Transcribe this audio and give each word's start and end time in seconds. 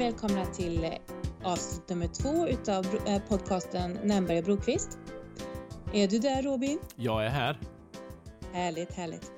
välkomna 0.00 0.46
till 0.46 0.84
eh, 0.84 0.92
avsnitt 1.44 1.88
nummer 1.88 2.08
två 2.08 2.48
utav 2.48 2.86
eh, 3.06 3.22
podcasten 3.28 3.98
Nämberg 4.04 4.38
och 4.38 4.44
Brokvist. 4.44 4.98
Är 5.92 6.08
du 6.08 6.18
där 6.18 6.42
Robin? 6.42 6.78
Jag 6.96 7.26
är 7.26 7.28
här. 7.28 7.60
Härligt, 8.52 8.92
härligt. 8.92 9.32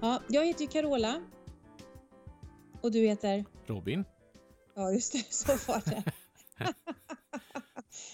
Ja, 0.00 0.22
jag 0.28 0.46
heter 0.46 0.62
ju 0.62 0.68
Carola. 0.68 1.22
Och 2.80 2.92
du 2.92 2.98
heter? 2.98 3.44
Robin. 3.66 4.04
Ja, 4.74 4.92
just 4.92 5.12
det, 5.12 5.24
så 5.34 5.52
var 5.72 5.82
det. 5.84 6.02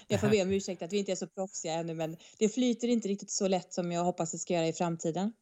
jag 0.09 0.21
får 0.21 0.29
be 0.29 0.43
om 0.43 0.51
ursäkt 0.51 0.83
att 0.83 0.93
vi 0.93 0.99
inte 0.99 1.13
är 1.13 1.17
så 1.17 1.27
proffsiga 1.27 1.73
ännu, 1.73 1.95
men 1.95 2.17
det 2.39 2.49
flyter 2.49 2.89
inte 2.89 3.09
riktigt 3.09 3.31
så 3.31 3.49
lätt 3.49 3.73
som 3.73 3.93
jag 3.93 4.05
hoppas 4.05 4.33
det 4.33 4.39
ska 4.39 4.55
göra 4.55 4.69
i 4.69 4.73
framtiden. 4.73 5.33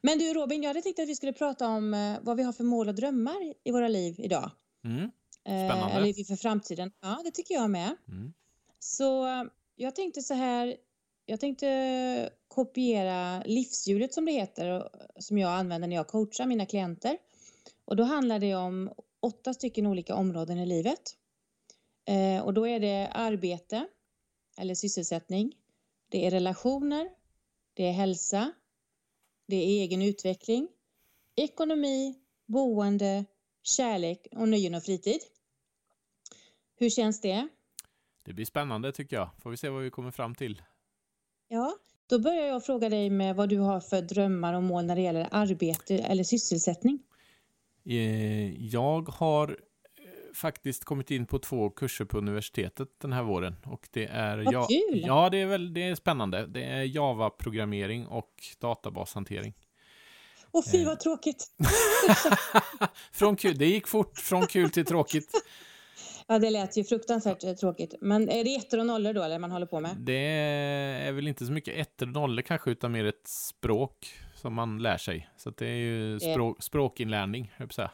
Men 0.00 0.18
du 0.18 0.34
Robin, 0.34 0.62
jag 0.62 0.70
hade 0.70 0.82
tänkt 0.82 0.98
att 0.98 1.08
vi 1.08 1.16
skulle 1.16 1.32
prata 1.32 1.68
om 1.68 1.94
eh, 1.94 2.16
vad 2.22 2.36
vi 2.36 2.42
har 2.42 2.52
för 2.52 2.64
mål 2.64 2.88
och 2.88 2.94
drömmar 2.94 3.54
i 3.64 3.70
våra 3.70 3.88
liv 3.88 4.14
idag. 4.18 4.50
Mm. 4.84 5.10
Spännande. 5.46 5.84
Eh, 5.84 5.96
eller 5.96 6.24
för 6.24 6.36
framtiden. 6.36 6.92
Ja, 7.00 7.20
det 7.24 7.30
tycker 7.30 7.54
jag 7.54 7.70
med. 7.70 7.96
Mm. 8.08 8.32
Så 8.78 9.26
jag 9.76 9.94
tänkte 9.94 10.22
så 10.22 10.34
här. 10.34 10.76
Jag 11.26 11.40
tänkte 11.40 12.30
kopiera 12.48 13.42
livshjulet 13.46 14.14
som 14.14 14.24
det 14.24 14.32
heter, 14.32 14.88
som 15.18 15.38
jag 15.38 15.50
använder 15.50 15.88
när 15.88 15.96
jag 15.96 16.08
coachar 16.08 16.46
mina 16.46 16.66
klienter. 16.66 17.18
Och 17.84 17.96
då 17.96 18.02
handlar 18.02 18.38
det 18.38 18.54
om 18.54 18.90
åtta 19.20 19.54
stycken 19.54 19.86
olika 19.86 20.14
områden 20.14 20.58
i 20.58 20.66
livet. 20.66 21.16
Eh, 22.04 22.44
och 22.44 22.54
då 22.54 22.66
är 22.66 22.80
det 22.80 23.08
arbete 23.08 23.86
eller 24.58 24.74
sysselsättning. 24.74 25.52
Det 26.08 26.26
är 26.26 26.30
relationer. 26.30 27.10
Det 27.74 27.86
är 27.86 27.92
hälsa. 27.92 28.52
Det 29.46 29.56
är 29.56 29.82
egen 29.82 30.02
utveckling. 30.02 30.68
Ekonomi, 31.36 32.14
boende, 32.46 33.24
kärlek 33.62 34.26
och 34.32 34.48
nöjen 34.48 34.74
och 34.74 34.82
fritid. 34.82 35.20
Hur 36.78 36.90
känns 36.90 37.20
det? 37.20 37.48
Det 38.24 38.32
blir 38.32 38.44
spännande 38.44 38.92
tycker 38.92 39.16
jag. 39.16 39.30
Får 39.42 39.50
vi 39.50 39.56
se 39.56 39.68
vad 39.68 39.82
vi 39.82 39.90
kommer 39.90 40.10
fram 40.10 40.34
till. 40.34 40.62
Ja, 41.48 41.76
då 42.06 42.18
börjar 42.18 42.46
jag 42.46 42.66
fråga 42.66 42.88
dig 42.88 43.10
med 43.10 43.36
vad 43.36 43.48
du 43.48 43.58
har 43.58 43.80
för 43.80 44.02
drömmar 44.02 44.54
och 44.54 44.62
mål 44.62 44.84
när 44.84 44.96
det 44.96 45.02
gäller 45.02 45.28
arbete 45.30 45.98
eller 45.98 46.24
sysselsättning. 46.24 47.02
Eh, 47.84 48.64
jag 48.64 49.08
har 49.08 49.48
eh, 49.50 49.56
faktiskt 50.34 50.84
kommit 50.84 51.10
in 51.10 51.26
på 51.26 51.38
två 51.38 51.70
kurser 51.70 52.04
på 52.04 52.18
universitetet 52.18 52.88
den 52.98 53.12
här 53.12 53.22
våren. 53.22 53.56
Och 53.64 53.88
det 53.92 54.06
är 54.06 54.36
Vad 54.36 54.54
ja, 54.54 54.66
kul! 54.66 55.02
Ja, 55.06 55.30
det 55.30 55.38
är, 55.38 55.46
väl, 55.46 55.74
det 55.74 55.82
är 55.82 55.94
spännande. 55.94 56.46
Det 56.46 56.64
är 56.64 56.82
Java-programmering 56.82 58.06
och 58.06 58.34
databashantering. 58.58 59.54
Åh 60.52 60.62
fy 60.72 60.84
vad 60.84 61.00
tråkigt! 61.00 61.46
från 63.12 63.36
kul, 63.36 63.58
det 63.58 63.66
gick 63.66 63.86
fort 63.86 64.18
från 64.18 64.46
kul 64.46 64.70
till 64.70 64.84
tråkigt. 64.84 65.30
Ja, 66.28 66.38
det 66.38 66.50
lät 66.50 66.76
ju 66.76 66.84
fruktansvärt 66.84 67.44
eh, 67.44 67.52
tråkigt. 67.52 67.94
Men 68.00 68.28
är 68.30 68.44
det 68.44 68.54
ettor 68.54 68.78
och 68.78 68.86
nollor 68.86 69.12
då, 69.12 69.22
eller 69.22 69.38
man 69.38 69.50
håller 69.50 69.66
på 69.66 69.80
med? 69.80 69.96
Det 69.98 70.26
är 71.06 71.12
väl 71.12 71.28
inte 71.28 71.46
så 71.46 71.52
mycket 71.52 71.76
ettor 71.76 72.06
och 72.06 72.12
nollor 72.12 72.42
kanske, 72.42 72.70
utan 72.70 72.92
mer 72.92 73.04
ett 73.04 73.28
språk 73.28 74.14
som 74.34 74.54
man 74.54 74.78
lär 74.78 74.96
sig. 74.96 75.28
Så 75.36 75.50
det 75.50 75.66
är 75.66 75.76
ju 75.76 76.20
språk, 76.20 76.62
språkinlärning, 76.62 77.52
höll 77.56 77.66
jag 77.66 77.74
säga. 77.74 77.90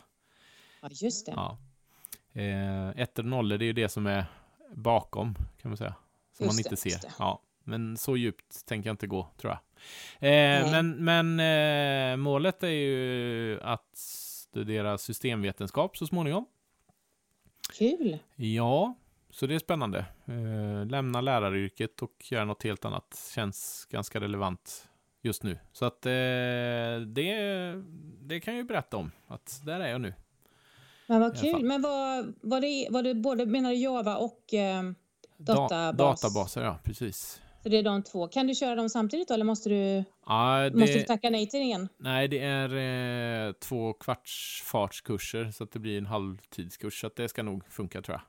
Ja, 0.83 0.89
just 0.93 1.27
det. 1.27 1.33
Ja. 1.33 1.59
Eh, 2.33 2.89
ettor 2.89 3.23
och 3.23 3.29
nollor, 3.29 3.59
det 3.59 3.65
är 3.65 3.67
ju 3.67 3.73
det 3.73 3.89
som 3.89 4.07
är 4.07 4.25
bakom, 4.75 5.35
kan 5.35 5.71
man 5.71 5.77
säga. 5.77 5.95
Som 6.37 6.47
just 6.47 6.55
man 6.55 6.59
inte 6.59 6.71
det, 6.71 6.77
ser. 6.77 7.11
Ja. 7.19 7.43
Men 7.65 7.97
så 7.97 8.17
djupt 8.17 8.67
tänker 8.67 8.89
jag 8.89 8.95
inte 8.95 9.07
gå, 9.07 9.29
tror 9.37 9.53
jag. 9.53 9.61
Eh, 10.29 10.71
men 10.71 11.05
men 11.05 11.41
eh, 12.13 12.17
målet 12.17 12.63
är 12.63 12.69
ju 12.69 13.61
att 13.61 13.97
studera 13.97 14.99
systemvetenskap 14.99 15.97
så 15.97 16.07
småningom. 16.07 16.47
Kul! 17.73 18.19
Ja, 18.37 18.95
så 19.31 19.47
det 19.47 19.55
är 19.55 19.59
spännande. 19.59 19.99
Eh, 20.25 20.87
lämna 20.87 21.21
läraryrket 21.21 22.03
och 22.03 22.27
göra 22.31 22.45
något 22.45 22.63
helt 22.63 22.85
annat 22.85 23.31
känns 23.35 23.87
ganska 23.91 24.21
relevant 24.21 24.89
just 25.23 25.43
nu. 25.43 25.59
Så 25.73 25.85
att 25.85 26.07
eh, 26.07 26.11
det, 27.07 27.35
det 28.21 28.41
kan 28.41 28.55
jag 28.55 28.63
ju 28.63 28.65
berätta 28.65 28.97
om, 28.97 29.11
att 29.27 29.61
där 29.65 29.81
är 29.81 29.89
jag 29.89 30.01
nu. 30.01 30.15
Men 31.07 31.21
vad 31.21 31.41
kul. 31.41 31.65
Men 31.65 31.83
vad, 31.83 32.35
var, 32.41 32.61
det, 32.61 32.89
var 32.91 33.03
det 33.03 33.15
både, 33.15 33.47
menar 33.47 33.71
du 33.71 33.77
Java 33.77 34.17
och 34.17 34.55
eh, 34.55 34.83
databas? 35.37 35.71
Da, 35.71 35.93
databaser, 35.93 36.65
ja, 36.65 36.79
precis. 36.85 37.41
Så 37.63 37.69
det 37.69 37.77
är 37.77 37.83
de 37.83 38.03
två. 38.03 38.29
Kan 38.29 38.47
du 38.47 38.55
köra 38.55 38.75
dem 38.75 38.89
samtidigt 38.89 39.29
då, 39.29 39.35
eller 39.35 39.45
måste 39.45 39.69
du, 39.69 40.05
ja, 40.27 40.71
det, 40.71 40.79
måste 40.79 40.99
du 40.99 41.05
tacka 41.05 41.31
nej 41.31 41.49
till 41.49 41.61
en? 41.61 41.89
Nej, 41.97 42.29
det 42.29 42.39
är 42.39 42.75
eh, 43.47 43.53
två 43.53 43.93
kvartsfartskurser, 43.93 45.51
så 45.51 45.65
att 45.65 45.73
det 45.73 45.79
blir 45.79 45.99
en 45.99 46.07
halvtidskurs. 46.07 47.01
Så 47.01 47.07
att 47.07 47.17
det 47.17 47.29
ska 47.29 47.43
nog 47.43 47.67
funka, 47.69 48.03
tror 48.03 48.15
jag. 48.15 48.23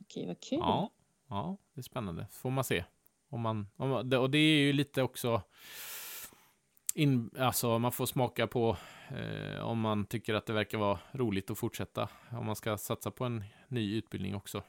Okej, 0.00 0.26
vad 0.26 0.40
kul. 0.40 0.58
Ja, 0.58 0.90
ja 1.28 1.56
det 1.74 1.80
är 1.80 1.82
spännande. 1.82 2.26
Får 2.30 2.50
man 2.50 2.64
se. 2.64 2.84
Om 3.28 3.40
man, 3.40 3.68
om, 3.76 3.92
och 3.92 4.30
det 4.30 4.38
är 4.38 4.60
ju 4.60 4.72
lite 4.72 5.02
också... 5.02 5.42
In, 6.94 7.30
alltså 7.38 7.78
man 7.78 7.92
får 7.92 8.06
smaka 8.06 8.46
på 8.46 8.76
eh, 9.08 9.60
om 9.60 9.80
man 9.80 10.06
tycker 10.06 10.34
att 10.34 10.46
det 10.46 10.52
verkar 10.52 10.78
vara 10.78 10.98
roligt 11.12 11.50
att 11.50 11.58
fortsätta. 11.58 12.08
Om 12.30 12.46
man 12.46 12.56
ska 12.56 12.76
satsa 12.76 13.10
på 13.10 13.24
en 13.24 13.44
ny 13.68 13.96
utbildning 13.96 14.34
också. 14.34 14.62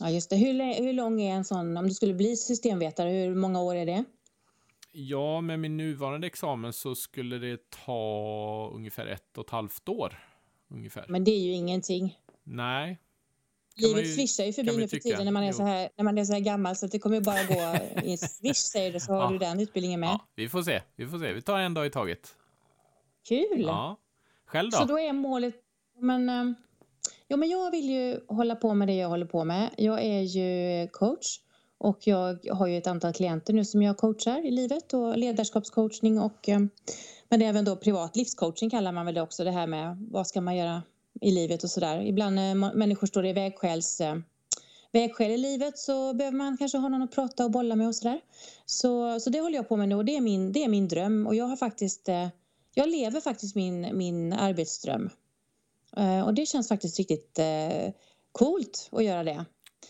Ja, 0.00 0.10
just 0.10 0.30
det. 0.30 0.36
Hur, 0.36 0.82
hur 0.82 0.92
lång 0.92 1.20
är 1.20 1.34
en 1.34 1.44
sån, 1.44 1.76
om 1.76 1.88
du 1.88 1.94
skulle 1.94 2.14
bli 2.14 2.36
systemvetare, 2.36 3.10
hur 3.10 3.34
många 3.34 3.62
år 3.62 3.74
är 3.74 3.86
det? 3.86 4.04
Ja, 4.92 5.40
med 5.40 5.60
min 5.60 5.76
nuvarande 5.76 6.26
examen 6.26 6.72
så 6.72 6.94
skulle 6.94 7.38
det 7.38 7.70
ta 7.70 8.70
ungefär 8.74 9.06
ett 9.06 9.38
och 9.38 9.44
ett 9.44 9.50
halvt 9.50 9.88
år. 9.88 10.18
Ungefär. 10.70 11.04
Men 11.08 11.24
det 11.24 11.30
är 11.30 11.40
ju 11.40 11.52
ingenting. 11.52 12.18
Nej. 12.44 12.98
Livet 13.76 14.06
ju, 14.06 14.08
svischar 14.08 14.44
ju 14.44 14.52
förbi 14.52 14.76
nu 14.76 14.88
för 14.88 14.96
tiden 14.96 15.24
när 15.24 15.32
man, 15.32 15.42
är 15.42 15.52
så 15.52 15.62
här, 15.62 15.88
när 15.96 16.04
man 16.04 16.18
är 16.18 16.24
så 16.24 16.32
här 16.32 16.40
gammal 16.40 16.76
så 16.76 16.86
det 16.86 16.98
kommer 16.98 17.20
bara 17.20 17.44
gå 17.44 17.78
i 18.04 18.16
swish 18.16 18.56
säger 18.56 18.92
det 18.92 19.00
så 19.00 19.12
har 19.12 19.22
ja. 19.22 19.30
du 19.30 19.38
den 19.38 19.60
utbildningen 19.60 20.00
med. 20.00 20.08
Ja, 20.08 20.28
vi 20.34 20.48
får 20.48 20.62
se, 20.62 20.82
vi 20.96 21.06
får 21.06 21.18
se. 21.18 21.32
Vi 21.32 21.42
tar 21.42 21.58
en 21.58 21.74
dag 21.74 21.86
i 21.86 21.90
taget. 21.90 22.36
Kul! 23.28 23.60
Ja. 23.60 23.96
Själv 24.46 24.70
då? 24.70 24.76
Så 24.76 24.84
då 24.84 24.98
är 24.98 25.12
målet, 25.12 25.54
men 25.98 26.28
ehm, 26.28 26.54
Ja, 27.30 27.36
men 27.36 27.48
jag 27.48 27.70
vill 27.70 27.90
ju 27.90 28.20
hålla 28.28 28.56
på 28.56 28.74
med 28.74 28.88
det 28.88 28.94
jag 28.94 29.08
håller 29.08 29.26
på 29.26 29.44
med. 29.44 29.70
Jag 29.76 30.04
är 30.04 30.20
ju 30.20 30.88
coach 30.88 31.40
och 31.78 32.06
jag 32.06 32.38
har 32.52 32.66
ju 32.66 32.78
ett 32.78 32.86
antal 32.86 33.12
klienter 33.12 33.52
nu 33.52 33.64
som 33.64 33.82
jag 33.82 33.96
coachar 33.96 34.46
i 34.46 34.50
livet 34.50 34.94
och 34.94 35.18
ledarskapscoachning 35.18 36.20
och 36.20 36.48
eh, 36.48 36.60
men 37.28 37.42
även 37.42 37.64
då 37.64 37.76
privat 37.76 38.16
livscoaching 38.16 38.70
kallar 38.70 38.92
man 38.92 39.06
väl 39.06 39.14
det 39.14 39.20
också 39.20 39.44
det 39.44 39.50
här 39.50 39.66
med 39.66 40.06
vad 40.10 40.26
ska 40.26 40.40
man 40.40 40.56
göra 40.56 40.82
i 41.20 41.30
livet 41.30 41.64
och 41.64 41.70
sådär. 41.70 42.00
Ibland 42.00 42.34
när 42.34 42.54
människor 42.54 43.06
står 43.06 43.26
i 43.26 43.32
vägskäls 43.32 44.00
eh, 44.00 44.16
vägskäl 44.92 45.30
i 45.30 45.38
livet 45.38 45.78
så 45.78 46.14
behöver 46.14 46.36
man 46.36 46.56
kanske 46.56 46.78
ha 46.78 46.88
någon 46.88 47.02
att 47.02 47.14
prata 47.14 47.44
och 47.44 47.50
bolla 47.50 47.76
med 47.76 47.88
och 47.88 47.96
sådär. 47.96 48.20
Så, 48.66 49.20
så 49.20 49.30
det 49.30 49.40
håller 49.40 49.56
jag 49.56 49.68
på 49.68 49.76
med 49.76 49.88
nu 49.88 49.94
och 49.94 50.04
det 50.04 50.16
är 50.16 50.20
min, 50.20 50.52
det 50.52 50.64
är 50.64 50.68
min 50.68 50.88
dröm 50.88 51.26
och 51.26 51.34
jag 51.34 51.44
har 51.44 51.56
faktiskt 51.56 52.08
eh, 52.08 52.28
jag 52.74 52.88
lever 52.88 53.20
faktiskt 53.20 53.54
min, 53.54 53.98
min 53.98 54.32
arbetsdröm. 54.32 55.10
Eh, 55.98 56.24
och 56.26 56.34
det 56.34 56.46
känns 56.46 56.68
faktiskt 56.68 56.98
riktigt 56.98 57.38
eh, 57.38 57.92
coolt 58.32 58.88
att 58.92 59.04
göra 59.04 59.24
det. 59.24 59.44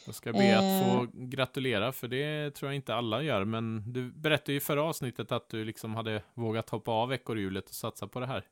Jag 0.07 0.15
ska 0.15 0.33
be 0.33 0.59
att 0.59 0.93
få 0.93 1.03
eh. 1.03 1.09
gratulera, 1.13 1.93
för 1.93 2.09
det 2.09 2.55
tror 2.55 2.71
jag 2.71 2.77
inte 2.77 2.95
alla 2.95 3.23
gör. 3.23 3.45
Men 3.45 3.93
du 3.93 4.13
berättade 4.13 4.53
ju 4.53 4.61
förra 4.61 4.83
avsnittet 4.83 5.33
att 5.33 5.49
du 5.49 5.65
liksom 5.65 5.95
hade 5.95 6.23
vågat 6.35 6.71
hoppa 6.71 6.91
av 6.91 7.13
ekorrhjulet 7.13 7.69
och 7.69 7.75
satsa 7.75 8.07
på 8.07 8.21
det 8.21 8.27
här. 8.27 8.45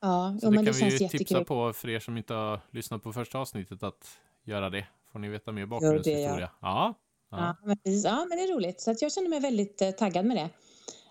Ja, 0.00 0.36
Så 0.40 0.46
jo, 0.46 0.50
det 0.50 0.56
men 0.56 0.64
kan 0.64 0.74
det 0.74 0.80
vi 0.80 0.84
ju 0.84 0.90
jättekul. 0.92 1.18
tipsa 1.18 1.44
på 1.44 1.72
för 1.72 1.88
er 1.88 2.00
som 2.00 2.16
inte 2.16 2.34
har 2.34 2.60
lyssnat 2.70 3.02
på 3.02 3.12
första 3.12 3.38
avsnittet 3.38 3.82
att 3.82 4.18
göra 4.44 4.70
det. 4.70 4.86
Får 5.12 5.18
ni 5.18 5.28
veta 5.28 5.52
mer 5.52 5.66
bakgrundshistoria. 5.66 6.50
Ja. 6.60 6.94
Ja. 7.30 7.38
Ja, 7.38 7.56
men, 7.64 7.76
ja, 7.84 8.26
men 8.28 8.38
det 8.38 8.44
är 8.44 8.54
roligt. 8.54 8.80
Så 8.80 8.90
att 8.90 9.02
jag 9.02 9.12
känner 9.12 9.28
mig 9.28 9.40
väldigt 9.40 9.82
eh, 9.82 9.90
taggad 9.90 10.24
med 10.24 10.36
det. 10.36 10.50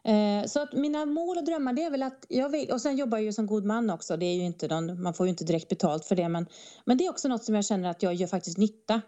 Eh, 0.03 0.45
så 0.47 0.61
att 0.61 0.73
mina 0.73 1.05
mål 1.05 1.37
och 1.37 1.45
drömmar 1.45 1.73
det 1.73 1.83
är 1.83 1.91
väl 1.91 2.03
att 2.03 2.25
jag 2.29 2.49
vill, 2.49 2.71
och 2.71 2.81
sen 2.81 2.97
jobbar 2.97 3.17
jag 3.17 3.25
ju 3.25 3.33
som 3.33 3.47
god 3.47 3.65
man 3.65 3.89
också. 3.89 4.17
Det 4.17 4.25
är 4.25 4.33
ju 4.33 4.45
inte 4.45 4.67
någon, 4.67 5.01
man 5.01 5.13
får 5.13 5.25
ju 5.25 5.29
inte 5.29 5.45
direkt 5.45 5.69
betalt 5.69 6.05
för 6.05 6.15
det 6.15 6.29
men, 6.29 6.45
men 6.85 6.97
det 6.97 7.05
är 7.05 7.09
också 7.09 7.27
något 7.27 7.43
som 7.43 7.55
jag 7.55 7.65
känner 7.65 7.89
att 7.89 8.03
jag 8.03 8.13
gör 8.13 8.27
faktiskt 8.27 8.57
nytta. 8.57 9.01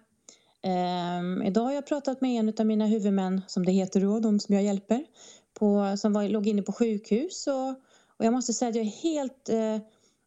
Um, 1.19 1.41
idag 1.41 1.63
har 1.63 1.71
jag 1.71 1.87
pratat 1.87 2.21
med 2.21 2.39
en 2.39 2.53
av 2.59 2.65
mina 2.65 2.85
huvudmän 2.85 3.41
som 3.47 3.65
det 3.65 3.71
heter 3.71 4.01
då, 4.01 4.19
de 4.19 4.39
som 4.39 4.55
jag 4.55 4.63
hjälper, 4.63 5.05
på, 5.53 5.97
som 5.97 6.13
var, 6.13 6.23
låg 6.23 6.47
inne 6.47 6.61
på 6.61 6.73
sjukhus 6.73 7.47
och, 7.47 7.69
och 8.17 8.25
jag 8.25 8.33
måste 8.33 8.53
säga 8.53 8.69
att 8.69 8.75
jag 8.75 8.85
är 8.85 8.89
helt 8.89 9.49
uh, 9.51 9.77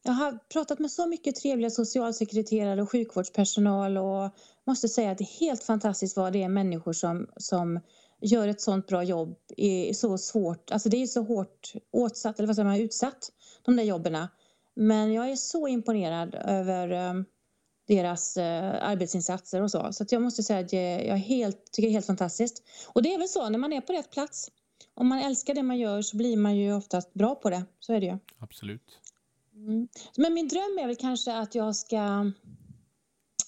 jag 0.06 0.12
har 0.12 0.38
pratat 0.52 0.78
med 0.78 0.90
så 0.90 1.06
mycket 1.06 1.36
trevliga 1.36 1.70
socialsekreterare 1.70 2.82
och 2.82 2.90
sjukvårdspersonal 2.90 3.96
och 3.98 4.30
måste 4.66 4.88
säga 4.88 5.10
att 5.10 5.18
det 5.18 5.24
är 5.24 5.40
helt 5.40 5.62
fantastiskt 5.62 6.16
vad 6.16 6.32
det 6.32 6.42
är 6.42 6.48
människor 6.48 6.92
som, 6.92 7.26
som 7.36 7.80
gör 8.20 8.48
ett 8.48 8.60
sånt 8.60 8.86
bra 8.86 9.02
jobb 9.02 9.36
är 9.56 9.92
så 9.92 10.18
svårt, 10.18 10.70
alltså 10.70 10.88
det 10.88 11.02
är 11.02 11.06
så 11.06 11.22
hårt 11.22 11.72
åtsatt, 11.92 12.38
eller 12.38 12.46
vad 12.46 12.56
säger 12.56 12.68
man, 12.68 12.80
utsatt, 12.80 13.30
de 13.62 13.76
där 13.76 13.84
jobben. 13.84 14.28
Men 14.74 15.12
jag 15.12 15.30
är 15.30 15.36
så 15.36 15.68
imponerad 15.68 16.34
över 16.34 17.10
um, 17.10 17.24
deras 17.88 18.36
uh, 18.36 18.44
arbetsinsatser 18.80 19.62
och 19.62 19.70
så. 19.70 19.92
Så 19.92 20.04
jag 20.08 20.22
måste 20.22 20.42
säga 20.42 20.58
att 20.58 20.72
jag, 21.06 21.16
helt, 21.16 21.72
tycker 21.72 21.88
det 21.88 21.90
är 21.90 21.92
helt 21.92 22.06
fantastiskt. 22.06 22.62
Och 22.86 23.02
det 23.02 23.14
är 23.14 23.18
väl 23.18 23.28
så, 23.28 23.48
när 23.48 23.58
man 23.58 23.72
är 23.72 23.80
på 23.80 23.92
rätt 23.92 24.10
plats, 24.10 24.50
om 24.94 25.06
man 25.06 25.18
älskar 25.18 25.54
det 25.54 25.62
man 25.62 25.78
gör 25.78 26.02
så 26.02 26.16
blir 26.16 26.36
man 26.36 26.56
ju 26.56 26.74
oftast 26.74 27.14
bra 27.14 27.34
på 27.34 27.50
det. 27.50 27.64
Så 27.80 27.92
är 27.92 28.00
det 28.00 28.06
ju. 28.06 28.18
Absolut. 28.38 28.98
Mm. 29.54 29.88
Men 30.16 30.34
min 30.34 30.48
dröm 30.48 30.78
är 30.80 30.86
väl 30.86 30.96
kanske 30.96 31.34
att 31.34 31.54
jag 31.54 31.76
ska 31.76 32.32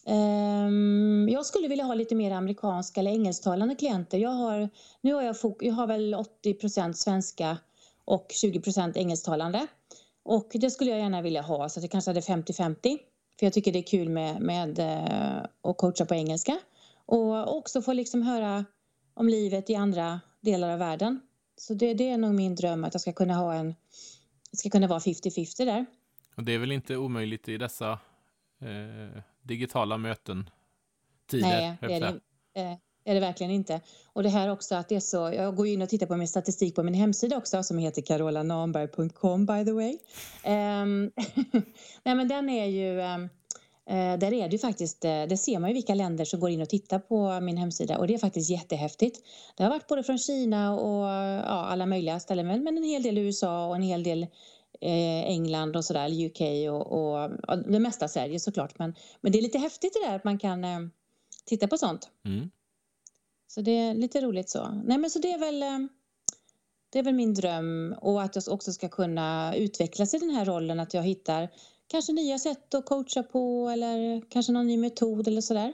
Ehm, 0.08 1.28
jag 1.30 1.46
skulle 1.46 1.68
vilja 1.68 1.84
ha 1.84 1.94
lite 1.94 2.14
mer 2.14 2.30
amerikanska 2.30 3.00
eller 3.00 3.10
engelsktalande 3.10 3.74
klienter. 3.74 4.18
Jag 4.18 4.30
har, 4.30 4.68
nu 5.00 5.14
har 5.14 5.22
jag, 5.22 5.36
jag 5.60 5.74
har 5.74 5.86
väl 5.86 6.14
80% 6.44 6.92
svenska 6.92 7.58
och 8.04 8.26
20% 8.30 8.98
engelsktalande. 8.98 9.66
Och 10.22 10.50
det 10.54 10.70
skulle 10.70 10.90
jag 10.90 11.00
gärna 11.00 11.22
vilja 11.22 11.42
ha 11.42 11.68
så 11.68 11.80
att 11.80 11.84
jag 11.84 11.90
kanske 11.90 12.10
hade 12.10 12.20
50-50. 12.20 12.98
För 13.38 13.46
jag 13.46 13.52
tycker 13.52 13.72
det 13.72 13.78
är 13.78 13.82
kul 13.82 14.08
med, 14.08 14.40
med 14.40 14.78
eh, 14.78 15.44
att 15.70 15.76
coacha 15.76 16.04
på 16.04 16.14
engelska. 16.14 16.58
Och 17.06 17.56
också 17.56 17.82
få 17.82 17.92
liksom 17.92 18.22
höra 18.22 18.64
om 19.14 19.28
livet 19.28 19.70
i 19.70 19.74
andra 19.74 20.20
delar 20.40 20.70
av 20.70 20.78
världen. 20.78 21.20
Så 21.56 21.74
det, 21.74 21.94
det 21.94 22.10
är 22.10 22.18
nog 22.18 22.34
min 22.34 22.54
dröm 22.54 22.84
att 22.84 22.94
jag 22.94 23.00
ska 23.00 23.12
kunna 23.12 23.34
ha 23.34 23.54
en, 23.54 23.74
ska 24.52 24.70
kunna 24.70 24.86
vara 24.86 24.98
50-50 24.98 25.64
där. 25.64 25.86
Och 26.36 26.44
det 26.44 26.52
är 26.52 26.58
väl 26.58 26.72
inte 26.72 26.96
omöjligt 26.96 27.48
i 27.48 27.56
dessa 27.56 27.92
eh, 28.60 29.22
digitala 29.48 29.98
möten? 29.98 30.50
Tider, 31.30 31.48
Nej, 31.48 31.76
det 31.80 31.94
är 31.94 32.00
det, 32.00 32.20
eh, 32.60 32.76
är 33.04 33.14
det 33.14 33.20
verkligen 33.20 33.52
inte. 33.52 33.80
Och 34.12 34.22
det 34.22 34.28
här 34.28 34.50
också 34.50 34.74
att 34.74 34.88
det 34.88 34.96
är 34.96 35.00
så, 35.00 35.16
jag 35.16 35.56
går 35.56 35.66
in 35.66 35.82
och 35.82 35.88
tittar 35.88 36.06
på 36.06 36.16
min 36.16 36.28
statistik 36.28 36.74
på 36.74 36.82
min 36.82 36.94
hemsida 36.94 37.36
också 37.36 37.62
som 37.62 37.78
heter 37.78 38.02
carolanamberg.com 38.02 39.46
by 39.46 39.64
the 39.64 39.72
way. 39.72 39.98
Um, 40.46 41.10
nej 42.04 42.14
men 42.14 42.28
den 42.28 42.48
är 42.48 42.66
ju 42.66 43.00
um, 43.00 43.28
där 44.18 44.32
är 44.32 44.48
det 44.48 44.52
ju 44.52 44.58
faktiskt, 44.58 45.04
eh, 45.04 45.22
det 45.22 45.36
ser 45.36 45.58
man 45.58 45.70
ju 45.70 45.74
vilka 45.74 45.94
länder 45.94 46.24
som 46.24 46.40
går 46.40 46.50
in 46.50 46.62
och 46.62 46.68
tittar 46.68 46.98
på 46.98 47.40
min 47.40 47.56
hemsida 47.56 47.98
och 47.98 48.06
det 48.06 48.14
är 48.14 48.18
faktiskt 48.18 48.50
jättehäftigt. 48.50 49.20
Det 49.56 49.62
har 49.62 49.70
varit 49.70 49.86
både 49.86 50.02
från 50.02 50.18
Kina 50.18 50.74
och 50.74 51.06
ja, 51.06 51.66
alla 51.66 51.86
möjliga 51.86 52.20
ställen 52.20 52.46
men 52.46 52.76
en 52.76 52.84
hel 52.84 53.02
del 53.02 53.18
USA 53.18 53.66
och 53.66 53.76
en 53.76 53.82
hel 53.82 54.02
del 54.02 54.26
England 54.80 55.76
och 55.76 55.84
sådär, 55.84 56.26
UK 56.26 56.40
och, 56.70 56.92
och, 56.92 57.30
och 57.48 57.58
det 57.58 57.78
mesta 57.78 58.08
Sverige 58.08 58.40
såklart. 58.40 58.78
Men, 58.78 58.94
men 59.20 59.32
det 59.32 59.38
är 59.38 59.42
lite 59.42 59.58
häftigt 59.58 59.92
det 59.94 60.08
där 60.08 60.16
att 60.16 60.24
man 60.24 60.38
kan 60.38 60.64
eh, 60.64 60.78
titta 61.44 61.68
på 61.68 61.78
sånt. 61.78 62.10
Mm. 62.24 62.50
Så 63.46 63.60
det 63.60 63.78
är 63.78 63.94
lite 63.94 64.20
roligt 64.20 64.50
så. 64.50 64.68
Nej 64.84 64.98
men 64.98 65.10
så 65.10 65.18
det 65.18 65.32
är 65.32 65.38
väl 65.38 65.62
eh, 65.62 65.88
det 66.90 66.98
är 66.98 67.02
väl 67.02 67.14
min 67.14 67.34
dröm 67.34 67.94
och 68.00 68.22
att 68.22 68.36
jag 68.36 68.44
också 68.48 68.72
ska 68.72 68.88
kunna 68.88 69.54
utvecklas 69.56 70.14
i 70.14 70.18
den 70.18 70.30
här 70.30 70.44
rollen 70.44 70.80
att 70.80 70.94
jag 70.94 71.02
hittar 71.02 71.48
kanske 71.86 72.12
nya 72.12 72.38
sätt 72.38 72.74
att 72.74 72.86
coacha 72.86 73.22
på 73.22 73.68
eller 73.68 74.22
kanske 74.30 74.52
någon 74.52 74.66
ny 74.66 74.76
metod 74.76 75.28
eller 75.28 75.40
sådär. 75.40 75.72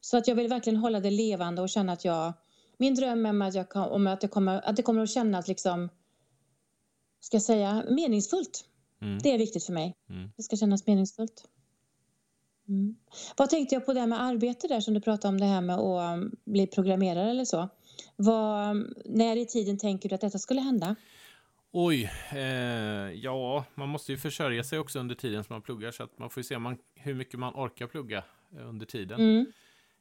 Så 0.00 0.16
att 0.16 0.28
jag 0.28 0.34
vill 0.34 0.48
verkligen 0.48 0.76
hålla 0.76 1.00
det 1.00 1.10
levande 1.10 1.62
och 1.62 1.68
känna 1.68 1.92
att 1.92 2.04
jag... 2.04 2.32
Min 2.76 2.94
dröm 2.94 3.26
är 3.26 3.48
att, 3.48 3.54
jag, 3.54 3.92
om 3.92 4.06
att, 4.06 4.22
jag 4.22 4.30
kommer, 4.30 4.68
att 4.68 4.76
det 4.76 4.82
kommer 4.82 5.02
att 5.02 5.10
kännas 5.10 5.48
liksom, 5.48 5.88
ska 7.22 7.34
jag 7.34 7.42
säga, 7.42 7.84
meningsfullt. 7.90 8.64
Mm. 9.02 9.18
Det 9.18 9.34
är 9.34 9.38
viktigt 9.38 9.64
för 9.64 9.72
mig. 9.72 9.96
Mm. 10.10 10.30
Det 10.36 10.42
ska 10.42 10.56
kännas 10.56 10.86
meningsfullt. 10.86 11.44
Mm. 12.68 12.96
Vad 13.36 13.50
tänkte 13.50 13.74
jag 13.74 13.86
på 13.86 13.92
det 13.92 14.06
med 14.06 14.22
arbete 14.22 14.68
där 14.68 14.80
som 14.80 14.94
du 14.94 15.00
pratade 15.00 15.28
om 15.28 15.40
det 15.40 15.46
här 15.46 15.60
med 15.60 15.76
att 15.76 16.18
um, 16.18 16.36
bli 16.44 16.66
programmerare 16.66 17.30
eller 17.30 17.44
så. 17.44 17.68
Vad, 18.16 18.76
när 19.04 19.36
i 19.36 19.46
tiden 19.46 19.78
tänker 19.78 20.08
du 20.08 20.14
att 20.14 20.20
detta 20.20 20.38
skulle 20.38 20.60
hända? 20.60 20.96
Oj, 21.70 22.10
eh, 22.32 22.40
ja, 23.12 23.64
man 23.74 23.88
måste 23.88 24.12
ju 24.12 24.18
försörja 24.18 24.64
sig 24.64 24.78
också 24.78 24.98
under 24.98 25.14
tiden 25.14 25.44
som 25.44 25.54
man 25.54 25.62
pluggar 25.62 25.90
så 25.90 26.02
att 26.02 26.18
man 26.18 26.30
får 26.30 26.42
se 26.42 26.58
man, 26.58 26.78
hur 26.94 27.14
mycket 27.14 27.40
man 27.40 27.54
orkar 27.54 27.86
plugga 27.86 28.24
under 28.50 28.86
tiden. 28.86 29.20
Mm. 29.20 29.46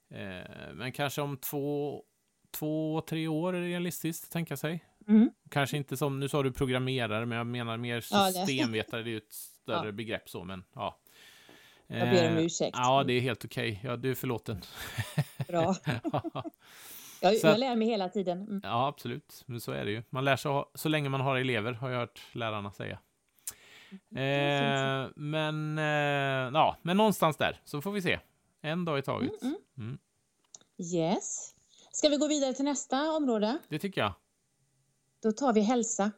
Eh, 0.09 0.73
men 0.73 0.91
kanske 0.91 1.21
om 1.21 1.37
två, 1.37 2.03
två, 2.51 3.01
tre 3.01 3.27
år 3.27 3.55
är 3.55 3.61
det 3.61 3.67
realistiskt 3.67 4.23
att 4.23 4.31
tänka 4.31 4.57
sig. 4.57 4.83
Mm. 5.11 5.29
Kanske 5.49 5.77
inte 5.77 5.97
som, 5.97 6.19
nu 6.19 6.29
sa 6.29 6.43
du 6.43 6.51
programmerare, 6.51 7.25
men 7.25 7.37
jag 7.37 7.47
menar 7.47 7.77
mer 7.77 8.01
systemvetare, 8.01 9.03
det 9.03 9.09
är 9.09 9.11
ju 9.11 9.17
ett 9.17 9.33
större 9.33 9.85
ja. 9.85 9.91
begrepp 9.91 10.29
så, 10.29 10.43
men 10.43 10.63
ja. 10.73 10.97
Jag 11.87 12.09
ber 12.09 12.31
om 12.31 12.37
eh, 12.37 12.43
ursäkt. 12.45 12.77
Ja, 12.77 13.03
det 13.03 13.13
är 13.13 13.21
helt 13.21 13.45
okej. 13.45 13.71
Okay. 13.71 13.89
Ja, 13.91 13.97
du 13.97 14.11
är 14.11 14.15
förlåten. 14.15 14.61
Bra. 15.47 15.75
Jag, 17.23 17.37
så, 17.37 17.47
jag 17.47 17.59
lär 17.59 17.75
mig 17.75 17.87
hela 17.87 18.09
tiden. 18.09 18.41
Mm. 18.41 18.61
Ja, 18.63 18.87
absolut. 18.87 19.43
Men 19.45 19.61
så 19.61 19.71
är 19.71 19.85
det 19.85 19.91
ju. 19.91 20.03
Man 20.09 20.25
lär 20.25 20.35
sig 20.35 20.51
så 20.73 20.89
länge 20.89 21.09
man 21.09 21.21
har 21.21 21.37
elever, 21.37 21.73
har 21.73 21.89
jag 21.89 21.99
hört 21.99 22.21
lärarna 22.31 22.71
säga. 22.71 22.99
Eh, 23.91 25.09
men, 25.15 25.77
eh, 25.77 26.53
ja, 26.53 26.77
men 26.81 26.97
någonstans 26.97 27.37
där, 27.37 27.61
så 27.65 27.81
får 27.81 27.91
vi 27.91 28.01
se. 28.01 28.19
En 28.61 28.85
dag 28.85 28.99
i 28.99 29.01
taget. 29.01 29.41
Mm, 29.41 29.55
mm. 29.77 29.87
mm. 29.87 29.99
Yes. 30.95 31.55
Ska 31.91 32.09
vi 32.09 32.17
gå 32.17 32.27
vidare 32.27 32.53
till 32.53 32.65
nästa 32.65 33.11
område? 33.11 33.57
Det 33.69 33.79
tycker 33.79 34.01
jag. 34.01 34.13
Då 35.21 35.31
tar 35.31 35.53
vi 35.53 35.61
hälsa. 35.61 36.11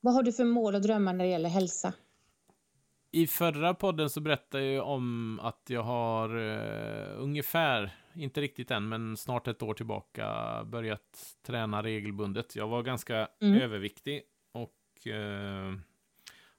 Vad 0.00 0.14
har 0.14 0.22
du 0.22 0.32
för 0.32 0.44
mål 0.44 0.74
och 0.74 0.82
drömmar 0.82 1.12
när 1.12 1.24
det 1.24 1.30
gäller 1.30 1.48
hälsa? 1.48 1.92
I 3.10 3.26
förra 3.26 3.74
podden 3.74 4.10
så 4.10 4.20
berättade 4.20 4.64
jag 4.64 4.88
om 4.88 5.40
att 5.42 5.62
jag 5.66 5.82
har 5.82 6.36
uh, 6.36 7.22
ungefär 7.22 7.96
inte 8.14 8.40
riktigt 8.40 8.70
än, 8.70 8.88
men 8.88 9.16
snart 9.16 9.48
ett 9.48 9.62
år 9.62 9.74
tillbaka 9.74 10.26
börjat 10.64 11.36
träna 11.42 11.82
regelbundet. 11.82 12.56
Jag 12.56 12.68
var 12.68 12.82
ganska 12.82 13.28
mm. 13.40 13.60
överviktig 13.60 14.22
och 14.52 15.06
eh, 15.06 15.74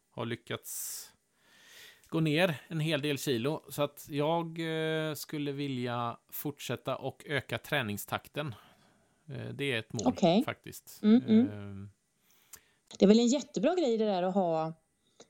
har 0.09 0.25
lyckats 0.25 1.11
gå 2.07 2.19
ner 2.19 2.61
en 2.67 2.79
hel 2.79 3.01
del 3.01 3.17
kilo. 3.17 3.65
Så 3.69 3.83
att 3.83 4.05
jag 4.09 4.59
eh, 4.59 5.13
skulle 5.13 5.51
vilja 5.51 6.17
fortsätta 6.29 6.95
och 6.95 7.23
öka 7.25 7.57
träningstakten. 7.57 8.55
Eh, 9.29 9.53
det 9.53 9.71
är 9.71 9.79
ett 9.79 9.93
mål 9.93 10.07
okay. 10.07 10.43
faktiskt. 10.43 10.99
Mm, 11.03 11.21
mm. 11.27 11.49
Ehm. 11.49 11.89
Det 12.99 13.05
är 13.05 13.07
väl 13.07 13.19
en 13.19 13.27
jättebra 13.27 13.75
grej 13.75 13.97
det 13.97 14.05
där 14.05 14.23
att 14.23 14.33
ha 14.33 14.73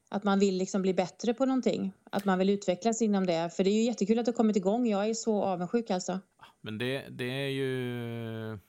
att 0.09 0.23
man 0.23 0.39
vill 0.39 0.57
liksom 0.57 0.81
bli 0.81 0.93
bättre 0.93 1.33
på 1.33 1.45
någonting. 1.45 1.93
Att 2.11 2.25
man 2.25 2.39
vill 2.39 2.49
utvecklas 2.49 3.01
inom 3.01 3.25
det. 3.25 3.49
För 3.55 3.63
det 3.63 3.69
är 3.69 3.73
ju 3.73 3.83
jättekul 3.83 4.19
att 4.19 4.25
det 4.25 4.31
har 4.31 4.35
kommit 4.35 4.55
igång. 4.55 4.87
Jag 4.87 5.09
är 5.09 5.13
så 5.13 5.43
avundsjuk 5.43 5.89
alltså. 5.89 6.19
Men 6.61 6.77
det, 6.77 7.05
det 7.09 7.25
är 7.25 7.49
ju... 7.49 8.59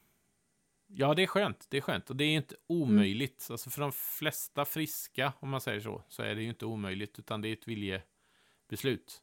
Ja, 0.86 1.14
det 1.14 1.22
är 1.22 1.26
skönt. 1.26 1.66
Det 1.68 1.76
är 1.76 1.80
skönt. 1.80 2.10
Och 2.10 2.16
det 2.16 2.24
är 2.24 2.36
inte 2.36 2.54
omöjligt. 2.66 3.46
Mm. 3.48 3.54
Alltså 3.54 3.70
för 3.70 3.80
de 3.80 3.92
flesta 3.92 4.64
friska, 4.64 5.32
om 5.40 5.50
man 5.50 5.60
säger 5.60 5.80
så, 5.80 6.02
så 6.08 6.22
är 6.22 6.34
det 6.34 6.42
ju 6.42 6.48
inte 6.48 6.64
omöjligt. 6.64 7.18
Utan 7.18 7.40
det 7.40 7.48
är 7.48 7.52
ett 7.52 7.68
viljebeslut. 7.68 9.22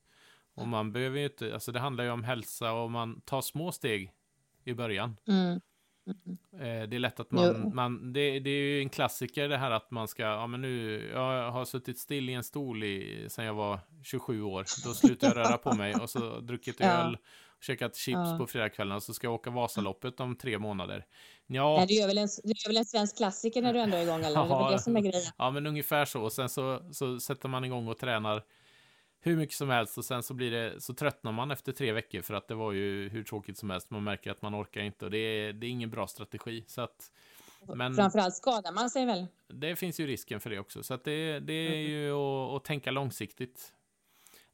Och 0.54 0.68
man 0.68 0.92
behöver 0.92 1.20
ju 1.20 1.26
inte... 1.26 1.54
Alltså 1.54 1.72
det 1.72 1.80
handlar 1.80 2.04
ju 2.04 2.10
om 2.10 2.24
hälsa 2.24 2.74
och 2.74 2.92
man 2.92 3.22
tar 3.22 3.42
små 3.42 3.72
steg 3.72 4.12
i 4.64 4.74
början. 4.74 5.18
Mm. 5.28 5.60
Mm. 6.08 6.90
Det 6.90 6.96
är 6.96 7.00
lätt 7.00 7.20
att 7.20 7.32
man, 7.32 7.76
man 7.76 8.14
det, 8.14 8.40
det, 8.40 8.50
är 8.50 8.62
ju 8.62 8.80
en 8.80 8.90
klassiker 8.90 9.50
det 9.50 9.58
här 9.58 9.72
att 9.72 9.92
man 9.92 10.08
ska, 10.08 10.24
ja 10.24 10.48
men 10.48 10.62
nu, 10.62 11.10
jag 11.14 11.52
har 11.52 11.66
suttit 11.66 12.00
still 12.00 12.30
i 12.30 12.34
en 12.34 12.44
stol 12.44 12.84
i, 12.84 13.26
sen 13.30 13.46
jag 13.46 13.54
var 13.54 13.80
27 14.04 14.42
år, 14.42 14.66
då 14.86 14.94
slutar 14.94 15.28
jag 15.28 15.38
röra 15.38 15.58
på 15.58 15.76
mig 15.76 15.96
och 15.96 16.10
så 16.10 16.40
druckit 16.42 16.76
ja. 16.80 16.86
öl, 16.86 17.18
käkat 17.62 17.96
chips 17.96 18.18
ja. 18.18 18.38
på 18.38 18.48
fredagskvällarna 18.48 18.96
och 18.96 19.04
så 19.04 19.14
ska 19.14 19.28
jag 19.28 19.34
åka 19.34 19.50
Vasaloppet 19.50 20.20
om 20.20 20.36
tre 20.36 20.60
månader. 20.60 21.06
Ja. 21.48 21.78
Nej, 21.78 21.88
du 21.88 21.94
gör 21.94 22.08
väl 22.08 22.18
en, 22.18 22.28
du 22.44 22.50
gör 22.50 22.70
väl 22.70 22.78
en 22.78 22.86
svensk 22.86 23.18
klassiker 23.18 23.62
när 23.62 23.74
du 23.74 23.80
ändå 23.80 23.98
är 23.98 24.04
igång 24.04 24.24
eller? 24.24 24.40
Ja, 24.40 24.46
det 24.46 24.66
är 24.66 24.72
det 24.78 24.80
som 24.80 24.98
är 24.98 25.02
grejen. 25.02 25.32
Ja, 25.38 25.52
men 25.52 25.68
ungefär 25.68 26.06
så. 26.06 26.22
Och 26.22 26.34
sen 26.34 26.50
så, 26.50 26.90
så 26.92 27.20
sätter 27.20 27.50
man 27.50 27.66
igång 27.66 27.88
och 27.88 27.98
tränar 27.98 28.44
hur 29.26 29.38
mycket 29.38 29.56
som 29.56 29.70
helst 29.70 29.98
och 29.98 30.06
sen 30.06 30.24
så 30.24 30.34
blir 30.34 30.52
det 30.52 30.82
så 30.82 30.94
tröttnar 30.94 31.32
man 31.32 31.52
efter 31.52 31.72
tre 31.72 31.92
veckor 31.92 32.22
för 32.22 32.34
att 32.34 32.48
det 32.48 32.56
var 32.56 32.72
ju 32.72 33.10
hur 33.10 33.24
tråkigt 33.24 33.58
som 33.58 33.70
helst. 33.70 33.90
Man 33.90 34.04
märker 34.04 34.32
att 34.32 34.42
man 34.42 34.56
orkar 34.56 34.82
inte 34.82 35.06
och 35.06 35.12
det 35.12 35.18
är, 35.18 35.54
det 35.54 35.68
är 35.68 35.70
ingen 35.70 35.90
bra 35.90 36.08
strategi. 36.08 36.64
Så 36.68 36.82
att, 36.82 37.12
men 37.76 37.96
Framförallt 37.96 38.36
skadar 38.36 38.72
man 38.72 38.90
sig 38.90 39.06
väl? 39.06 39.28
Det 39.48 39.76
finns 39.76 40.00
ju 40.00 40.08
risken 40.08 40.40
för 40.40 40.50
det 40.50 40.60
också. 40.60 40.84
Så 40.84 40.94
att 40.94 41.04
det, 41.04 41.40
det 41.40 41.54
är 41.54 41.74
mm. 41.74 41.92
ju 41.92 42.12
att, 42.12 42.56
att, 42.56 42.64
tänka 42.64 42.92
långsiktigt. 42.92 43.74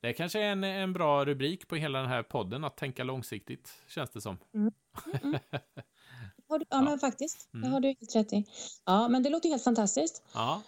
Det 0.01 0.13
kanske 0.13 0.39
är 0.39 0.51
en, 0.51 0.63
en 0.63 0.93
bra 0.93 1.25
rubrik 1.25 1.67
på 1.67 1.75
hela 1.75 1.99
den 1.99 2.09
här 2.09 2.23
podden, 2.23 2.63
att 2.63 2.77
tänka 2.77 3.03
långsiktigt, 3.03 3.73
känns 3.87 4.09
det 4.09 4.21
som. 4.21 4.37
Mm. 4.53 4.71
Mm. 5.23 5.39
ja, 6.49 6.59
ja, 6.69 6.81
men 6.81 6.99
faktiskt. 6.99 7.49
Det 7.51 7.57
mm. 7.57 7.71
har 7.71 7.79
du 7.79 7.87
helt 7.87 8.15
rätt 8.15 8.33
i. 8.33 8.45
Ja, 8.85 9.07
men 9.07 9.23
det 9.23 9.29
låter 9.29 9.49
helt 9.49 9.63
fantastiskt. 9.63 10.23
Ja. 10.33 10.61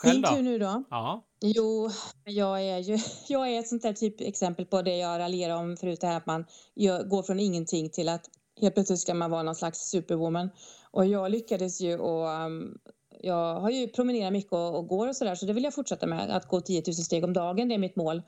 Själv 0.00 0.22
Min 0.22 0.36
tur 0.36 0.42
nu 0.42 0.58
då. 0.58 0.84
Ja. 0.90 1.24
Jo, 1.40 1.90
jag 2.24 2.62
är 2.62 2.78
ju 2.78 2.98
jag 3.28 3.48
är 3.48 3.60
ett 3.60 3.68
sånt 3.68 3.82
där 3.82 3.92
typ 3.92 4.20
exempel 4.20 4.66
på 4.66 4.82
det 4.82 4.96
jag 4.96 5.18
raljerade 5.18 5.60
om 5.60 5.76
förut, 5.76 6.00
det 6.00 6.06
här 6.06 6.16
att 6.16 6.26
man 6.26 6.44
gör, 6.74 7.04
går 7.04 7.22
från 7.22 7.40
ingenting 7.40 7.90
till 7.90 8.08
att 8.08 8.30
helt 8.60 8.74
plötsligt 8.74 9.00
ska 9.00 9.14
man 9.14 9.30
vara 9.30 9.42
någon 9.42 9.54
slags 9.54 9.78
superwoman. 9.78 10.50
Och 10.90 11.06
jag 11.06 11.30
lyckades 11.30 11.80
ju 11.80 11.98
och 11.98 12.28
um, 12.28 12.78
jag 13.20 13.60
har 13.60 13.70
ju 13.70 13.88
promenerat 13.88 14.32
mycket 14.32 14.52
och, 14.52 14.78
och 14.78 14.88
går 14.88 15.08
och 15.08 15.16
sådär 15.16 15.34
så 15.34 15.46
det 15.46 15.52
vill 15.52 15.64
jag 15.64 15.74
fortsätta 15.74 16.06
med, 16.06 16.30
att 16.30 16.48
gå 16.48 16.60
10 16.60 16.82
000 16.86 16.94
steg 16.94 17.24
om 17.24 17.32
dagen, 17.32 17.68
det 17.68 17.74
är 17.74 17.78
mitt 17.78 17.96
mål. 17.96 18.22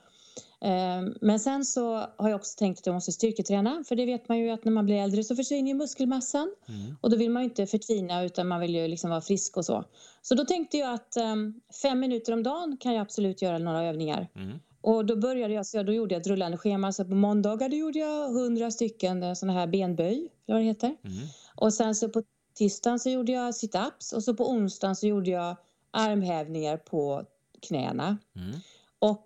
Ehm, 0.61 1.15
men 1.21 1.41
sen 1.41 1.65
så 1.65 1.95
har 2.17 2.29
jag 2.29 2.37
också 2.37 2.59
tänkt 2.59 2.79
att 2.79 2.87
jag 2.87 2.95
måste 2.95 3.13
styrketräna 3.13 3.85
för 3.89 3.97
det 3.97 4.07
vet 4.07 4.29
man 4.29 4.39
ju 4.39 4.51
att 4.51 4.65
när 4.65 4.73
man 4.73 4.87
blir 4.87 4.97
äldre 4.97 5.25
så 5.25 5.37
försvinner 5.37 5.69
ju 5.69 5.75
muskelmassan 5.75 6.55
mm. 6.69 6.97
och 7.01 7.11
då 7.11 7.17
vill 7.17 7.31
man 7.31 7.43
ju 7.43 7.49
inte 7.49 7.67
förtvina 7.67 8.25
utan 8.25 8.49
man 8.49 8.61
vill 8.61 8.75
ju 8.75 8.89
liksom 8.89 9.11
vara 9.11 9.21
frisk 9.21 9.57
och 9.57 9.65
så. 9.65 9.85
Så 10.23 10.35
då 10.35 10.45
tänkte 10.45 10.79
jag 10.79 10.95
att 10.95 11.17
um, 11.17 11.61
fem 11.83 12.01
minuter 12.01 12.33
om 12.33 12.43
dagen 12.43 12.77
kan 12.81 12.95
jag 12.95 13.03
absolut 13.03 13.43
göra 13.43 13.59
några 13.59 13.85
övningar. 13.85 14.29
Mm. 14.37 14.59
Och 14.81 15.07
då 15.07 15.17
började 15.17 15.55
jag, 15.55 15.67
så 15.67 15.83
då 15.83 15.93
gjorde 15.93 16.15
jag 16.15 16.21
ett 16.21 16.27
rullande 16.27 16.59
schema. 16.59 16.93
Så 16.93 17.05
på 17.05 17.15
måndagar 17.15 17.69
då 17.69 17.77
gjorde 17.77 17.99
jag 17.99 18.29
hundra 18.29 18.71
stycken 18.71 19.23
eh, 19.23 19.35
sådana 19.35 19.59
här 19.59 19.67
benböj, 19.67 20.17
eller 20.47 20.55
vad 20.55 20.61
det 20.61 20.67
heter. 20.67 20.97
Mm. 21.05 21.27
Och 21.57 21.75
sen 21.75 21.95
så 21.95 22.09
på 22.09 22.23
tisdagen 22.55 22.99
så 22.99 23.11
gjorde 23.11 23.33
jag 23.33 23.55
sit-ups 23.55 24.15
och 24.15 24.25
så 24.25 24.35
på 24.35 24.51
onsdagen 24.51 24.97
så 24.97 25.07
gjorde 25.07 25.31
jag 25.31 25.57
armhävningar 25.91 26.77
på 26.77 27.25
knäna. 27.63 28.19
Mm. 28.37 28.61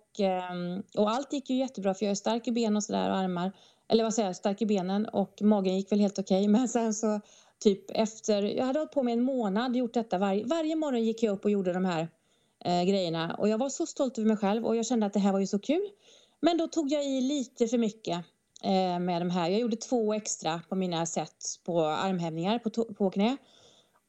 Och, 0.09 0.19
ehm, 0.19 0.83
och 0.97 1.11
allt 1.11 1.33
gick 1.33 1.49
ju 1.49 1.55
jättebra 1.55 1.93
för 1.93 2.05
jag 2.05 2.11
är 2.11 2.15
stark 2.15 2.47
i 2.47 2.51
ben 2.51 2.75
och 2.75 2.83
sådär 2.83 3.09
och 3.09 3.17
armar. 3.17 3.51
Eller 3.87 4.03
vad 4.03 4.13
säger 4.13 4.29
jag, 4.29 4.35
stark 4.35 4.61
i 4.61 4.65
benen 4.65 5.05
och 5.05 5.41
magen 5.41 5.75
gick 5.75 5.91
väl 5.91 5.99
helt 5.99 6.19
okej. 6.19 6.39
Okay. 6.39 6.47
Men 6.47 6.67
sen 6.67 6.93
så 6.93 7.19
typ 7.59 7.91
efter, 7.91 8.43
jag 8.43 8.65
hade 8.65 8.79
hållit 8.79 8.91
på 8.91 9.03
med 9.03 9.13
en 9.13 9.21
månad, 9.21 9.75
gjort 9.75 9.93
detta 9.93 10.17
varje, 10.17 10.45
varje 10.45 10.75
morgon 10.75 11.03
gick 11.03 11.23
jag 11.23 11.33
upp 11.33 11.45
och 11.45 11.51
gjorde 11.51 11.73
de 11.73 11.85
här 11.85 12.09
eh, 12.65 12.83
grejerna. 12.83 13.35
Och 13.35 13.49
jag 13.49 13.57
var 13.57 13.69
så 13.69 13.85
stolt 13.85 14.17
över 14.17 14.27
mig 14.27 14.37
själv 14.37 14.65
och 14.65 14.75
jag 14.75 14.85
kände 14.85 15.05
att 15.05 15.13
det 15.13 15.19
här 15.19 15.31
var 15.31 15.39
ju 15.39 15.47
så 15.47 15.59
kul. 15.59 15.89
Men 16.41 16.57
då 16.57 16.67
tog 16.67 16.91
jag 16.91 17.05
i 17.05 17.21
lite 17.21 17.67
för 17.67 17.77
mycket 17.77 18.25
eh, 18.63 18.99
med 18.99 19.21
de 19.21 19.29
här. 19.29 19.49
Jag 19.49 19.59
gjorde 19.59 19.75
två 19.75 20.13
extra 20.13 20.61
på 20.69 20.75
mina 20.75 21.05
set 21.05 21.59
på 21.65 21.81
armhävningar 21.85 22.59
på, 22.59 22.69
på 22.93 23.09
knä. 23.09 23.37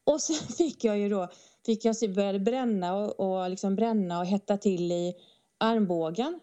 Och 0.05 0.21
sen 0.21 0.37
fick 0.57 0.85
jag 0.85 0.99
ju 0.99 1.09
då, 1.09 1.29
fick 1.67 1.85
jag 1.85 1.97
började 2.15 2.39
bränna 2.39 2.95
och, 2.95 3.21
och 3.21 3.51
liksom 3.51 3.77
bränna 3.77 4.19
och 4.19 4.27
hetta 4.27 4.57
till 4.57 4.93
i 4.93 5.15
armbågen. 5.61 6.41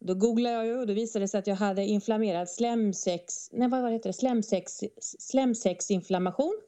Då 0.00 0.14
googlade 0.14 0.56
jag 0.56 0.66
ju 0.66 0.78
och 0.78 0.86
då 0.86 0.92
visade 0.92 1.24
det 1.24 1.28
sig 1.28 1.38
att 1.38 1.46
jag 1.46 1.56
hade 1.56 1.84
inflammerad 1.84 2.48
slemsex, 2.48 3.52
nej 3.52 3.68
vad 3.68 3.92
heter 3.92 4.08
det, 4.08 4.12
slemsex, 4.12 4.80
slemsexinflammation. 5.00 6.60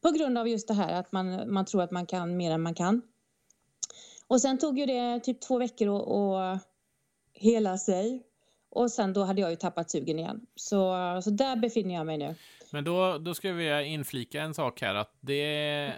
På 0.00 0.10
grund 0.10 0.38
av 0.38 0.48
just 0.48 0.68
det 0.68 0.74
här 0.74 1.00
att 1.00 1.12
man, 1.12 1.52
man 1.52 1.64
tror 1.64 1.82
att 1.82 1.90
man 1.90 2.06
kan 2.06 2.36
mer 2.36 2.50
än 2.50 2.62
man 2.62 2.74
kan. 2.74 3.02
Och 4.26 4.40
sen 4.40 4.58
tog 4.58 4.78
ju 4.78 4.86
det 4.86 5.20
typ 5.20 5.40
två 5.40 5.58
veckor 5.58 5.88
att 5.88 6.68
hela 7.32 7.78
sig. 7.78 8.22
Och 8.70 8.90
sen 8.90 9.12
då 9.12 9.22
hade 9.22 9.40
jag 9.40 9.50
ju 9.50 9.56
tappat 9.56 9.90
sugen 9.90 10.18
igen. 10.18 10.46
Så, 10.54 10.94
så 11.24 11.30
där 11.30 11.56
befinner 11.56 11.94
jag 11.94 12.06
mig 12.06 12.18
nu. 12.18 12.34
Men 12.70 12.84
då, 12.84 13.18
då 13.18 13.34
ska 13.34 13.52
vi 13.52 13.84
inflika 13.84 14.42
en 14.42 14.54
sak 14.54 14.80
här 14.80 14.94
att 14.94 15.16
det, 15.20 15.92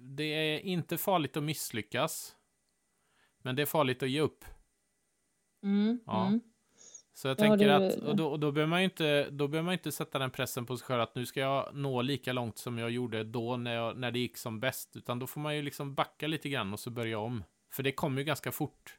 det 0.00 0.24
är 0.24 0.58
inte 0.58 0.98
farligt 0.98 1.36
att 1.36 1.42
misslyckas. 1.42 2.36
Men 3.42 3.56
det 3.56 3.62
är 3.62 3.66
farligt 3.66 4.02
att 4.02 4.10
ge 4.10 4.20
upp. 4.20 4.44
Mm, 5.62 6.00
ja. 6.06 6.26
Mm. 6.26 6.40
Så 7.14 7.28
jag 7.28 7.38
tänker 7.38 7.68
ja, 7.68 7.78
det, 7.78 7.88
att, 7.88 7.94
och 7.96 8.16
då, 8.16 8.36
då 8.36 8.52
behöver 8.52 8.70
man 8.70 8.80
ju 8.80 8.84
inte, 8.84 9.30
då 9.30 9.48
behöver 9.48 9.64
man 9.64 9.72
inte 9.72 9.92
sätta 9.92 10.18
den 10.18 10.30
pressen 10.30 10.66
på 10.66 10.76
sig 10.76 10.86
själv 10.86 11.00
att 11.00 11.14
nu 11.14 11.26
ska 11.26 11.40
jag 11.40 11.74
nå 11.74 12.02
lika 12.02 12.32
långt 12.32 12.58
som 12.58 12.78
jag 12.78 12.90
gjorde 12.90 13.24
då 13.24 13.56
när, 13.56 13.74
jag, 13.74 13.96
när 13.96 14.10
det 14.10 14.18
gick 14.18 14.36
som 14.36 14.60
bäst. 14.60 14.96
Utan 14.96 15.18
då 15.18 15.26
får 15.26 15.40
man 15.40 15.56
ju 15.56 15.62
liksom 15.62 15.94
backa 15.94 16.26
lite 16.26 16.48
grann 16.48 16.72
och 16.72 16.80
så 16.80 16.90
börja 16.90 17.18
om. 17.18 17.44
För 17.72 17.82
det 17.82 17.92
kommer 17.92 18.18
ju 18.18 18.24
ganska 18.24 18.52
fort. 18.52 18.98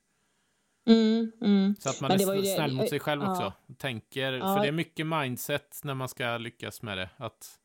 Mm, 0.86 1.32
mm. 1.42 1.76
Så 1.80 1.90
att 1.90 2.02
man 2.02 2.12
är 2.12 2.56
snäll 2.56 2.74
mot 2.74 2.90
sig 2.90 3.00
själv 3.00 3.22
ja. 3.24 3.32
också. 3.32 3.54
Tänker, 3.78 4.34
ja. 4.34 4.56
För 4.56 4.62
det 4.62 4.68
är 4.68 4.72
mycket 4.72 5.08
mindset 5.08 5.82
när 5.84 5.94
man 5.94 6.10
ska 6.10 6.38
lyckas 6.38 6.82
med 6.82 6.98
det. 6.98 7.10
Att, 7.18 7.60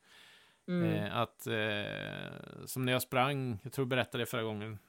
mm. 0.67 0.93
eh, 0.93 1.17
att 1.17 1.47
eh, 1.47 2.65
som 2.65 2.85
när 2.85 2.91
jag 2.91 3.01
sprang, 3.01 3.59
jag 3.63 3.73
tror 3.73 3.83
jag 3.83 3.89
berättade 3.89 4.21
det 4.21 4.25
förra 4.25 4.43
gången. 4.43 4.79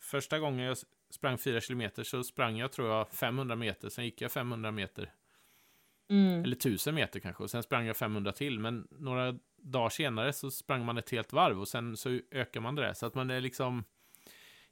Första 0.00 0.38
gången 0.38 0.66
jag 0.66 0.76
sprang 1.12 1.38
fyra 1.38 1.60
kilometer 1.60 2.02
så 2.02 2.24
sprang 2.24 2.58
jag 2.58 2.72
tror 2.72 2.88
jag 2.88 3.10
500 3.10 3.56
meter, 3.56 3.88
sen 3.88 4.04
gick 4.04 4.20
jag 4.20 4.32
500 4.32 4.70
meter. 4.70 5.12
Mm. 6.10 6.44
Eller 6.44 6.56
1000 6.56 6.94
meter 6.94 7.20
kanske, 7.20 7.42
och 7.42 7.50
sen 7.50 7.62
sprang 7.62 7.86
jag 7.86 7.96
500 7.96 8.32
till. 8.32 8.60
Men 8.60 8.88
några 8.90 9.38
dagar 9.56 9.88
senare 9.88 10.32
så 10.32 10.50
sprang 10.50 10.84
man 10.84 10.98
ett 10.98 11.10
helt 11.10 11.32
varv 11.32 11.60
och 11.60 11.68
sen 11.68 11.96
så 11.96 12.20
ökar 12.30 12.60
man 12.60 12.74
det. 12.74 12.94
Så 12.94 13.06
att 13.06 13.14
man 13.14 13.30
är 13.30 13.40
liksom 13.40 13.84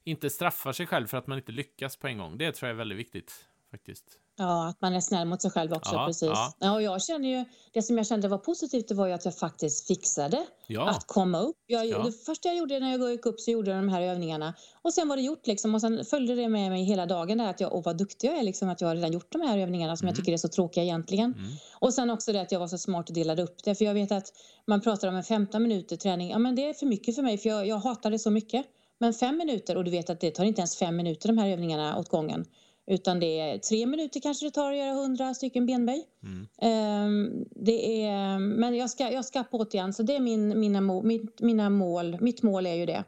inte 0.04 0.30
straffar 0.30 0.73
sig 0.73 0.87
själv 0.87 1.06
för 1.06 1.18
att 1.18 1.26
man 1.26 1.38
inte 1.38 1.52
lyckas 1.52 1.97
på 1.97 2.09
en 2.09 2.18
gång. 2.18 2.38
Det 2.38 2.52
tror 2.52 2.68
jag 2.68 2.75
är 2.75 2.78
väldigt 2.78 2.99
viktigt 2.99 3.49
faktiskt. 3.70 4.20
Ja, 4.40 4.68
att 4.68 4.80
man 4.80 4.94
är 4.94 5.00
snäll 5.00 5.28
mot 5.28 5.42
sig 5.42 5.50
själv 5.50 5.73
också, 5.73 5.94
ja, 5.94 6.06
precis. 6.06 6.28
Ja. 6.28 6.52
ja. 6.59 6.73
och 6.75 6.82
jag 6.82 7.02
känner 7.02 7.28
ju, 7.28 7.44
det 7.73 7.82
som 7.82 7.97
jag 7.97 8.06
kände 8.06 8.28
var 8.28 8.38
positivt 8.38 8.88
det 8.88 8.94
var 8.94 9.06
ju 9.06 9.12
att 9.12 9.25
jag 9.25 9.37
faktiskt 9.37 9.87
fixade 9.87 10.47
ja. 10.66 10.90
att 10.90 11.06
komma 11.06 11.40
upp. 11.40 11.56
Jag, 11.66 11.87
ja. 11.87 12.02
Det 12.02 12.12
första 12.12 12.49
jag 12.49 12.59
gjorde 12.59 12.80
när 12.80 12.99
jag 12.99 13.11
gick 13.11 13.26
upp 13.26 13.40
så 13.40 13.50
gjorde 13.50 13.70
jag 13.70 13.78
de 13.78 13.88
här 13.88 14.02
övningarna. 14.02 14.54
Och 14.82 14.94
sen 14.94 15.09
var 15.09 15.16
det 15.16 15.23
gjort 15.23 15.47
liksom. 15.47 15.75
Och 15.75 15.80
sen 15.80 16.04
följde 16.04 16.35
det 16.35 16.49
med 16.49 16.70
mig 16.70 16.85
hela 16.85 17.06
dagen 17.06 17.38
där 17.38 17.50
att 17.50 17.61
jag, 17.61 17.75
åh 17.75 17.82
vad 17.85 17.99
duktig 17.99 18.28
jag 18.28 18.38
är 18.38 18.42
liksom 18.42 18.68
att 18.68 18.80
jag 18.80 18.88
har 18.88 18.94
redan 18.94 19.12
gjort 19.12 19.32
de 19.32 19.40
här 19.40 19.59
övningarna 19.59 19.97
som 19.97 20.04
mm. 20.04 20.12
jag 20.12 20.16
tycker 20.16 20.32
är 20.32 20.37
så 20.37 20.49
tråkiga 20.49 20.85
egentligen. 20.85 21.35
Mm. 21.38 21.50
Och 21.75 21.94
sen 21.94 22.11
också 22.11 22.32
det 22.32 22.40
att 22.40 22.52
jag 22.52 22.61
var 22.61 22.68
så 22.68 22.78
smart 22.78 23.09
och 23.09 23.14
delade 23.14 23.42
upp 23.42 23.64
det. 23.64 23.75
För 23.75 23.85
jag 23.85 23.94
vet 23.94 24.12
att 24.12 24.32
man 24.66 24.80
pratar 24.80 25.09
om 25.09 25.16
en 25.16 25.25
15 25.25 25.62
minuter 25.62 25.97
träning. 25.97 26.30
Ja 26.30 26.38
men 26.38 26.54
det 26.54 26.68
är 26.68 26.75
för 26.75 26.87
mycket 26.87 27.14
för 27.14 27.23
mig 27.23 27.38
för 27.38 27.49
jag, 27.49 27.66
jag 27.66 27.76
hatar 27.76 28.11
det 28.11 28.18
så 28.18 28.30
mycket. 28.30 28.66
Men 29.00 29.14
fem 29.14 29.37
minuter, 29.37 29.76
och 29.76 29.85
du 29.85 29.90
vet 29.90 30.11
att 30.11 30.20
det 30.20 30.30
tar 30.30 30.44
inte 30.44 30.61
ens 30.61 30.76
fem 30.76 30.97
minuter 30.97 31.28
de 31.28 31.38
här 31.38 31.49
övningarna 31.49 31.99
åt 31.99 32.09
gången. 32.09 32.47
Utan 32.87 33.20
det 33.20 33.40
är 33.40 33.58
tre 33.58 33.87
minuter 33.87 34.20
kanske 34.20 34.46
det 34.46 34.50
tar 34.50 34.72
att 34.72 34.78
göra 34.78 34.92
hundra 34.92 35.34
stycken 35.34 35.66
benböj. 35.66 36.06
Mm. 36.22 37.06
Um, 37.06 37.44
det 37.50 38.06
är, 38.06 38.38
men 38.38 38.76
jag 38.76 38.90
ska, 38.90 39.12
jag 39.12 39.25
ska 39.25 39.44
på 39.44 39.66
igen, 39.72 39.92
så 39.92 40.02
det 40.02 40.16
är 40.16 40.20
min, 40.20 40.60
mina, 40.60 40.80
mitt, 40.80 41.40
mina 41.40 41.70
mål. 41.70 42.16
Mitt 42.20 42.42
mål 42.42 42.66
är 42.66 42.75
ju 42.75 42.87
det. 42.87 43.04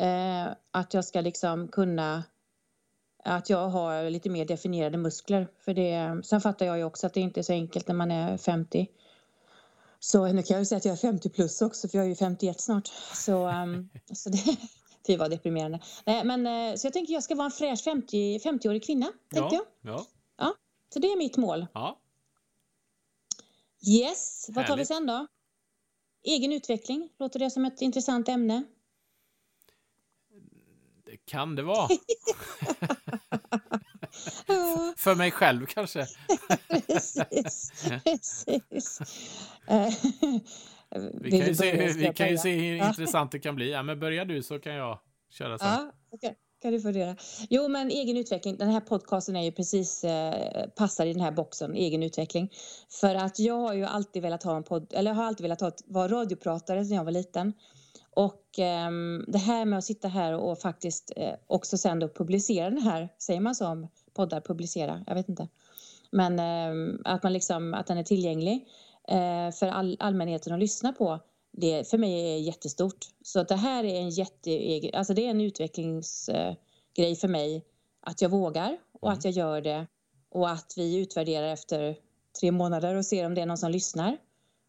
Uh, 0.00 0.54
att 0.70 0.94
jag 0.94 1.04
ska 1.04 1.20
liksom 1.20 1.68
kunna 1.68 2.22
att 3.24 3.50
jag 3.50 3.68
har 3.68 4.10
lite 4.10 4.30
mer 4.30 4.44
definierade 4.44 4.98
muskler. 4.98 5.48
För 5.64 5.74
det, 5.74 6.20
sen 6.24 6.40
fattar 6.40 6.66
jag 6.66 6.78
ju 6.78 6.84
också 6.84 7.06
att 7.06 7.14
det 7.14 7.20
inte 7.20 7.40
är 7.40 7.42
så 7.42 7.52
enkelt 7.52 7.88
när 7.88 7.94
man 7.94 8.10
är 8.10 8.36
50. 8.36 8.88
Så 10.00 10.26
nu 10.26 10.42
kan 10.42 10.54
jag 10.54 10.60
ju 10.60 10.64
säga 10.64 10.76
att 10.76 10.84
jag 10.84 10.92
är 10.92 10.96
50 10.96 11.28
plus 11.28 11.62
också, 11.62 11.88
för 11.88 11.98
jag 11.98 12.04
är 12.04 12.08
ju 12.08 12.14
51 12.14 12.60
snart. 12.60 12.86
Så, 13.14 13.48
um, 13.48 13.88
så 14.12 14.30
det, 14.30 14.38
Fy 15.06 15.16
vad 15.16 15.30
deprimerande. 15.30 15.80
Nej, 16.06 16.24
men, 16.24 16.46
eh, 16.46 16.76
så 16.76 16.86
jag 16.86 16.92
tänker 16.92 17.14
jag 17.14 17.22
ska 17.22 17.34
vara 17.34 17.44
en 17.44 17.50
fräsch 17.50 17.84
50, 17.84 18.38
50-årig 18.38 18.84
kvinna. 18.84 19.12
Ja, 19.28 19.48
jag. 19.52 19.64
Ja. 19.92 20.06
ja. 20.36 20.54
Så 20.92 20.98
det 20.98 21.12
är 21.12 21.16
mitt 21.16 21.36
mål. 21.36 21.66
Ja. 21.74 22.00
Yes, 23.88 24.46
vad 24.48 24.66
tar 24.66 24.76
vi 24.76 24.86
sen 24.86 25.06
då? 25.06 25.26
Egen 26.22 26.52
utveckling, 26.52 27.08
låter 27.18 27.38
det 27.38 27.50
som 27.50 27.64
ett 27.64 27.82
intressant 27.82 28.28
ämne? 28.28 28.64
Det 31.04 31.16
kan 31.16 31.56
det 31.56 31.62
vara. 31.62 31.88
För 34.96 35.14
mig 35.14 35.30
själv 35.30 35.66
kanske. 35.66 36.06
precis, 36.86 37.72
precis. 38.04 39.00
Vi 41.20 41.30
kan 41.30 41.40
ju 41.40 41.54
se, 41.54 41.92
vi 41.96 42.12
kan 42.14 42.38
se 42.38 42.54
hur 42.54 42.86
intressant 42.86 43.32
det 43.32 43.38
kan 43.38 43.54
bli. 43.54 43.72
Ja, 43.72 43.82
men 43.82 44.00
börjar 44.00 44.24
du 44.24 44.42
så 44.42 44.58
kan 44.58 44.74
jag 44.74 44.98
köra 45.30 45.58
sen. 45.58 45.68
Ja, 45.68 45.92
okay. 46.10 46.30
kan 46.62 46.72
du 46.72 46.80
fundera. 46.80 47.16
Jo, 47.50 47.68
men 47.68 47.90
egen 47.90 48.16
utveckling. 48.16 48.56
Den 48.56 48.70
här 48.70 48.80
podcasten 48.80 49.36
är 49.36 49.42
ju 49.42 49.52
precis 49.52 50.04
eh, 50.04 50.66
passar 50.76 51.06
i 51.06 51.12
den 51.12 51.22
här 51.22 51.32
boxen, 51.32 51.74
egen 51.74 52.02
utveckling. 52.02 52.52
För 53.00 53.14
att 53.14 53.38
jag 53.38 53.58
har 53.58 53.74
ju 53.74 53.84
alltid 53.84 54.22
velat 54.22 54.42
ha 54.42 54.56
en 54.56 54.62
podd, 54.62 54.92
eller 54.94 55.10
jag 55.10 55.16
har 55.16 55.24
alltid 55.24 55.44
velat 55.44 55.60
ha, 55.60 55.72
vara 55.86 56.08
radiopratare 56.08 56.84
sedan 56.84 56.96
jag 56.96 57.04
var 57.04 57.12
liten. 57.12 57.52
Och 58.10 58.58
eh, 58.58 58.90
det 59.26 59.38
här 59.38 59.64
med 59.64 59.78
att 59.78 59.84
sitta 59.84 60.08
här 60.08 60.32
och 60.32 60.58
faktiskt 60.58 61.12
eh, 61.16 61.34
också 61.46 61.78
sen 61.78 61.98
då 61.98 62.08
publicera 62.08 62.70
den 62.70 62.82
här, 62.82 63.08
säger 63.18 63.40
man 63.40 63.54
så 63.54 63.66
om 63.66 63.88
poddar, 64.14 64.40
publicera, 64.40 65.04
jag 65.06 65.14
vet 65.14 65.28
inte. 65.28 65.48
Men 66.10 66.38
eh, 66.38 66.98
att 67.04 67.22
man 67.22 67.32
liksom, 67.32 67.74
att 67.74 67.86
den 67.86 67.98
är 67.98 68.04
tillgänglig 68.04 68.66
för 69.58 69.66
all, 69.66 69.96
allmänheten 70.00 70.52
att 70.52 70.58
lyssna 70.58 70.92
på. 70.92 71.20
Det 71.52 71.90
för 71.90 71.98
mig 71.98 72.34
är 72.34 72.38
jättestort. 72.38 73.06
Så 73.22 73.40
att 73.40 73.48
det 73.48 73.56
här 73.56 73.84
är 73.84 74.00
en 74.00 74.10
jätte, 74.10 74.90
alltså 74.94 75.14
det 75.14 75.26
är 75.26 75.30
en 75.30 75.40
utvecklingsgrej 75.40 77.16
för 77.20 77.28
mig 77.28 77.64
att 78.00 78.22
jag 78.22 78.28
vågar 78.28 78.78
och 79.00 79.08
mm. 79.08 79.18
att 79.18 79.24
jag 79.24 79.34
gör 79.34 79.60
det 79.60 79.86
och 80.30 80.50
att 80.50 80.74
vi 80.76 80.96
utvärderar 80.96 81.48
efter 81.48 81.96
tre 82.40 82.52
månader 82.52 82.94
och 82.94 83.04
ser 83.04 83.26
om 83.26 83.34
det 83.34 83.40
är 83.40 83.46
någon 83.46 83.58
som 83.58 83.70
lyssnar. 83.70 84.18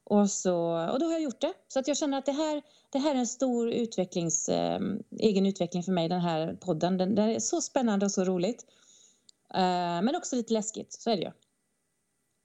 Och, 0.03 0.31
så, 0.31 0.55
och 0.91 0.99
då 0.99 1.05
har 1.05 1.13
jag 1.13 1.21
gjort 1.21 1.41
det. 1.41 1.53
Så 1.67 1.79
att 1.79 1.87
jag 1.87 1.97
känner 1.97 2.17
att 2.17 2.25
det 2.25 2.31
här, 2.31 2.61
det 2.89 2.99
här 2.99 3.15
är 3.15 3.19
en 3.19 3.27
stor 3.27 3.71
utvecklings, 3.71 4.49
eh, 4.49 4.79
egen 5.19 5.45
utveckling 5.45 5.83
för 5.83 5.91
mig, 5.91 6.09
den 6.09 6.21
här 6.21 6.53
podden. 6.53 6.97
Den, 6.97 7.15
den 7.15 7.29
är 7.29 7.39
så 7.39 7.61
spännande 7.61 8.05
och 8.05 8.11
så 8.11 8.23
roligt. 8.23 8.65
Eh, 9.53 10.01
men 10.01 10.15
också 10.15 10.35
lite 10.35 10.53
läskigt, 10.53 10.93
så 10.93 11.09
är 11.09 11.15
det 11.15 11.21
ju. 11.21 11.31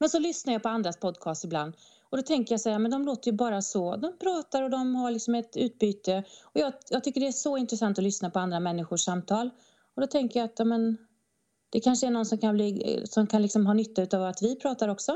Men 0.01 0.09
så 0.09 0.19
lyssnar 0.19 0.53
jag 0.53 0.63
på 0.63 0.69
andras 0.69 0.97
podcast 0.97 1.45
ibland 1.45 1.75
och 2.11 2.17
då 2.17 2.23
tänker 2.23 2.53
jag 2.53 2.61
så 2.61 2.71
här, 2.71 2.79
men 2.79 2.91
de 2.91 3.05
låter 3.05 3.31
ju 3.31 3.37
bara 3.37 3.63
så. 3.63 3.97
De 3.97 4.19
pratar 4.19 4.63
och 4.63 4.71
de 4.71 4.95
har 4.95 5.11
liksom 5.11 5.35
ett 5.35 5.57
utbyte. 5.57 6.25
Och 6.43 6.61
jag, 6.61 6.73
jag 6.89 7.05
tycker 7.05 7.21
det 7.21 7.27
är 7.27 7.33
så 7.33 7.57
intressant 7.57 7.99
att 7.99 8.05
lyssna 8.05 8.31
på 8.31 8.39
andra 8.39 8.61
människors 8.61 9.01
samtal. 9.01 9.51
Och 9.95 10.01
då 10.01 10.07
tänker 10.07 10.41
jag 10.41 10.45
att 10.45 10.67
men, 10.67 10.97
det 11.71 11.81
kanske 11.81 12.07
är 12.07 12.11
någon 12.11 12.27
som 12.27 12.39
kan, 12.39 12.55
bli, 12.55 13.03
som 13.07 13.27
kan 13.27 13.43
liksom 13.43 13.67
ha 13.67 13.75
nytta 13.75 14.17
av 14.19 14.25
att 14.25 14.43
vi 14.43 14.57
pratar 14.57 14.89
också. 14.89 15.13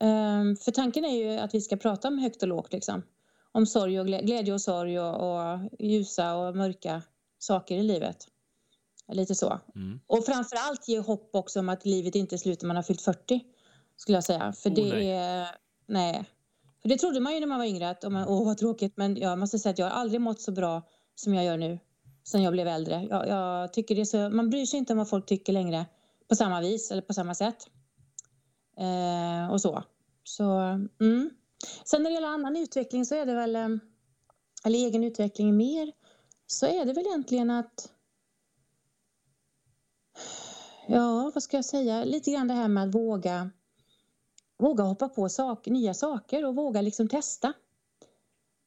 Um, 0.00 0.56
för 0.56 0.70
tanken 0.72 1.04
är 1.04 1.16
ju 1.16 1.38
att 1.38 1.54
vi 1.54 1.60
ska 1.60 1.76
prata 1.76 2.08
om 2.08 2.18
högt 2.18 2.42
och 2.42 2.48
lågt. 2.48 2.72
Liksom. 2.72 3.02
Om 3.52 3.66
sorg 3.66 4.00
och 4.00 4.06
glädje 4.06 4.52
och 4.52 4.60
sorg 4.60 5.00
och, 5.00 5.14
och 5.14 5.58
ljusa 5.78 6.34
och 6.34 6.56
mörka 6.56 7.02
saker 7.38 7.76
i 7.76 7.82
livet. 7.82 8.28
Lite 9.12 9.34
så. 9.34 9.60
Mm. 9.74 10.00
Och 10.06 10.24
framför 10.24 10.56
allt 10.56 10.88
ge 10.88 10.98
hopp 11.00 11.30
också 11.32 11.60
om 11.60 11.68
att 11.68 11.84
livet 11.84 12.14
inte 12.14 12.34
är 12.34 12.38
slut 12.38 12.62
när 12.62 12.66
man 12.66 12.76
har 12.76 12.82
fyllt 12.82 13.02
40. 13.02 13.44
Skulle 13.98 14.16
jag 14.16 14.24
säga. 14.24 14.52
För 14.52 14.70
oh, 14.70 14.74
det 14.74 14.82
nej. 14.82 15.10
är... 15.10 15.46
Nej. 15.86 16.24
För 16.82 16.88
det 16.88 16.96
trodde 16.96 17.20
man 17.20 17.34
ju 17.34 17.40
när 17.40 17.46
man 17.46 17.58
var 17.58 17.66
yngre 17.66 17.90
att 17.90 18.04
åh 18.04 18.12
oh, 18.12 18.46
vad 18.46 18.58
tråkigt. 18.58 18.96
Men 18.96 19.16
jag 19.16 19.38
måste 19.38 19.58
säga 19.58 19.70
att 19.70 19.78
jag 19.78 19.86
har 19.86 20.00
aldrig 20.00 20.20
mått 20.20 20.40
så 20.40 20.52
bra 20.52 20.82
som 21.14 21.34
jag 21.34 21.44
gör 21.44 21.56
nu. 21.56 21.78
Sen 22.24 22.42
jag 22.42 22.52
blev 22.52 22.68
äldre. 22.68 23.06
Jag, 23.10 23.28
jag 23.28 23.72
tycker 23.72 23.94
det 23.94 24.06
så... 24.06 24.30
Man 24.30 24.50
bryr 24.50 24.66
sig 24.66 24.78
inte 24.78 24.92
om 24.92 24.98
vad 24.98 25.08
folk 25.08 25.26
tycker 25.26 25.52
längre. 25.52 25.86
På 26.28 26.36
samma 26.36 26.60
vis 26.60 26.90
eller 26.90 27.02
på 27.02 27.14
samma 27.14 27.34
sätt. 27.34 27.66
Eh, 28.78 29.52
och 29.52 29.60
så. 29.60 29.82
Så, 30.24 30.58
mm. 31.00 31.30
Sen 31.84 32.02
när 32.02 32.10
det 32.10 32.14
gäller 32.14 32.28
annan 32.28 32.56
utveckling 32.56 33.04
så 33.04 33.14
är 33.14 33.26
det 33.26 33.34
väl... 33.34 33.56
Eh, 33.56 33.68
eller 34.64 34.78
egen 34.78 35.04
utveckling 35.04 35.56
mer. 35.56 35.92
Så 36.46 36.66
är 36.66 36.84
det 36.84 36.92
väl 36.92 37.06
egentligen 37.06 37.50
att 37.50 37.92
ja, 40.88 41.30
vad 41.34 41.42
ska 41.42 41.56
jag 41.56 41.64
säga, 41.64 42.04
lite 42.04 42.30
grann 42.30 42.48
det 42.48 42.54
här 42.54 42.68
med 42.68 42.84
att 42.84 42.94
våga, 42.94 43.50
våga 44.58 44.84
hoppa 44.84 45.08
på 45.08 45.28
sak, 45.28 45.66
nya 45.66 45.94
saker 45.94 46.44
och 46.44 46.54
våga 46.54 46.80
liksom 46.80 47.08
testa. 47.08 47.52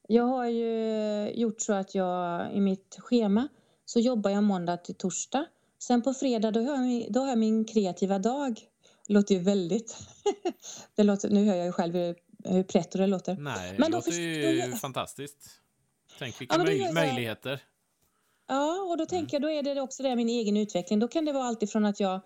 Jag 0.08 0.24
har 0.24 0.46
ju 0.46 1.32
gjort 1.34 1.62
så 1.62 1.74
att 1.74 1.96
jag 1.96 2.54
i 2.54 2.60
mitt 2.60 2.98
schema 3.00 3.48
så 3.86 4.00
jobbar 4.00 4.32
jag 4.32 4.44
måndag 4.44 4.78
till 4.78 4.96
torsdag. 4.96 5.46
Sen 5.80 6.02
på 6.02 6.14
fredag 6.14 6.52
då 6.52 6.60
har 6.60 6.86
jag, 6.86 7.14
då 7.14 7.20
har 7.20 7.28
jag 7.28 7.38
min 7.38 7.66
kreativa 7.66 8.20
dag. 8.20 8.62
Det 9.08 9.14
låter 9.14 9.36
ju 9.36 9.42
väldigt... 9.42 9.98
det 10.96 11.04
låter, 11.04 11.30
nu 11.30 11.46
hör 11.46 11.56
jag 11.56 11.66
ju 11.66 11.72
själv 11.72 11.96
hur, 11.96 12.16
hur 12.44 12.64
pretto 12.64 12.98
det 12.98 13.08
låter. 13.08 13.36
Nej, 13.36 13.76
det 13.78 13.90
låter 13.90 14.12
ju 14.12 14.72
fantastiskt. 14.72 15.50
Tänk 16.20 16.42
vilka 16.42 16.56
ja, 16.56 16.64
möj 16.64 16.94
möjligheter. 16.94 17.64
Ja, 18.48 18.82
och 18.90 18.98
då 18.98 19.06
tänker 19.06 19.36
jag, 19.36 19.42
då 19.42 19.50
är 19.50 19.76
det 19.76 19.82
också 19.82 20.04
det 20.04 20.16
min 20.16 20.30
egen 20.30 20.58
utveckling. 20.58 21.00
Då 21.00 21.08
kan 21.08 21.26
det 21.26 21.32
vara 21.32 21.44
alltifrån 21.44 21.86
att 21.86 22.00
jag 22.00 22.22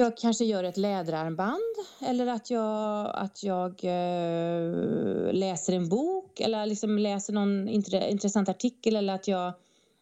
jag 0.00 0.16
kanske 0.16 0.44
gör 0.44 0.64
ett 0.64 0.76
läderarmband 0.76 1.76
eller 2.00 2.26
att 2.26 2.50
jag, 2.50 3.10
att 3.14 3.42
jag 3.42 3.70
uh, 3.84 5.32
läser 5.32 5.72
en 5.72 5.88
bok 5.88 6.40
eller 6.40 6.66
liksom 6.66 6.98
läser 6.98 7.32
någon 7.32 7.68
intressant 7.68 8.48
artikel 8.48 8.96
eller 8.96 9.14
att 9.14 9.28
jag, 9.28 9.52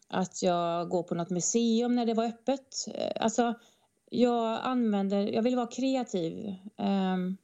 att 0.07 0.43
jag 0.43 0.89
går 0.89 1.03
på 1.03 1.15
något 1.15 1.29
museum 1.29 1.95
när 1.95 2.05
det 2.05 2.13
var 2.13 2.25
öppet. 2.25 2.85
Uh, 2.87 3.23
alltså, 3.23 3.53
jag 4.09 4.59
använder, 4.61 5.27
jag 5.27 5.41
vill 5.41 5.55
vara 5.55 5.67
kreativ. 5.67 6.55
Um, 6.77 7.37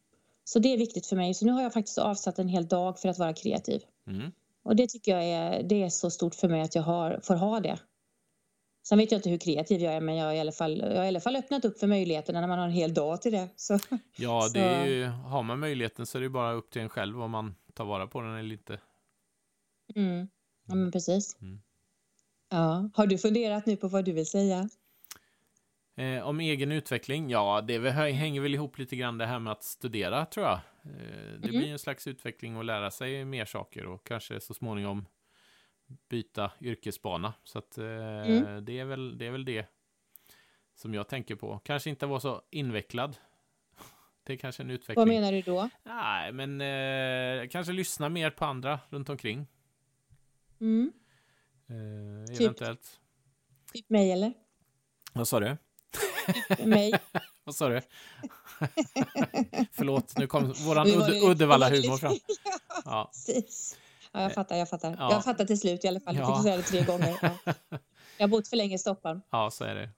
så 0.43 0.59
det 0.59 0.73
är 0.73 0.77
viktigt 0.77 1.05
för 1.07 1.15
mig. 1.15 1.33
Så 1.33 1.45
nu 1.45 1.51
har 1.51 1.63
jag 1.63 1.73
faktiskt 1.73 1.97
avsatt 1.97 2.39
en 2.39 2.47
hel 2.47 2.67
dag 2.67 2.99
för 2.99 3.09
att 3.09 3.19
vara 3.19 3.33
kreativ. 3.33 3.81
Mm. 4.07 4.31
Och 4.63 4.75
det 4.75 4.87
tycker 4.87 5.11
jag 5.11 5.23
är, 5.25 5.63
det 5.63 5.83
är 5.83 5.89
så 5.89 6.09
stort 6.09 6.35
för 6.35 6.47
mig 6.49 6.61
att 6.61 6.75
jag 6.75 6.83
har, 6.83 7.19
får 7.23 7.35
ha 7.35 7.59
det. 7.59 7.77
Sen 8.87 8.97
vet 8.97 9.11
jag 9.11 9.19
inte 9.19 9.29
hur 9.29 9.37
kreativ 9.37 9.81
jag 9.81 9.93
är, 9.93 10.01
men 10.01 10.15
jag 10.15 10.25
har 10.25 10.33
i 10.33 10.39
alla 10.39 10.51
fall, 10.51 10.79
jag 10.79 10.97
har 10.97 11.05
i 11.05 11.07
alla 11.07 11.19
fall 11.19 11.35
öppnat 11.35 11.65
upp 11.65 11.79
för 11.79 11.87
möjligheterna 11.87 12.41
när 12.41 12.47
man 12.47 12.59
har 12.59 12.65
en 12.65 12.71
hel 12.71 12.93
dag 12.93 13.21
till 13.21 13.31
det. 13.31 13.49
Så, 13.55 13.79
ja, 14.15 14.49
det 14.53 14.59
är 14.59 14.85
ju, 14.85 15.05
har 15.05 15.43
man 15.43 15.59
möjligheten 15.59 16.05
så 16.05 16.17
är 16.17 16.21
det 16.21 16.29
bara 16.29 16.53
upp 16.53 16.69
till 16.69 16.81
en 16.81 16.89
själv 16.89 17.21
om 17.21 17.31
man 17.31 17.55
tar 17.73 17.85
vara 17.85 18.07
på 18.07 18.21
den 18.21 18.35
eller 18.35 18.53
inte. 18.53 18.79
Mm. 19.95 20.27
Ja, 20.67 20.75
men 20.75 20.91
precis. 20.91 21.37
Mm. 21.41 21.61
Ja. 22.49 22.89
Har 22.93 23.07
du 23.07 23.17
funderat 23.17 23.65
nu 23.65 23.77
på 23.77 23.87
vad 23.87 24.05
du 24.05 24.11
vill 24.11 24.25
säga? 24.25 24.69
Eh, 25.95 26.27
om 26.27 26.39
egen 26.39 26.71
utveckling? 26.71 27.29
Ja, 27.29 27.61
det 27.61 27.91
hänger 27.91 28.41
väl 28.41 28.53
ihop 28.53 28.77
lite 28.77 28.95
grann 28.95 29.17
det 29.17 29.25
här 29.25 29.39
med 29.39 29.51
att 29.51 29.63
studera, 29.63 30.25
tror 30.25 30.45
jag. 30.45 30.59
Eh, 30.83 31.39
det 31.39 31.49
mm. 31.49 31.61
blir 31.61 31.71
en 31.71 31.79
slags 31.79 32.07
utveckling 32.07 32.57
att 32.57 32.65
lära 32.65 32.91
sig 32.91 33.25
mer 33.25 33.45
saker 33.45 33.85
och 33.85 34.07
kanske 34.07 34.39
så 34.39 34.53
småningom 34.53 35.05
byta 36.09 36.51
yrkesbana. 36.61 37.33
Så 37.43 37.59
att, 37.59 37.77
eh, 37.77 37.85
mm. 37.85 38.65
det, 38.65 38.79
är 38.79 38.85
väl, 38.85 39.17
det 39.17 39.27
är 39.27 39.31
väl 39.31 39.45
det 39.45 39.65
som 40.75 40.93
jag 40.93 41.07
tänker 41.07 41.35
på. 41.35 41.59
Kanske 41.59 41.89
inte 41.89 42.05
vara 42.05 42.19
så 42.19 42.41
invecklad. 42.49 43.17
Det 44.23 44.33
är 44.33 44.37
kanske 44.37 44.63
en 44.63 44.71
utveckling. 44.71 44.95
Vad 44.95 45.07
menar 45.07 45.31
du 45.31 45.41
då? 45.41 45.69
Nej, 45.83 46.31
men 46.31 46.61
eh, 46.61 47.47
kanske 47.49 47.73
lyssna 47.73 48.09
mer 48.09 48.29
på 48.29 48.45
andra 48.45 48.79
runt 48.89 49.09
omkring. 49.09 49.47
Mm. 50.61 50.91
Eh, 51.67 52.27
typ, 52.27 52.41
eventuellt. 52.41 52.99
Typ 53.73 53.89
mig 53.89 54.11
eller? 54.11 54.33
Vad 55.13 55.27
sa 55.27 55.39
du? 55.39 55.57
Typ 56.47 56.65
mig. 56.65 56.93
Vad 57.43 57.55
sa 57.55 57.69
du? 57.69 57.81
Förlåt, 59.71 60.17
nu 60.17 60.27
kom 60.27 60.53
våran 60.53 60.87
Uddevalla-humor 61.23 61.97
fram. 61.97 62.13
Ja, 62.85 63.11
precis. 63.11 63.77
Ja, 64.15 64.21
jag 64.21 64.33
fattar, 64.33 64.55
jag 64.55 64.69
fattar. 64.69 64.95
Ja. 64.99 65.11
Jag 65.11 65.23
fattar 65.23 65.45
till 65.45 65.59
slut 65.59 65.85
i 65.85 65.87
alla 65.87 65.99
fall. 65.99 66.15
Jag 66.15 66.35
fick 66.35 66.43
säga 66.43 66.57
det 66.57 66.63
tre 66.63 66.83
gånger. 66.83 67.17
Ja. 67.21 67.53
Jag 68.17 68.23
har 68.23 68.27
bott 68.27 68.47
för 68.47 68.57
länge 68.57 68.75
i 68.75 68.77
Stockholm. 68.77 69.21
Ja, 69.29 69.51
så 69.51 69.63
är 69.63 69.75
det. 69.75 69.89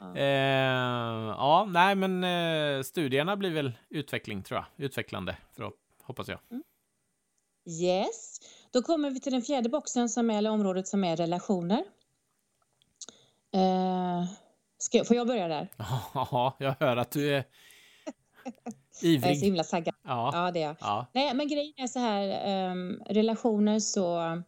Ja, 0.00 0.16
eh, 0.16 1.34
ja 1.38 1.68
nej, 1.70 1.94
men 1.94 2.24
eh, 2.24 2.82
studierna 2.82 3.36
blir 3.36 3.50
väl 3.50 3.72
utveckling, 3.88 4.42
tror 4.42 4.60
jag. 4.60 4.86
Utvecklande, 4.86 5.36
för, 5.56 5.70
hoppas 6.02 6.28
jag. 6.28 6.38
Mm. 6.50 6.62
Yes. 7.82 8.40
Då 8.70 8.82
kommer 8.82 9.10
vi 9.10 9.20
till 9.20 9.32
den 9.32 9.42
fjärde 9.42 9.68
boxen, 9.68 10.08
som 10.08 10.30
är, 10.30 10.38
eller 10.38 10.50
området 10.50 10.88
som 10.88 11.04
är 11.04 11.16
relationer. 11.16 11.84
Eh, 13.54 14.24
ska, 14.78 15.04
får 15.04 15.16
jag 15.16 15.26
börja 15.26 15.48
där? 15.48 15.68
Ja, 16.14 16.56
jag 16.58 16.74
hör 16.80 16.96
att 16.96 17.10
du 17.10 17.34
är 17.34 17.44
Ivrig. 19.02 19.24
Jag 19.24 19.30
är 19.30 19.34
så 19.34 19.44
himla 19.44 19.64
taggad. 19.64 19.94
Ja, 20.04 20.30
ja 20.32 20.50
det 20.50 20.62
är 20.62 20.66
jag. 20.66 20.76
Ja. 20.80 21.06
Nej, 21.12 21.34
men 21.34 21.48
grejen 21.48 21.74
är 21.76 21.86
så 21.86 21.98
här, 21.98 22.70
um, 22.70 23.02
relationer 23.06 23.78
så, 23.78 24.42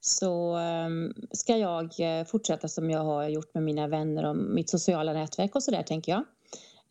så 0.00 0.56
um, 0.56 1.14
ska 1.32 1.56
jag 1.56 1.84
eh, 1.98 2.24
fortsätta 2.24 2.68
som 2.68 2.90
jag 2.90 3.04
har 3.04 3.28
gjort 3.28 3.54
med 3.54 3.62
mina 3.62 3.88
vänner 3.88 4.24
och 4.24 4.36
mitt 4.36 4.70
sociala 4.70 5.12
nätverk 5.12 5.54
och 5.54 5.62
så 5.62 5.70
där 5.70 5.82
tänker 5.82 6.12
jag. 6.12 6.20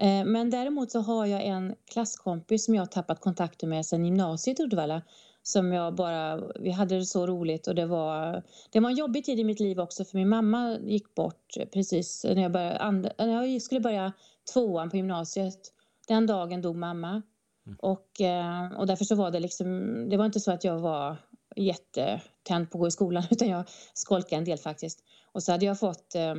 Uh, 0.03 0.25
men 0.25 0.49
däremot 0.49 0.91
så 0.91 0.99
har 0.99 1.25
jag 1.25 1.43
en 1.43 1.75
klasskompis 1.91 2.65
som 2.65 2.75
jag 2.75 2.81
har 2.81 2.87
tappat 2.87 3.21
kontakten 3.21 3.69
med 3.69 3.85
sedan 3.85 4.05
gymnasiet 4.05 4.59
i 4.59 4.63
Uddevalla 4.63 5.01
som 5.43 5.73
jag 5.73 5.95
bara, 5.95 6.41
vi 6.59 6.71
hade 6.71 6.95
det 6.95 7.05
så 7.05 7.27
roligt 7.27 7.67
och 7.67 7.75
det 7.75 7.85
var, 7.85 8.43
det 8.71 8.79
var 8.79 8.89
en 8.89 8.95
jobbig 8.95 9.25
tid 9.25 9.39
i 9.39 9.43
mitt 9.43 9.59
liv 9.59 9.79
också 9.79 10.05
för 10.05 10.17
min 10.17 10.29
mamma 10.29 10.77
gick 10.83 11.15
bort 11.15 11.57
precis 11.73 12.23
när 12.23 12.41
jag, 12.41 12.51
började, 12.51 13.13
när 13.17 13.43
jag 13.45 13.61
skulle 13.61 13.79
börja 13.81 14.13
tvåan 14.53 14.89
på 14.89 14.97
gymnasiet 14.97 15.73
den 16.07 16.27
dagen 16.27 16.61
dog 16.61 16.75
mamma. 16.75 17.21
Mm. 17.65 17.77
Och, 17.79 18.21
eh, 18.21 18.71
och 18.71 18.87
därför 18.87 19.05
så 19.05 19.15
var 19.15 19.31
det 19.31 19.39
liksom, 19.39 19.65
det 20.09 20.17
var 20.17 20.25
inte 20.25 20.39
så 20.39 20.51
att 20.51 20.63
jag 20.63 20.79
var 20.79 21.17
jättetänd 21.55 22.71
på 22.71 22.77
att 22.77 22.81
gå 22.81 22.87
i 22.87 22.91
skolan 22.91 23.23
utan 23.31 23.49
jag 23.49 23.63
skolkade 23.93 24.35
en 24.35 24.45
del 24.45 24.57
faktiskt. 24.57 25.03
Och 25.31 25.43
så 25.43 25.51
hade 25.51 25.65
jag 25.65 25.79
fått 25.79 26.15
eh, 26.15 26.35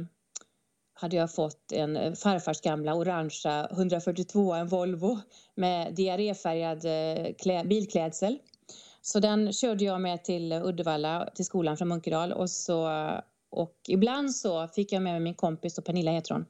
hade 0.97 1.17
jag 1.17 1.35
fått 1.35 1.73
en 1.73 2.17
farfars 2.17 2.61
gamla 2.61 2.95
orangea 2.95 3.69
142 3.71 4.53
en 4.53 4.69
Volvo 4.69 5.19
med 5.55 5.95
diarréfärgad 5.95 6.85
eh, 6.85 7.65
bilklädsel. 7.65 8.39
Så 9.03 9.21
den 9.21 9.53
körde 9.53 9.85
jag 9.85 10.01
med 10.01 10.25
till 10.25 10.53
Uddevalla, 10.53 11.31
till 11.35 11.45
skolan 11.45 11.77
från 11.77 11.89
Munkedal 11.89 12.33
och 12.33 12.51
så 12.51 12.89
och 13.51 13.77
ibland 13.89 14.35
så 14.35 14.69
fick 14.69 14.93
jag 14.93 15.03
med 15.03 15.13
mig 15.13 15.21
min 15.21 15.35
kompis 15.35 15.79
och 15.79 15.85
Pernilla 15.85 16.11
heter 16.11 16.35
hon. 16.35 16.47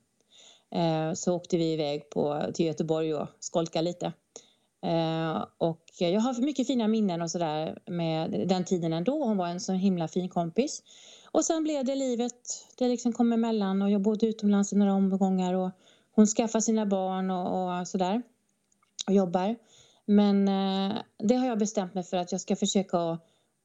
Eh, 0.75 1.13
så 1.15 1.35
åkte 1.35 1.57
vi 1.57 1.73
iväg 1.73 2.11
på, 2.11 2.43
till 2.55 2.67
Göteborg 2.67 3.15
och 3.15 3.29
skolkade 3.41 3.85
lite. 3.85 4.13
Eh, 4.87 5.45
och 5.59 5.85
jag 5.99 6.21
har 6.21 6.41
mycket 6.41 6.67
fina 6.67 6.89
minnen 6.89 7.23
och 7.23 7.31
sådär 7.31 7.79
med 7.87 8.49
den 8.49 8.65
tiden 8.65 8.93
ändå. 8.93 9.25
Hon 9.25 9.37
var 9.37 9.49
en 9.49 9.61
så 9.61 9.73
himla 9.73 10.09
fin 10.09 10.29
kompis. 10.29 10.83
Och 11.31 11.45
sen 11.45 11.63
blev 11.63 11.85
det 11.85 11.95
livet, 11.95 12.67
det 12.79 12.89
liksom 12.89 13.13
kom 13.13 13.33
emellan 13.33 13.83
och 13.83 13.91
jag 13.91 14.01
bodde 14.01 14.27
utomlands 14.27 14.73
i 14.73 14.77
några 14.77 14.95
omgångar 14.95 15.55
och 15.55 15.71
hon 16.15 16.27
skaffade 16.27 16.63
sina 16.63 16.87
barn 16.87 17.31
och, 17.31 17.79
och 17.81 17.89
sådär 17.89 18.23
och 19.07 19.13
jobbar. 19.13 19.57
Men 20.05 20.49
eh, 20.49 20.97
det 21.19 21.35
har 21.35 21.47
jag 21.47 21.59
bestämt 21.59 21.95
mig 21.95 22.05
för 22.05 22.17
att 22.17 22.33
jag 22.33 22.41
ska 22.41 22.57
försöka 22.57 23.19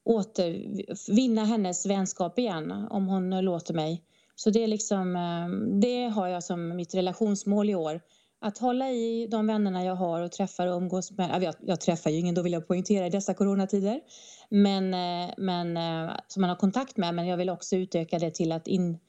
återvinna 0.04 1.46
hennes 1.46 1.86
vänskap 1.86 2.40
igen 2.40 2.72
om 2.72 3.08
hon 3.08 3.40
låter 3.40 3.74
mig. 3.74 4.04
Så 4.40 4.50
det, 4.50 4.64
är 4.64 4.68
liksom, 4.68 5.16
ehm, 5.16 5.80
det 5.80 6.08
har 6.08 6.28
jag 6.28 6.44
som 6.44 6.76
mitt 6.76 6.96
relationsmål 6.96 7.70
i 7.70 7.76
år. 7.76 8.02
Att 8.42 8.58
hålla 8.58 8.90
i 8.90 9.28
de 9.32 9.48
vännerna 9.48 9.84
jag 9.84 9.96
har 9.96 10.22
och 10.22 10.32
träffar 10.32 10.68
och 10.68 10.78
umgås 10.78 11.12
med. 11.12 11.44
Jag, 11.44 11.56
jag 11.62 11.82
träffar 11.82 12.10
ju 12.10 12.18
ingen, 12.18 12.36
då 12.36 12.42
vill 12.42 12.54
jag 12.54 12.68
poängtera, 12.68 13.08
i 13.08 13.10
dessa 13.10 13.34
coronatider. 13.34 14.02
Men, 14.50 14.94
eh, 14.94 15.34
men, 15.38 15.78
eh, 15.78 16.16
som 16.28 16.42
man 16.42 16.50
har 16.50 16.58
kontakt 16.58 16.98
med. 16.98 17.16
Men 17.16 17.28
jag 17.28 17.38
vill 17.38 17.50
också 17.50 17.76
utöka 17.76 18.20
det 18.20 18.32
till 18.32 18.52
att 18.52 18.68
in, 18.68 19.00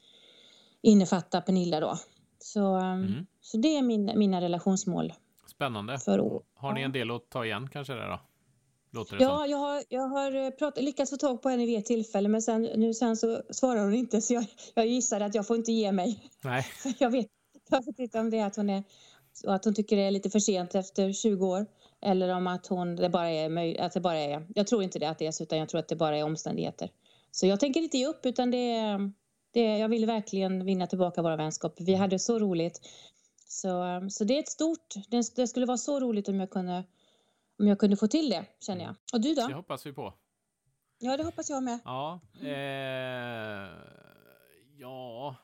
innefatta 0.82 1.40
Pernilla 1.40 1.80
då. 1.80 1.96
Så, 2.38 2.74
mm. 2.74 3.26
så 3.40 3.56
det 3.56 3.76
är 3.76 3.82
min, 3.82 4.12
mina 4.16 4.40
relationsmål. 4.40 5.12
Spännande. 5.46 5.98
För, 5.98 6.40
har 6.54 6.72
ni 6.72 6.82
en 6.82 6.92
del 6.92 7.10
att 7.10 7.30
ta 7.30 7.44
igen 7.44 7.68
kanske 7.72 7.92
där 7.92 8.08
då? 8.08 8.20
Låter 8.92 9.16
det 9.16 9.22
ja, 9.22 9.38
som. 9.38 9.50
jag 9.50 9.58
har, 9.58 9.84
jag 9.88 10.08
har 10.08 10.32
eh, 10.44 10.50
prat, 10.50 10.82
lyckats 10.82 11.10
få 11.10 11.16
tag 11.16 11.42
på 11.42 11.48
henne 11.48 11.66
vid 11.66 11.78
ett 11.78 11.86
tillfälle 11.86 12.28
men 12.28 12.42
sen, 12.42 12.62
nu 12.62 12.94
sen 12.94 13.16
så 13.16 13.42
svarar 13.50 13.84
hon 13.84 13.94
inte 13.94 14.20
så 14.22 14.34
jag, 14.34 14.46
jag 14.74 14.86
gissar 14.86 15.20
att 15.20 15.34
jag 15.34 15.46
får 15.46 15.56
inte 15.56 15.72
ge 15.72 15.92
mig. 15.92 16.30
Nej. 16.44 16.66
jag, 16.98 17.10
vet, 17.10 17.26
jag 17.70 17.84
vet 17.84 17.98
inte 17.98 18.20
om 18.20 18.30
det 18.30 18.38
är 18.38 18.46
att 18.46 18.56
hon, 18.56 18.70
är, 18.70 18.84
att 19.46 19.64
hon 19.64 19.74
tycker 19.74 19.96
det 19.96 20.02
är 20.02 20.10
lite 20.10 20.30
för 20.30 20.38
sent 20.38 20.74
efter 20.74 21.12
20 21.12 21.46
år 21.46 21.66
eller 22.02 22.34
om 22.34 22.46
att 22.46 22.66
hon, 22.66 22.96
det 22.96 23.08
bara 23.08 23.30
är, 23.30 23.80
att 23.80 23.92
det 23.92 24.00
bara 24.00 24.18
är, 24.18 24.46
jag 24.54 24.66
tror 24.66 24.82
inte 24.82 24.98
det 24.98 25.08
att 25.08 25.18
det 25.18 25.26
är 25.26 25.32
så 25.32 25.42
utan 25.42 25.58
jag 25.58 25.68
tror 25.68 25.78
att 25.78 25.88
det 25.88 25.96
bara 25.96 26.16
är 26.18 26.24
omständigheter. 26.24 26.90
Så 27.30 27.46
jag 27.46 27.60
tänker 27.60 27.80
inte 27.80 27.98
ge 27.98 28.06
upp 28.06 28.26
utan 28.26 28.50
det, 28.50 28.98
det 29.52 29.78
jag 29.78 29.88
vill 29.88 30.06
verkligen 30.06 30.64
vinna 30.64 30.86
tillbaka 30.86 31.22
våra 31.22 31.36
vänskap. 31.36 31.74
Vi 31.80 31.94
hade 31.94 32.18
så 32.18 32.38
roligt. 32.38 32.80
Så, 33.48 33.84
så 34.10 34.24
det 34.24 34.34
är 34.34 34.38
ett 34.38 34.48
stort, 34.48 34.94
det, 35.08 35.36
det 35.36 35.46
skulle 35.46 35.66
vara 35.66 35.78
så 35.78 36.00
roligt 36.00 36.28
om 36.28 36.40
jag 36.40 36.50
kunde 36.50 36.84
om 37.60 37.68
jag 37.68 37.78
kunde 37.78 37.96
få 37.96 38.06
till 38.06 38.30
det, 38.30 38.44
känner 38.60 38.84
jag. 38.84 38.94
Och 39.12 39.20
du 39.20 39.34
då? 39.34 39.46
Det 39.46 39.54
hoppas 39.54 39.86
vi 39.86 39.92
på. 39.92 40.14
Ja, 40.98 41.16
det 41.16 41.24
hoppas 41.24 41.50
jag 41.50 41.62
med. 41.62 41.78
Ja, 41.84 42.20
eh, 42.42 43.68
ja. 44.78 45.36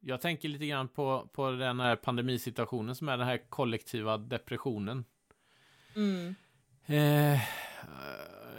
Jag 0.00 0.20
tänker 0.20 0.48
lite 0.48 0.66
grann 0.66 0.88
på, 0.88 1.28
på 1.32 1.50
den 1.50 1.80
här 1.80 1.96
pandemisituationen 1.96 2.94
som 2.94 3.08
är 3.08 3.16
den 3.16 3.26
här 3.26 3.50
kollektiva 3.50 4.18
depressionen. 4.18 5.04
Mm. 5.96 6.34
Eh, 6.86 7.40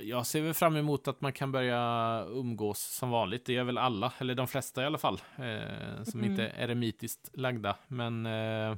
jag 0.01 0.25
ser 0.25 0.41
väl 0.41 0.53
fram 0.53 0.75
emot 0.75 1.07
att 1.07 1.21
man 1.21 1.33
kan 1.33 1.51
börja 1.51 2.23
umgås 2.29 2.79
som 2.79 3.09
vanligt. 3.09 3.45
Det 3.45 3.53
gör 3.53 3.63
väl 3.63 3.77
alla, 3.77 4.13
eller 4.17 4.35
de 4.35 4.47
flesta 4.47 4.83
i 4.83 4.85
alla 4.85 4.97
fall, 4.97 5.21
eh, 5.35 6.03
som 6.03 6.19
mm. 6.19 6.31
inte 6.31 6.47
är 6.47 6.63
eremitiskt 6.63 7.29
lagda. 7.33 7.75
Men 7.87 8.25
eh, 8.25 8.75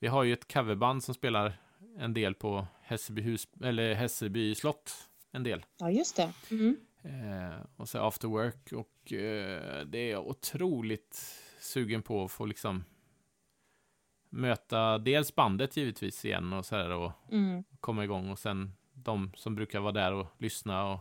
vi 0.00 0.06
har 0.06 0.22
ju 0.24 0.32
ett 0.32 0.52
coverband 0.52 1.04
som 1.04 1.14
spelar 1.14 1.58
en 1.98 2.14
del 2.14 2.34
på 2.34 2.66
Hässelby, 2.82 3.22
hus, 3.22 3.48
eller 3.64 3.94
Hässelby 3.94 4.54
slott. 4.54 5.08
En 5.30 5.42
del. 5.42 5.64
Ja, 5.78 5.90
just 5.90 6.16
det. 6.16 6.32
Mm. 6.50 6.76
Eh, 7.02 7.60
och 7.76 7.88
så 7.88 7.98
after 7.98 8.28
work. 8.28 8.72
Och 8.72 9.12
eh, 9.12 9.86
det 9.86 9.98
är 9.98 10.10
jag 10.10 10.26
otroligt 10.26 11.40
sugen 11.60 12.02
på 12.02 12.24
att 12.24 12.32
få 12.32 12.46
liksom 12.46 12.84
möta 14.30 14.98
dels 14.98 15.34
bandet 15.34 15.76
givetvis 15.76 16.24
igen 16.24 16.52
och 16.52 16.66
så 16.66 16.76
här 16.76 16.90
och 16.90 17.12
mm. 17.30 17.64
komma 17.80 18.04
igång 18.04 18.30
och 18.30 18.38
sen 18.38 18.72
de 18.92 19.32
som 19.34 19.54
brukar 19.54 19.80
vara 19.80 19.92
där 19.92 20.12
och 20.12 20.26
lyssna 20.38 20.92
och, 20.92 21.00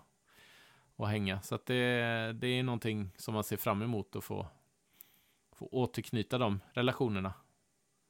och 0.96 1.08
hänga. 1.08 1.42
Så 1.42 1.56
att 1.56 1.66
det, 1.66 2.34
det 2.34 2.48
är 2.48 2.64
någonting 2.64 3.10
som 3.18 3.34
man 3.34 3.44
ser 3.44 3.58
fram 3.58 3.82
emot 3.82 4.16
att 4.16 4.24
få, 4.24 4.48
få 5.56 5.68
återknyta 5.72 6.38
de 6.38 6.60
relationerna. 6.74 7.34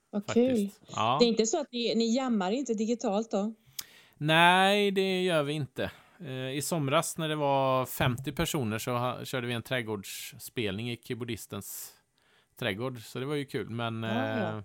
Vad 0.10 0.28
kul. 0.28 0.70
Ja. 0.96 1.18
Det 1.20 1.26
är 1.26 1.28
inte 1.28 1.46
så 1.46 1.62
att 1.62 1.72
ni, 1.72 1.96
ni 1.96 2.16
jammar 2.16 2.52
inte 2.52 2.74
digitalt 2.74 3.32
då? 3.32 3.54
Nej, 4.18 4.92
det 4.92 5.24
gör 5.24 5.44
vi 5.44 5.54
inte. 5.54 5.92
Eh, 6.20 6.50
I 6.50 6.62
somras 6.62 7.18
när 7.18 7.30
det 7.30 7.36
var 7.36 7.86
50 7.86 8.32
personer 8.32 8.78
så 8.78 9.26
körde 9.26 9.48
vi 9.48 9.54
en 9.54 9.64
trädgårdsspelning 9.64 10.92
i 10.92 11.02
keyboardistens 11.04 11.94
trädgård. 12.56 13.02
Så 13.02 13.20
det 13.20 13.26
var 13.26 13.36
ju 13.36 13.46
kul. 13.46 13.70
Men, 13.70 14.04
ja, 14.04 14.40
ja. 14.40 14.58
Eh, 14.58 14.64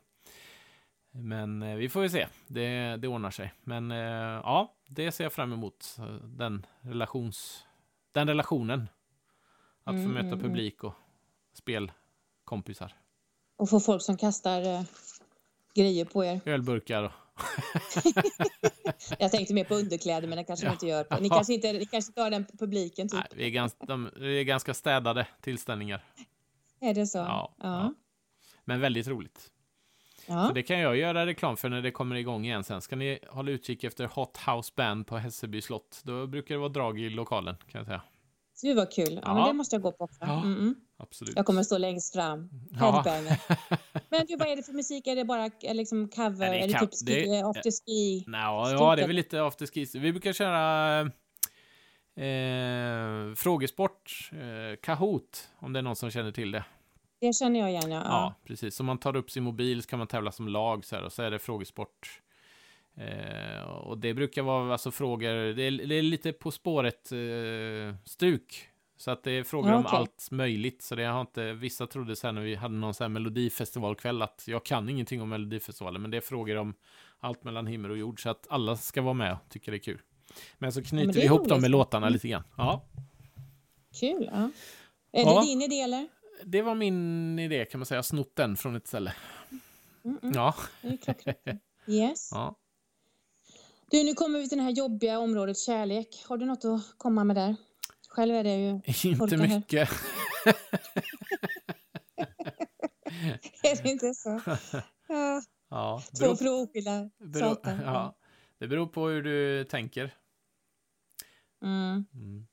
men 1.11 1.63
eh, 1.63 1.77
vi 1.77 1.89
får 1.89 2.03
ju 2.03 2.09
se. 2.09 2.27
Det, 2.47 2.97
det 2.97 3.09
ordnar 3.09 3.31
sig. 3.31 3.53
Men 3.65 3.91
ja, 3.91 4.75
det 4.87 5.13
ser 5.13 5.25
jag 5.25 5.33
fram 5.33 5.53
emot. 5.53 5.97
Den, 6.25 6.67
relations, 6.81 7.65
den 8.13 8.29
relationen. 8.29 8.89
Att 9.85 9.95
mm, 9.95 10.05
få 10.05 10.09
möta 10.09 10.27
mm, 10.27 10.39
mm. 10.39 10.49
publik 10.49 10.85
och 10.85 10.95
spelkompisar. 11.53 12.95
Och 13.57 13.71
få 13.71 13.81
folk 13.81 14.03
som 14.03 14.17
kastar 14.17 14.87
grejer 15.75 16.05
på 16.05 16.25
er. 16.25 16.41
Ölburkar. 16.47 17.13
jag 19.19 19.31
tänkte 19.31 19.55
mer 19.55 19.65
på 19.65 19.75
underkläder, 19.75 20.29
men 20.29 20.39
det 20.39 20.45
kanske 20.45 20.67
ja. 20.67 20.73
inte 20.73 20.87
gör. 20.87 21.21
Ni 21.21 21.29
kanske 21.29 21.55
inte, 21.55 21.73
ni 21.73 21.87
kanske 21.87 22.11
inte 22.11 22.21
har 22.21 22.31
den 22.31 22.47
publiken. 22.59 23.09
Typ. 23.09 23.21
Nej, 23.21 23.29
vi, 23.35 23.47
är 23.47 23.51
ganska, 23.51 23.87
de, 23.87 24.11
vi 24.17 24.41
är 24.41 24.45
ganska 24.45 24.75
städade 24.75 25.27
tillställningar. 25.41 26.05
Är 26.81 26.95
det 26.95 27.07
så? 27.07 27.19
Ja. 27.19 27.55
ja. 27.59 27.65
ja. 27.65 27.95
Men 28.65 28.81
väldigt 28.81 29.09
roligt. 29.09 29.51
Ja. 30.27 30.47
Så 30.47 30.55
det 30.55 30.63
kan 30.63 30.79
jag 30.79 30.97
göra 30.97 31.27
reklam 31.27 31.57
för 31.57 31.69
när 31.69 31.83
det 31.83 31.91
kommer 31.91 32.17
igång 32.17 32.45
igen 32.45 32.65
sen. 32.65 32.81
Ska 32.81 32.97
ni 32.97 33.19
hålla 33.29 33.51
utkik 33.51 33.85
efter 33.85 34.07
Hot 34.07 34.37
House 34.37 34.73
Band 34.77 35.07
på 35.07 35.19
Hässelby 35.19 35.63
slott. 35.63 36.01
Då 36.05 36.27
brukar 36.27 36.55
det 36.55 36.59
vara 36.59 36.69
drag 36.69 37.01
i 37.01 37.11
lokalen, 37.11 37.57
kan 37.67 37.79
jag 37.79 37.87
säga. 37.87 38.03
Gud 38.63 38.77
vad 38.77 38.93
kul. 38.93 39.15
Ja, 39.15 39.21
ja. 39.25 39.35
Men 39.35 39.47
det 39.47 39.53
måste 39.53 39.77
jag 39.77 39.83
gå 39.83 39.93
på 39.93 40.05
också. 40.05 40.19
Ja, 40.21 40.43
mm 40.43 40.59
-mm. 40.59 40.75
Absolut. 40.97 41.37
Jag 41.37 41.47
kommer 41.47 41.63
stå 41.63 41.79
längst 41.79 42.13
fram. 42.13 42.51
Ja. 42.71 43.05
men 44.11 44.27
du, 44.27 44.37
vad 44.37 44.49
är 44.49 44.57
det 44.57 44.63
för 44.63 44.73
musik? 44.73 45.07
Är 45.07 45.17
det 45.17 45.25
bara 45.25 45.51
liksom 45.61 46.09
cover? 46.09 46.39
Nej, 46.39 46.51
det 46.51 46.57
är, 46.57 46.69
är 46.69 46.81
det 46.81 46.87
typ 46.87 47.09
ski, 47.09 47.27
det, 47.27 47.41
afterski? 47.41 48.25
No, 48.27 48.37
ja, 48.37 48.97
det 48.97 49.03
är 49.03 49.07
väl 49.07 49.17
lite 49.17 49.43
afterski. 49.43 49.87
Vi 49.95 50.13
brukar 50.13 50.33
köra 50.33 51.01
eh, 52.17 53.35
frågesport, 53.35 54.31
eh, 54.33 54.77
Kahoot, 54.83 55.49
om 55.59 55.73
det 55.73 55.79
är 55.79 55.83
någon 55.83 55.97
som 55.97 56.11
känner 56.11 56.33
till 56.33 56.51
det. 56.51 56.65
Det 57.21 57.33
känner 57.33 57.61
jag 57.61 57.71
igen, 57.71 57.91
ja. 57.91 58.03
Ja, 58.05 58.35
precis. 58.45 58.75
Så 58.75 58.85
man 58.85 58.99
tar 58.99 59.17
upp 59.17 59.31
sin 59.31 59.43
mobil 59.43 59.83
så 59.83 59.89
kan 59.89 59.99
man 59.99 60.09
tävla 60.09 60.33
som 60.33 60.49
lag 60.49 60.85
så 60.85 60.97
här, 60.97 61.03
och 61.03 61.13
så 61.13 61.23
är 61.23 61.31
det 61.31 61.39
frågesport. 61.39 62.23
Eh, 62.97 63.63
och 63.63 63.99
det 63.99 64.15
brukar 64.15 64.43
vara 64.43 64.73
alltså 64.73 64.91
frågor, 64.91 65.55
det 65.55 65.63
är, 65.63 65.71
det 65.71 65.95
är 65.95 66.03
lite 66.03 66.33
På 66.33 66.51
spåret-stuk. 66.51 68.63
Eh, 68.63 68.69
så 68.97 69.11
att 69.11 69.23
det 69.23 69.31
är 69.31 69.45
frågor 69.45 69.71
ja, 69.71 69.81
okay. 69.81 69.91
om 69.91 69.97
allt 70.01 70.29
möjligt. 70.31 70.83
Så 70.83 70.95
det 70.95 71.05
har 71.05 71.21
inte, 71.21 71.53
vissa 71.53 71.87
trodde 71.87 72.17
sen 72.17 72.35
när 72.35 72.43
vi 72.43 72.55
hade 72.55 72.75
någon 72.75 72.95
sån 72.95 73.05
här 73.05 73.09
melodifestivalkväll 73.09 74.23
att 74.23 74.45
jag 74.47 74.65
kan 74.65 74.89
ingenting 74.89 75.23
om 75.23 75.29
melodifestivalen, 75.29 76.03
men 76.03 76.11
det 76.11 76.17
är 76.17 76.21
frågor 76.21 76.57
om 76.57 76.75
allt 77.19 77.45
mellan 77.45 77.67
himmel 77.67 77.91
och 77.91 77.99
jord, 77.99 78.23
så 78.23 78.31
att 78.31 78.47
alla 78.51 78.77
ska 78.77 79.03
vara 79.03 79.15
med 79.15 79.33
och 79.33 79.39
tycka 79.49 79.71
det 79.71 79.77
är 79.77 79.79
kul. 79.79 80.01
Men 80.59 80.73
så 80.73 80.83
knyter 80.83 81.09
ja, 81.09 81.13
vi 81.13 81.23
ihop 81.23 81.49
dem 81.49 81.61
med 81.61 81.71
låtarna 81.71 82.09
lite 82.09 82.29
grann. 82.29 82.45
Ja. 82.57 82.85
Kul, 84.01 84.31
ja. 84.33 84.51
Är 85.13 85.25
ja. 85.25 85.41
det 85.41 85.47
din 85.47 85.63
idé 85.63 85.81
eller? 85.81 86.09
Det 86.45 86.63
var 86.63 86.75
min 86.75 87.39
idé 87.39 87.65
kan 87.65 87.81
man 87.81 87.87
säga, 87.87 88.03
snott 88.03 88.37
den 88.37 88.57
från 88.57 88.77
ett 88.77 88.87
ställe. 88.87 89.15
Mm 90.05 90.19
-mm. 90.19 90.33
Ja. 90.35 90.55
yes. 91.87 92.31
Ja. 92.33 92.57
Du, 93.93 94.05
nu 94.05 94.15
kommer 94.15 94.39
vi 94.39 94.49
till 94.49 94.59
det 94.59 94.65
här 94.65 94.71
jobbiga 94.71 95.19
området 95.19 95.59
kärlek. 95.59 96.25
Har 96.29 96.37
du 96.37 96.47
något 96.47 96.65
att 96.65 96.99
komma 96.99 97.25
med 97.25 97.37
där? 97.37 97.57
Själv 98.09 98.35
är 98.35 98.45
det 98.45 98.57
ju... 98.57 98.81
Inte 99.11 99.37
mycket. 99.37 99.89
är 103.63 103.83
det 103.83 103.91
inte 103.91 104.15
så? 104.15 104.41
Ja. 105.09 105.43
ja 105.71 106.03
Två 106.19 106.37
frågor 106.37 107.11
beror, 107.33 107.59
ja, 107.85 108.17
Det 108.59 108.69
beror 108.69 108.87
på 108.87 109.09
hur 109.09 109.23
du 109.23 109.65
tänker. 109.65 110.15
Mm. 111.63 112.05
Mm. 112.15 112.47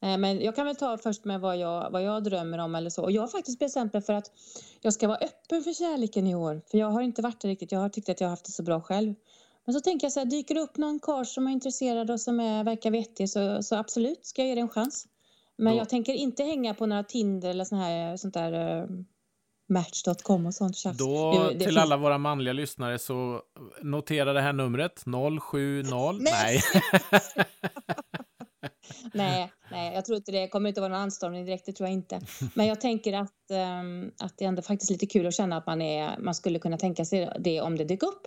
Nej, 0.00 0.18
men 0.18 0.40
jag 0.40 0.56
kan 0.56 0.66
väl 0.66 0.76
ta 0.76 0.98
först 0.98 1.24
med 1.24 1.40
vad 1.40 1.56
jag, 1.56 1.90
vad 1.90 2.02
jag 2.02 2.24
drömmer 2.24 2.58
om 2.58 2.74
eller 2.74 2.90
så. 2.90 3.02
Och 3.02 3.12
jag 3.12 3.22
har 3.22 3.28
faktiskt 3.28 3.58
bestämt 3.58 3.92
mig 3.92 4.02
för 4.02 4.12
att 4.12 4.30
jag 4.80 4.92
ska 4.92 5.08
vara 5.08 5.18
öppen 5.18 5.62
för 5.62 5.72
kärleken 5.72 6.26
i 6.26 6.34
år. 6.34 6.62
För 6.70 6.78
jag 6.78 6.86
har 6.86 7.02
inte 7.02 7.22
varit 7.22 7.40
det 7.40 7.48
riktigt. 7.48 7.72
Jag 7.72 7.80
har 7.80 7.88
tyckt 7.88 8.08
att 8.08 8.20
jag 8.20 8.28
har 8.28 8.30
haft 8.30 8.46
det 8.46 8.52
så 8.52 8.62
bra 8.62 8.80
själv. 8.80 9.14
Men 9.66 9.74
så 9.74 9.80
tänker 9.80 10.04
jag 10.04 10.12
så 10.12 10.20
här, 10.20 10.26
dyker 10.26 10.54
det 10.54 10.60
upp 10.60 10.76
någon 10.76 11.00
karl 11.00 11.24
som 11.24 11.46
är 11.46 11.50
intresserad 11.50 12.10
och 12.10 12.20
som 12.20 12.40
är, 12.40 12.64
verkar 12.64 12.90
vettig 12.90 13.30
så, 13.30 13.62
så 13.62 13.76
absolut 13.76 14.26
ska 14.26 14.42
jag 14.42 14.48
ge 14.48 14.54
det 14.54 14.60
en 14.60 14.68
chans. 14.68 15.06
Men 15.56 15.72
Då. 15.72 15.78
jag 15.78 15.88
tänker 15.88 16.12
inte 16.12 16.42
hänga 16.42 16.74
på 16.74 16.86
några 16.86 17.02
Tinder 17.02 17.50
eller 17.50 17.64
sån 17.64 17.78
här, 17.78 18.16
sånt 18.16 18.34
där 18.34 18.82
uh, 18.82 18.88
Match.com 19.68 20.46
och 20.46 20.54
sånt 20.54 20.76
tjafs. 20.76 20.98
Då 20.98 21.32
det, 21.32 21.44
det 21.44 21.58
till 21.58 21.68
finns... 21.68 21.76
alla 21.76 21.96
våra 21.96 22.18
manliga 22.18 22.52
lyssnare 22.52 22.98
så 22.98 23.42
notera 23.82 24.32
det 24.32 24.40
här 24.40 24.52
numret 24.52 25.04
070. 25.40 26.22
Nej. 26.22 26.60
nej, 29.12 29.52
nej, 29.70 29.94
jag 29.94 30.04
tror 30.04 30.16
inte 30.16 30.32
det 30.32 30.48
kommer 30.48 30.68
inte 30.68 30.80
vara 30.80 30.92
någon 30.92 31.00
anstormning 31.00 31.44
direkt, 31.44 31.66
det 31.66 31.72
tror 31.72 31.88
jag 31.88 31.94
inte. 31.94 32.20
Men 32.54 32.66
jag 32.66 32.80
tänker 32.80 33.12
att, 33.12 33.50
um, 33.80 34.12
att 34.18 34.38
det 34.38 34.44
är 34.44 34.48
ändå 34.48 34.62
faktiskt 34.62 34.90
lite 34.90 35.06
kul 35.06 35.26
att 35.26 35.34
känna 35.34 35.56
att 35.56 35.66
man, 35.66 35.82
är, 35.82 36.18
man 36.18 36.34
skulle 36.34 36.58
kunna 36.58 36.78
tänka 36.78 37.04
sig 37.04 37.32
det 37.38 37.60
om 37.60 37.78
det 37.78 37.84
dyker 37.84 38.06
upp. 38.06 38.26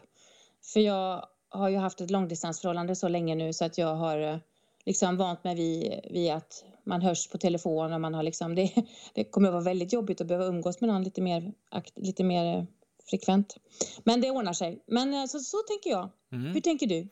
För 0.73 0.79
jag 0.79 1.25
har 1.49 1.69
ju 1.69 1.77
haft 1.77 2.01
ett 2.01 2.11
långdistansförhållande 2.11 2.95
så 2.95 3.07
länge 3.07 3.35
nu 3.35 3.53
så 3.53 3.65
att 3.65 3.77
jag 3.77 3.95
har 3.95 4.19
eh, 4.19 4.37
liksom 4.85 5.17
vant 5.17 5.43
mig 5.43 5.55
vid, 5.55 5.99
vid 6.11 6.31
att 6.31 6.65
man 6.83 7.01
hörs 7.01 7.27
på 7.27 7.37
telefon 7.37 7.93
och 7.93 8.01
man 8.01 8.13
har 8.13 8.23
liksom 8.23 8.55
det, 8.55 8.71
det 9.13 9.23
kommer 9.23 9.47
att 9.47 9.53
vara 9.53 9.63
väldigt 9.63 9.93
jobbigt 9.93 10.21
att 10.21 10.27
behöva 10.27 10.45
umgås 10.45 10.81
med 10.81 10.87
någon 10.87 11.03
lite 11.03 11.21
mer, 11.21 11.53
lite 11.95 12.23
mer 12.23 12.57
eh, 12.57 12.63
frekvent. 13.09 13.57
Men 14.03 14.21
det 14.21 14.31
ordnar 14.31 14.53
sig. 14.53 14.83
Men 14.87 15.13
eh, 15.13 15.25
så, 15.25 15.39
så 15.39 15.57
tänker 15.57 15.89
jag. 15.89 16.09
Mm. 16.31 16.53
Hur 16.53 16.61
tänker 16.61 16.87
du? 16.87 17.07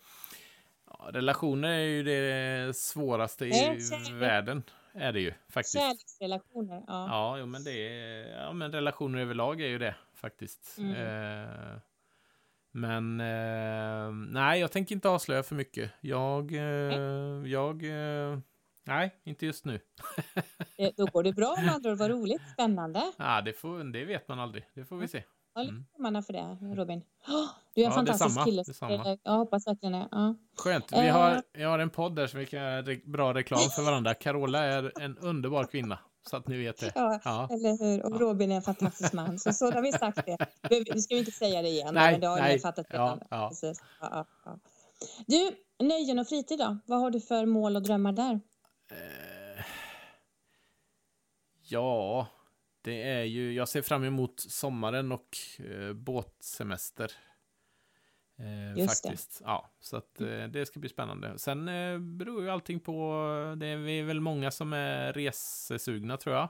Ja, 0.88 1.10
relationer 1.14 1.70
är 1.70 1.84
ju 1.84 2.04
det 2.04 2.78
svåraste 2.78 3.46
i 3.46 3.66
äh, 3.66 4.14
världen. 4.14 4.64
Är 4.94 5.14
det 5.14 5.20
ju 5.20 5.34
faktiskt. 5.50 5.76
Kärleksrelationer, 5.76 6.84
ja. 6.88 7.38
Ja, 7.40 7.46
men 7.46 7.64
det 7.64 7.72
är, 7.72 8.44
ja, 8.44 8.54
men 8.54 8.72
relationer 8.72 9.20
överlag 9.20 9.62
är 9.62 9.68
ju 9.68 9.78
det 9.78 9.96
faktiskt. 10.14 10.78
Mm. 10.78 10.92
Eh, 10.92 11.78
men 12.76 13.20
eh, 13.22 14.12
nej, 14.12 14.60
jag 14.60 14.72
tänker 14.72 14.96
inte 14.96 15.10
avslöja 15.10 15.44
för 15.44 15.56
mycket. 15.56 15.92
Jag, 16.02 16.54
eh, 16.54 16.62
jag, 17.46 17.84
eh, 17.84 18.40
nej, 18.88 19.16
inte 19.24 19.46
just 19.46 19.66
nu. 19.66 19.80
Då 20.98 21.06
går 21.06 21.24
det 21.24 21.34
bra 21.34 21.56
med 21.58 21.74
andra 21.74 21.96
vad 21.96 22.10
roligt, 22.10 22.42
spännande. 22.54 23.12
Ja, 23.18 23.42
det, 23.42 23.54
får, 23.54 23.84
det 23.84 24.06
vet 24.06 24.28
man 24.28 24.40
aldrig. 24.40 24.66
Det 24.74 24.86
får 24.86 24.98
vi 24.98 25.08
se. 25.08 25.24
Håll 25.56 25.70
mm. 26.00 26.24
för 26.24 26.34
det, 26.34 26.76
Robin. 26.76 27.04
du 27.76 27.82
är 27.82 27.86
en 27.86 27.92
ja, 27.92 27.92
fantastisk 27.92 28.46
kille. 28.46 28.64
Detsamma. 28.64 29.18
Jag 29.24 29.32
hoppas 29.32 29.68
verkligen 29.68 29.94
det. 29.94 30.08
Ja. 30.12 30.36
Skönt. 30.58 30.92
Vi 30.92 31.08
har, 31.08 31.42
jag 31.54 31.70
har 31.70 31.80
en 31.80 31.90
podd 31.90 32.16
där 32.16 32.28
som 32.28 32.40
vi 32.40 32.46
kan 32.46 32.60
göra 32.60 32.84
bra 33.06 33.34
reklam 33.34 33.60
för 33.60 33.86
varandra. 33.86 34.14
Carola 34.14 34.64
är 34.64 35.02
en 35.02 35.18
underbar 35.18 35.66
kvinna. 35.66 36.00
Så 36.30 36.38
att 36.38 36.48
ni 36.48 36.58
vet 36.58 36.78
det. 36.80 36.92
Ja, 36.96 37.20
ja. 37.24 37.50
eller 37.52 37.78
hur. 37.80 38.06
Och 38.06 38.20
Robin 38.20 38.52
är 38.52 38.56
en 38.56 38.62
fantastisk 38.62 39.14
man. 39.14 39.40
Så, 39.40 39.54
så 39.54 39.72
har 39.72 39.82
vi 39.82 39.92
sagt 39.92 40.26
det. 40.26 40.38
Nu 40.94 41.02
ska 41.02 41.16
vi 41.16 41.20
inte 41.20 41.32
säga 41.32 41.62
det 41.62 41.68
igen. 41.68 41.94
Nej, 41.94 42.12
men 42.12 42.22
det 42.22 42.28
har 42.28 42.38
nej. 42.38 42.60
fattat. 42.60 42.86
Ja, 42.90 43.20
ja. 43.30 43.52
Ja, 43.62 44.26
ja, 44.46 44.60
Du, 45.28 45.52
nöjen 45.86 46.20
och 46.20 46.28
fritid 46.28 46.60
då? 46.60 46.78
Vad 46.86 47.00
har 47.00 47.12
du 47.12 47.22
för 47.22 47.46
mål 47.46 47.76
och 47.76 47.84
drömmar 47.84 48.12
där? 48.12 48.40
Eh, 48.92 49.66
ja, 51.62 52.28
det 52.82 53.10
är 53.10 53.24
ju... 53.24 53.54
Jag 53.54 53.70
ser 53.70 53.82
fram 53.82 54.04
emot 54.04 54.40
sommaren 54.40 55.12
och 55.12 55.38
eh, 55.60 55.94
båtsemester. 55.94 57.12
Eh, 58.38 58.78
Just 58.78 59.06
faktiskt. 59.06 59.40
Det. 59.40 59.46
Ja, 59.46 59.70
så 59.80 59.98
att 59.98 60.22
eh, 60.22 60.44
det 60.44 60.66
ska 60.66 60.80
bli 60.80 60.90
spännande. 60.90 61.40
Sen 61.40 61.68
eh, 61.68 62.00
beror 62.00 62.44
ju 62.44 62.50
allting 62.50 62.80
på, 62.80 62.94
det 63.58 63.68
är 63.68 64.04
väl 64.04 64.20
många 64.20 64.52
som 64.52 64.74
är 64.74 65.14
resesugna 65.14 66.18
tror 66.18 66.36
jag. 66.36 66.50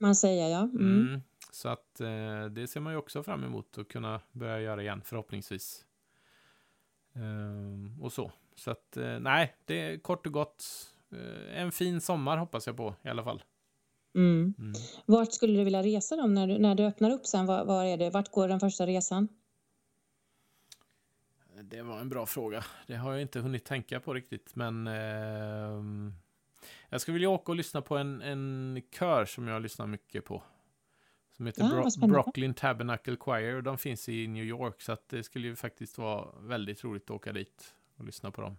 Man 0.00 0.14
säger 0.14 0.48
ja. 0.48 0.60
Mm. 0.60 1.08
Mm, 1.08 1.20
så 1.50 1.68
att 1.68 2.00
eh, 2.00 2.44
det 2.44 2.66
ser 2.70 2.80
man 2.80 2.92
ju 2.92 2.98
också 2.98 3.22
fram 3.22 3.44
emot 3.44 3.78
att 3.78 3.88
kunna 3.88 4.20
börja 4.32 4.60
göra 4.60 4.82
igen 4.82 5.02
förhoppningsvis. 5.04 5.84
Ehm, 7.14 8.02
och 8.02 8.12
så. 8.12 8.32
Så 8.56 8.70
att, 8.70 8.96
eh, 8.96 9.18
nej, 9.20 9.54
det 9.64 9.80
är 9.80 9.98
kort 9.98 10.26
och 10.26 10.32
gott 10.32 10.64
eh, 11.12 11.60
en 11.60 11.72
fin 11.72 12.00
sommar 12.00 12.36
hoppas 12.36 12.66
jag 12.66 12.76
på 12.76 12.94
i 13.02 13.08
alla 13.08 13.24
fall. 13.24 13.42
Mm. 14.14 14.54
Mm. 14.58 14.72
Vart 15.06 15.32
skulle 15.32 15.58
du 15.58 15.64
vilja 15.64 15.82
resa 15.82 16.16
då 16.16 16.26
när 16.26 16.46
du, 16.46 16.58
när 16.58 16.74
du 16.74 16.84
öppnar 16.84 17.10
upp 17.10 17.26
sen? 17.26 17.46
Var, 17.46 17.64
var 17.64 17.84
är 17.84 17.96
det? 17.96 18.10
Vart 18.10 18.30
går 18.30 18.48
den 18.48 18.60
första 18.60 18.86
resan? 18.86 19.28
Det 21.68 21.82
var 21.82 22.00
en 22.00 22.08
bra 22.08 22.26
fråga. 22.26 22.64
Det 22.86 22.96
har 22.96 23.12
jag 23.12 23.22
inte 23.22 23.40
hunnit 23.40 23.64
tänka 23.64 24.00
på 24.00 24.14
riktigt, 24.14 24.56
men 24.56 24.86
eh, 24.86 26.12
jag 26.88 27.00
skulle 27.00 27.12
vilja 27.12 27.28
åka 27.28 27.52
och 27.52 27.56
lyssna 27.56 27.82
på 27.82 27.96
en, 27.96 28.22
en 28.22 28.82
kör 28.90 29.24
som 29.24 29.48
jag 29.48 29.62
lyssnar 29.62 29.86
mycket 29.86 30.24
på. 30.24 30.42
Som 31.36 31.46
heter 31.46 31.62
ja, 31.62 31.90
Bro 31.98 32.08
Brooklyn 32.08 32.54
Tabernacle 32.54 33.16
Choir 33.16 33.54
och 33.54 33.62
de 33.62 33.78
finns 33.78 34.08
i 34.08 34.26
New 34.26 34.44
York 34.44 34.82
så 34.82 34.92
att 34.92 35.08
det 35.08 35.22
skulle 35.22 35.48
ju 35.48 35.56
faktiskt 35.56 35.98
vara 35.98 36.28
väldigt 36.40 36.84
roligt 36.84 37.04
att 37.04 37.10
åka 37.10 37.32
dit 37.32 37.74
och 37.96 38.04
lyssna 38.04 38.30
på 38.30 38.40
dem. 38.40 38.56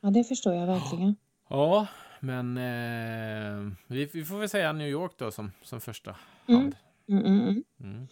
Ja, 0.00 0.10
det 0.10 0.24
förstår 0.24 0.54
jag 0.54 0.66
verkligen. 0.66 1.16
Ja, 1.48 1.86
men 2.20 2.56
eh, 2.56 3.72
vi, 3.86 4.04
vi, 4.04 4.24
får 4.24 4.38
väl 4.38 4.48
säga 4.48 4.72
New 4.72 4.88
York 4.88 5.12
då 5.18 5.30
som, 5.30 5.52
som 5.62 5.80
första 5.80 6.16
mm. 6.46 6.60
hand. 6.60 6.76
Mm, 7.08 7.24
mm, 7.24 7.40
mm. 7.40 7.64
mm. 7.80 8.08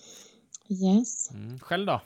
Yes. 0.68 1.31
Mm. 1.31 1.59
Själv 1.59 1.87
då? 1.87 2.00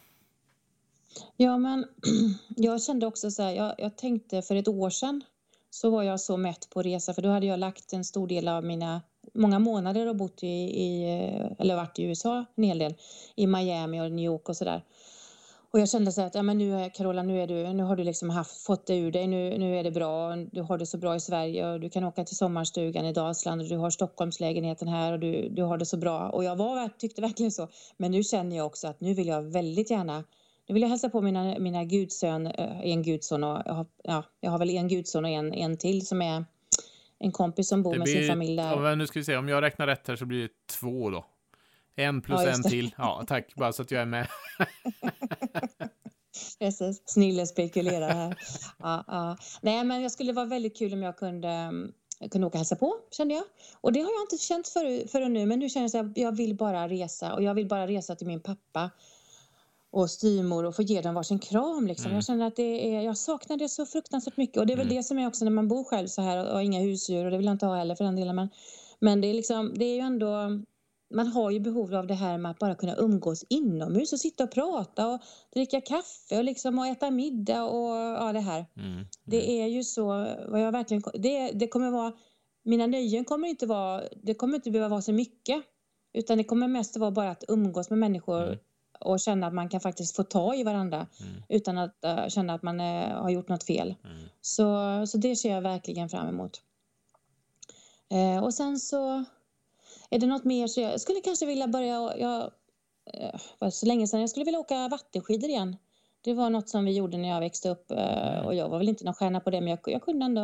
Ja, 1.37 1.59
men 1.59 1.85
jag 2.57 2.83
kände 2.83 3.07
också 3.07 3.31
så 3.31 3.43
här, 3.43 3.53
jag, 3.53 3.75
jag 3.79 3.97
tänkte 3.97 4.43
för 4.43 4.57
ett 4.57 4.69
år 4.69 4.91
sedan 4.91 5.25
så 5.71 5.91
var 5.91 6.03
jag 6.03 6.21
så 6.21 6.37
mätt 6.37 6.71
på 6.71 6.83
resa 6.83 7.15
för 7.15 7.23
då 7.23 7.29
hade 7.29 7.47
jag 7.47 7.59
lagt 7.59 7.93
en 7.93 8.05
stor 8.05 8.27
del 8.27 8.49
av 8.49 8.65
mina 8.65 9.03
många 9.35 9.59
månader 9.59 10.09
och 10.09 10.17
bott 10.17 10.43
i, 10.43 10.47
i 10.47 11.05
eller 11.59 11.77
varit 11.77 11.99
i 11.99 12.03
USA 12.03 12.45
en 12.57 12.65
hel 12.65 12.79
del 12.79 12.95
i 13.37 13.47
Miami 13.47 14.01
och 14.01 14.13
New 14.13 14.25
York 14.25 14.49
och 14.49 14.57
sådär. 14.57 14.85
Och 15.75 15.81
jag 15.81 15.89
kände 15.89 16.13
så 16.13 16.21
här 16.21 16.29
att 16.29 16.35
ja, 16.35 16.43
men 16.43 16.59
nu 16.59 16.91
Carola, 16.95 17.23
nu, 17.23 17.43
är 17.43 17.47
du, 17.47 17.73
nu 17.73 17.83
har 17.83 17.97
du 17.97 18.05
liksom 18.05 18.31
haft, 18.31 18.65
fått 18.65 18.87
det 18.87 18.97
ur 18.97 19.13
dig, 19.13 19.27
nu, 19.27 19.59
nu 19.59 19.79
är 19.79 19.85
det 19.85 19.91
bra, 19.91 20.37
du 20.37 20.63
har 20.63 20.79
det 20.79 20.87
så 20.87 20.99
bra 20.99 21.17
i 21.17 21.21
Sverige 21.21 21.73
och 21.73 21.81
du 21.81 21.91
kan 21.91 22.05
åka 22.05 22.25
till 22.25 22.37
sommarstugan 22.37 23.05
i 23.05 23.13
Dalsland 23.13 23.61
och 23.61 23.69
du 23.69 23.77
har 23.77 23.91
Stockholmslägenheten 23.91 24.89
här 24.89 25.13
och 25.13 25.19
du, 25.19 25.49
du 25.49 25.63
har 25.63 25.79
det 25.79 25.87
så 25.87 25.97
bra. 25.97 26.29
Och 26.29 26.45
jag 26.45 26.57
var, 26.57 26.89
tyckte 26.99 27.21
verkligen 27.21 27.53
så. 27.53 27.69
Men 27.97 28.11
nu 28.11 28.23
känner 28.23 28.57
jag 28.57 28.67
också 28.67 28.89
att 28.89 29.01
nu 29.01 29.15
vill 29.15 29.27
jag 29.27 29.43
väldigt 29.43 29.91
gärna 29.91 30.25
nu 30.67 30.73
vill 30.75 30.83
jag 30.83 30.89
hälsa 30.89 31.09
på 31.09 31.21
mina, 31.21 31.59
mina 31.59 31.85
gudsön, 31.85 32.47
eh, 32.47 32.81
en 32.81 33.03
gudson 33.03 33.45
och 33.45 33.63
jag 33.65 33.75
har, 33.75 33.87
ja, 34.05 34.25
jag 34.41 34.51
har 34.51 34.59
väl 34.59 34.71
en 34.71 34.89
gudson 34.89 35.25
och 35.25 35.31
en, 35.31 35.55
en 35.55 35.77
till 35.77 36.07
som 36.07 36.23
är 36.23 36.45
en 37.19 37.33
kompis 37.33 37.69
som 37.69 37.83
bor 37.83 37.93
det 37.93 37.99
med 37.99 38.05
blir, 38.05 38.15
sin 38.15 38.29
familj 38.29 38.57
där. 38.57 38.89
Ja, 38.89 38.95
nu 38.95 39.07
ska 39.07 39.19
vi 39.19 39.25
se, 39.25 39.37
om 39.37 39.49
jag 39.49 39.63
räknar 39.63 39.87
rätt 39.87 40.09
här 40.09 40.17
så 40.17 40.27
blir 40.27 40.43
det 40.43 40.49
två 40.67 41.11
då. 41.11 41.25
En 41.97 42.23
plus 42.23 42.41
ja, 42.45 42.51
en 42.51 42.63
till. 42.63 42.95
Ja, 42.99 43.25
tack, 43.27 43.55
bara 43.55 43.73
så 43.73 43.83
att 43.83 43.91
jag 43.91 44.03
är 44.03 44.07
med. 44.07 44.29
Jesus, 46.61 47.03
snille 47.05 47.47
spekulerar 47.47 48.09
här. 48.09 48.37
Ja, 48.79 49.05
ja. 49.07 49.37
Nej, 49.61 49.85
men 49.85 50.03
jag 50.03 50.13
skulle 50.13 50.33
vara 50.33 50.47
väldigt 50.47 50.79
kul 50.79 50.93
om 50.93 51.03
jag 51.03 51.17
kunde, 51.17 51.49
mm, 51.49 51.93
kunde 52.31 52.47
åka 52.47 52.55
och 52.55 52.59
hälsa 52.59 52.77
på, 52.77 52.95
kände 53.11 53.35
jag. 53.35 53.45
Och 53.81 53.93
det 53.93 54.01
har 54.01 54.11
jag 54.13 54.23
inte 54.23 54.39
känt 54.39 54.69
förrän 54.69 55.09
för 55.09 55.29
nu, 55.29 55.47
men 55.47 55.59
nu 55.59 55.69
känner 55.69 55.97
jag 55.97 56.11
att 56.11 56.19
jag 56.19 56.37
vill 56.37 56.57
bara 56.57 56.89
resa 56.89 57.35
och 57.35 57.43
jag 57.43 57.55
vill 57.55 57.69
bara 57.69 57.87
resa 57.87 58.17
till 58.17 58.27
min 58.27 58.41
pappa 58.41 58.91
och 59.95 60.11
styvmor 60.11 60.65
och 60.65 60.77
få 60.77 60.83
ge 60.83 61.01
dem 61.01 61.15
varsin 61.15 61.39
kram. 61.39 61.87
Liksom. 61.87 62.07
Mm. 62.07 62.15
Jag 62.15 62.25
känner 62.25 62.47
att 62.47 62.57
det 62.57 62.97
är, 62.97 63.01
jag 63.01 63.17
saknar 63.17 63.57
det 63.57 63.69
så 63.69 63.87
fruktansvärt 63.87 64.37
mycket. 64.37 64.57
Och 64.57 64.67
det 64.67 64.73
är 64.73 64.77
väl 64.77 64.87
mm. 64.87 64.97
det 64.97 65.03
som 65.03 65.19
är 65.19 65.27
också 65.27 65.45
när 65.45 65.53
man 65.53 65.69
bor 65.69 65.85
själv 65.85 66.07
så 66.07 66.23
här 66.23 66.47
och 66.47 66.53
har 66.53 66.61
inga 66.61 66.81
husdjur 66.81 67.25
och 67.25 67.31
det 67.31 67.37
vill 67.37 67.47
jag 67.47 67.55
inte 67.55 67.67
ha 67.67 67.77
heller 67.77 67.95
för 67.95 68.05
den 68.05 68.17
delen. 68.17 68.37
Men, 68.37 68.49
men 68.99 69.21
det 69.21 69.29
är 69.29 69.35
liksom, 69.35 69.73
det 69.77 69.85
är 69.85 69.95
ju 69.95 70.01
ändå, 70.01 70.37
man 71.15 71.27
har 71.27 71.51
ju 71.51 71.61
behov 71.61 71.95
av 71.95 72.07
det 72.07 72.15
här 72.15 72.39
med 72.39 72.51
att 72.51 72.59
bara 72.59 72.75
kunna 72.75 72.97
umgås 72.97 73.45
inomhus 73.49 74.13
och 74.13 74.21
sitta 74.21 74.45
och 74.45 74.51
prata 74.51 75.09
och 75.09 75.21
dricka 75.55 75.81
kaffe 75.81 76.39
och 76.39 76.45
liksom 76.45 76.79
och 76.79 76.87
äta 76.87 77.11
middag 77.11 77.65
och 77.65 77.97
ja 77.97 78.33
det 78.33 78.41
här. 78.41 78.67
Mm. 78.77 78.93
Mm. 78.93 79.07
Det 79.25 79.63
är 79.63 79.67
ju 79.67 79.85
så, 79.85 80.07
vad 80.49 80.61
jag 80.61 80.73
verkligen, 80.73 81.03
det, 81.15 81.51
det 81.53 81.69
kommer 81.69 81.91
vara, 81.91 82.13
mina 82.65 82.87
nöjen 82.87 83.25
kommer 83.25 83.49
inte 83.49 83.67
vara, 83.67 84.03
det 84.23 84.35
kommer 84.35 84.55
inte 84.55 84.71
behöva 84.71 84.89
vara 84.89 85.03
så 85.03 85.13
mycket. 85.13 85.65
Utan 86.13 86.39
det 86.39 86.45
kommer 86.45 86.69
mest 86.69 86.97
vara 86.97 87.11
bara 87.11 87.31
att 87.31 87.45
umgås 87.49 87.91
med 87.91 87.99
människor 87.99 88.43
mm 88.43 88.59
och 89.01 89.21
känna 89.21 89.47
att 89.47 89.55
man 89.55 89.69
kan 89.69 89.81
faktiskt 89.81 90.17
få 90.17 90.23
ta 90.23 90.55
i 90.55 90.63
varandra 90.65 91.07
mm. 91.21 91.43
utan 91.49 91.79
att 91.79 91.97
uh, 92.07 92.29
känna 92.29 92.55
att 92.55 92.63
man 92.63 92.81
uh, 92.81 93.23
har 93.23 93.31
gjort 93.31 93.49
något 93.49 93.65
fel. 93.65 93.95
Mm. 94.05 94.17
Så, 94.41 95.07
så 95.07 95.19
det 95.19 95.37
ser 95.37 95.51
jag 95.51 95.63
verkligen 95.63 96.09
fram 96.09 96.29
emot. 96.29 96.63
Uh, 98.15 98.45
och 98.45 98.55
sen 98.55 98.79
så 98.79 99.25
är 100.11 100.19
det 100.19 100.27
något 100.27 100.45
mer 100.45 100.67
så 100.67 100.81
jag 100.81 101.01
skulle 101.01 101.21
kanske 101.21 101.47
vilja 101.47 101.69
börja, 101.69 102.17
jag, 102.17 102.51
var 103.59 103.71
så 103.71 103.87
länge 103.87 104.07
sedan, 104.07 104.21
jag 104.21 104.31
skulle 104.31 104.45
vilja 104.45 104.61
åka 104.61 104.89
vattenskidor 104.89 105.51
igen. 105.51 105.77
Det 106.21 106.35
var 106.35 106.51
något 106.51 106.69
som 106.69 106.85
vi 106.85 106.93
gjorde 106.93 107.17
när 107.17 107.29
jag 107.29 107.41
växte 107.41 107.69
upp 107.69 107.91
mm. 107.91 108.45
och 108.47 108.55
jag 108.55 108.69
var 108.69 108.79
väl 108.79 108.89
inte 108.89 109.05
någon 109.05 109.15
stjärna 109.15 109.41
på 109.41 109.51
det 109.51 109.61
men 109.61 109.71
jag, 109.71 109.79
jag 109.87 110.03
kunde 110.03 110.25
ändå, 110.25 110.41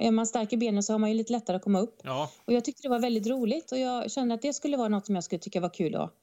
är 0.00 0.10
man 0.10 0.26
stark 0.26 0.52
i 0.52 0.56
benen 0.56 0.82
så 0.82 0.92
har 0.92 0.98
man 0.98 1.10
ju 1.10 1.16
lite 1.16 1.32
lättare 1.32 1.56
att 1.56 1.62
komma 1.62 1.80
upp. 1.80 2.00
Ja. 2.04 2.30
Och 2.44 2.52
jag 2.52 2.64
tyckte 2.64 2.82
det 2.82 2.88
var 2.88 2.98
väldigt 2.98 3.26
roligt 3.26 3.72
och 3.72 3.78
jag 3.78 4.10
kände 4.10 4.34
att 4.34 4.42
det 4.42 4.52
skulle 4.52 4.76
vara 4.76 4.88
något 4.88 5.06
som 5.06 5.14
jag 5.14 5.24
skulle 5.24 5.38
tycka 5.38 5.60
var 5.60 5.74
kul 5.74 5.96
att 5.96 6.14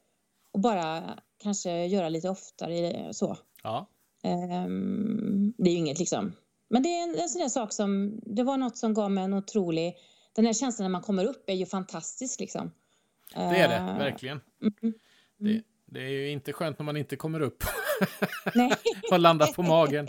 och 0.52 0.60
bara 0.60 1.04
kanske 1.39 1.86
göra 1.86 2.10
lite 2.10 2.30
oftare 2.30 3.13
så. 3.13 3.38
Ja. 3.63 3.89
Um, 4.23 5.54
det 5.58 5.69
är 5.69 5.71
ju 5.71 5.78
inget 5.78 5.99
liksom. 5.99 6.34
Men 6.69 6.84
det 6.84 6.89
är 6.89 7.04
en, 7.04 7.15
en 7.15 7.30
sån 7.30 7.41
där 7.41 7.49
sak 7.49 7.73
som, 7.73 8.19
det 8.23 8.43
var 8.43 8.58
något 8.58 8.78
som 8.78 8.93
gav 8.93 9.12
mig 9.12 9.23
en 9.23 9.34
otrolig, 9.34 9.97
den 10.34 10.45
här 10.45 10.54
känslan 10.54 10.84
när 10.84 10.89
man 10.89 11.02
kommer 11.02 11.25
upp 11.25 11.49
är 11.49 11.54
ju 11.54 11.65
fantastisk 11.65 12.39
liksom. 12.39 12.71
Det 13.34 13.39
är 13.39 13.67
det, 13.69 13.91
uh, 13.91 13.97
verkligen. 13.97 14.41
Mm, 14.62 14.73
mm. 14.82 14.93
Det, 15.38 15.63
det, 15.86 15.99
är 15.99 16.10
ju 16.10 16.30
inte 16.30 16.54
skönt 16.54 16.80
när 16.80 16.86
man 16.86 16.97
inte 16.97 17.15
kommer 17.15 17.39
upp 17.39 17.63
Nej. 18.56 18.73
och 19.12 19.19
landar 19.19 19.47
på 19.47 19.63
magen. 19.63 20.08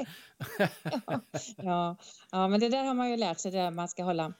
ja, 0.59 1.21
ja, 1.57 1.97
ja, 2.31 2.49
men 2.49 2.61
det 2.61 2.69
där 2.69 2.85
har 2.85 2.95
man 2.95 3.11
ju 3.11 3.17
lärt 3.17 3.39
sig, 3.39 3.53
det 3.53 3.59
där 3.59 3.71
man 3.71 3.89
ska 3.89 4.03
hålla 4.05 4.33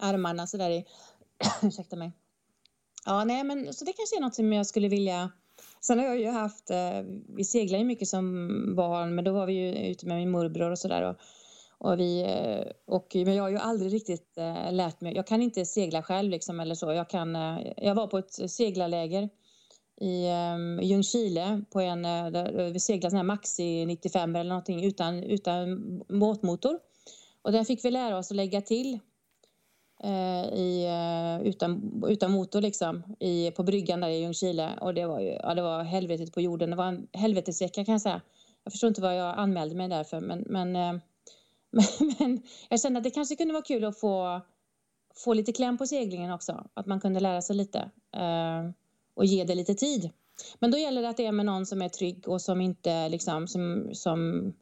armarna 0.00 0.46
så 0.46 0.56
där 0.56 0.70
i, 0.70 0.84
ursäkta 1.62 1.96
mig, 1.96 2.12
Ja, 3.04 3.24
nej, 3.24 3.44
men 3.44 3.74
så 3.74 3.84
det 3.84 3.92
kanske 3.92 4.16
är 4.16 4.20
något 4.20 4.34
som 4.34 4.52
jag 4.52 4.66
skulle 4.66 4.88
vilja... 4.88 5.30
Sen 5.84 5.98
har 5.98 6.06
jag 6.06 6.20
ju 6.20 6.28
haft, 6.28 6.70
eh, 6.70 7.02
vi 7.36 7.44
seglar 7.44 7.78
ju 7.78 7.84
mycket 7.84 8.08
som 8.08 8.48
barn, 8.76 9.14
men 9.14 9.24
då 9.24 9.32
var 9.32 9.46
vi 9.46 9.52
ju 9.52 9.90
ute 9.90 10.06
med 10.06 10.16
min 10.16 10.30
morbror 10.30 10.70
och 10.70 10.78
sådär. 10.78 11.02
Och, 11.02 11.16
och 11.78 12.00
vi, 12.00 12.22
eh, 12.22 12.72
och, 12.86 13.12
men 13.14 13.34
jag 13.34 13.42
har 13.42 13.50
ju 13.50 13.56
aldrig 13.56 13.92
riktigt 13.92 14.38
eh, 14.38 14.72
lärt 14.72 15.00
mig, 15.00 15.14
jag 15.14 15.26
kan 15.26 15.42
inte 15.42 15.66
segla 15.66 16.02
själv 16.02 16.30
liksom 16.30 16.60
eller 16.60 16.74
så. 16.74 16.92
Jag, 16.92 17.10
kan, 17.10 17.34
jag 17.76 17.94
var 17.94 18.06
på 18.06 18.18
ett 18.18 18.50
seglarläger 18.50 19.28
i 20.00 20.28
um, 20.54 20.80
Ljungskile 20.82 21.64
på 21.70 21.80
en, 21.80 22.06
vi 22.72 22.80
seglade 22.80 23.10
sån 23.10 23.16
här 23.16 23.24
Maxi 23.24 23.86
95 23.86 24.36
eller 24.36 24.48
någonting 24.48 24.84
utan, 24.84 25.22
utan 25.22 25.98
båtmotor. 26.08 26.78
Och 27.42 27.52
där 27.52 27.64
fick 27.64 27.84
vi 27.84 27.90
lära 27.90 28.18
oss 28.18 28.30
att 28.30 28.36
lägga 28.36 28.60
till 28.60 28.98
Eh, 30.04 30.54
i, 30.54 30.86
eh, 30.86 31.46
utan, 31.48 32.02
utan 32.08 32.30
motor 32.30 32.60
liksom, 32.60 33.02
i, 33.20 33.50
på 33.50 33.62
bryggan 33.62 34.00
där 34.00 34.08
i 34.08 34.20
Ljungskile. 34.20 34.78
Och 34.80 34.94
det 34.94 35.06
var 35.06 35.20
ju, 35.20 35.28
ja, 35.28 35.54
det 35.54 35.62
var 35.62 35.82
helvetet 35.82 36.32
på 36.32 36.40
jorden. 36.40 36.70
Det 36.70 36.76
var 36.76 36.86
en 36.86 37.08
helvetesvecka 37.12 37.84
kan 37.84 37.92
jag 37.92 38.02
säga. 38.02 38.20
Jag 38.64 38.72
förstår 38.72 38.88
inte 38.88 39.00
vad 39.00 39.16
jag 39.16 39.38
anmälde 39.38 39.74
mig 39.74 39.88
där 39.88 40.04
för, 40.04 40.20
men, 40.20 40.44
men, 40.46 40.76
eh, 40.76 40.92
men, 41.70 42.14
men 42.18 42.42
jag 42.68 42.80
kände 42.80 42.98
att 42.98 43.04
det 43.04 43.10
kanske 43.10 43.36
kunde 43.36 43.52
vara 43.52 43.62
kul 43.62 43.84
att 43.84 44.00
få, 44.00 44.40
få 45.24 45.34
lite 45.34 45.52
kläm 45.52 45.78
på 45.78 45.86
seglingen 45.86 46.32
också. 46.32 46.66
Att 46.74 46.86
man 46.86 47.00
kunde 47.00 47.20
lära 47.20 47.42
sig 47.42 47.56
lite 47.56 47.78
eh, 48.16 48.70
och 49.14 49.24
ge 49.24 49.44
det 49.44 49.54
lite 49.54 49.74
tid. 49.74 50.10
Men 50.58 50.70
då 50.70 50.78
gäller 50.78 51.02
det 51.02 51.08
att 51.08 51.16
det 51.16 51.26
är 51.26 51.32
med 51.32 51.46
någon 51.46 51.66
som 51.66 51.82
är 51.82 51.88
trygg 51.88 52.28
och 52.28 52.42
som 52.42 52.60
inte 52.60 53.08
liksom, 53.08 53.48
som, 53.48 53.90
som 53.92 54.52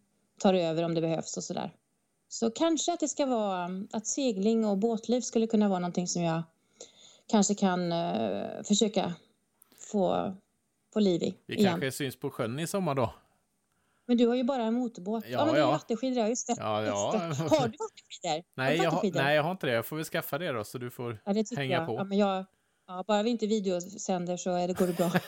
tar 0.41 0.55
över 0.55 0.83
om 0.83 0.95
det 0.95 1.01
behövs 1.01 1.37
och 1.37 1.45
sådär. 1.45 1.73
Så 2.33 2.51
kanske 2.51 2.93
att 2.93 3.01
det 3.01 3.09
ska 3.09 3.27
vara 3.27 3.71
att 3.93 4.07
segling 4.07 4.65
och 4.65 4.79
båtliv 4.79 5.21
skulle 5.21 5.47
kunna 5.47 5.69
vara 5.69 5.79
någonting 5.79 6.07
som 6.09 6.23
jag 6.23 6.43
kanske 7.27 7.55
kan 7.55 7.93
uh, 7.93 8.63
försöka 8.63 9.15
få, 9.79 10.35
få 10.93 11.01
liv 11.01 11.23
i. 11.23 11.35
Vi 11.47 11.55
igen. 11.55 11.71
kanske 11.71 11.93
syns 11.93 12.17
på 12.17 12.31
sjön 12.31 12.59
i 12.59 12.67
sommar 12.67 12.95
då? 12.95 13.15
Men 14.07 14.17
du 14.17 14.27
har 14.27 14.35
ju 14.35 14.45
bara 14.45 14.63
en 14.63 14.75
motorbåt. 14.75 15.25
Ja, 15.27 15.31
ja 15.31 15.47
men 15.47 15.55
du 15.55 15.63
har 15.63 15.73
vattenskidor, 15.73 16.27
just 16.27 16.47
det. 16.47 16.55
Ja, 16.59 16.83
ja. 16.83 17.13
Har 17.51 17.69
du 17.69 17.77
vattenskidor? 17.79 18.45
Nej, 18.55 18.77
jag 18.77 18.91
har, 18.91 19.11
nej, 19.15 19.37
jag 19.37 19.43
har 19.43 19.51
inte 19.51 19.67
det. 19.67 19.73
Jag 19.73 19.87
får 19.87 19.97
väl 19.97 20.05
skaffa 20.05 20.39
det 20.39 20.53
då, 20.53 20.65
så 20.65 20.79
du 20.79 20.91
får 20.91 21.21
ja, 21.25 21.45
hänga 21.57 21.77
jag. 21.77 21.87
på. 21.87 21.95
Ja, 21.95 22.05
men 22.05 22.19
jag, 22.19 22.45
ja, 22.87 23.05
bara 23.07 23.23
vi 23.23 23.31
inte 23.31 23.47
videosänder 23.47 24.37
så 24.37 24.51
är 24.51 24.69
det, 24.69 24.75
går 24.75 24.87
det 24.87 24.97
bra. 24.97 25.11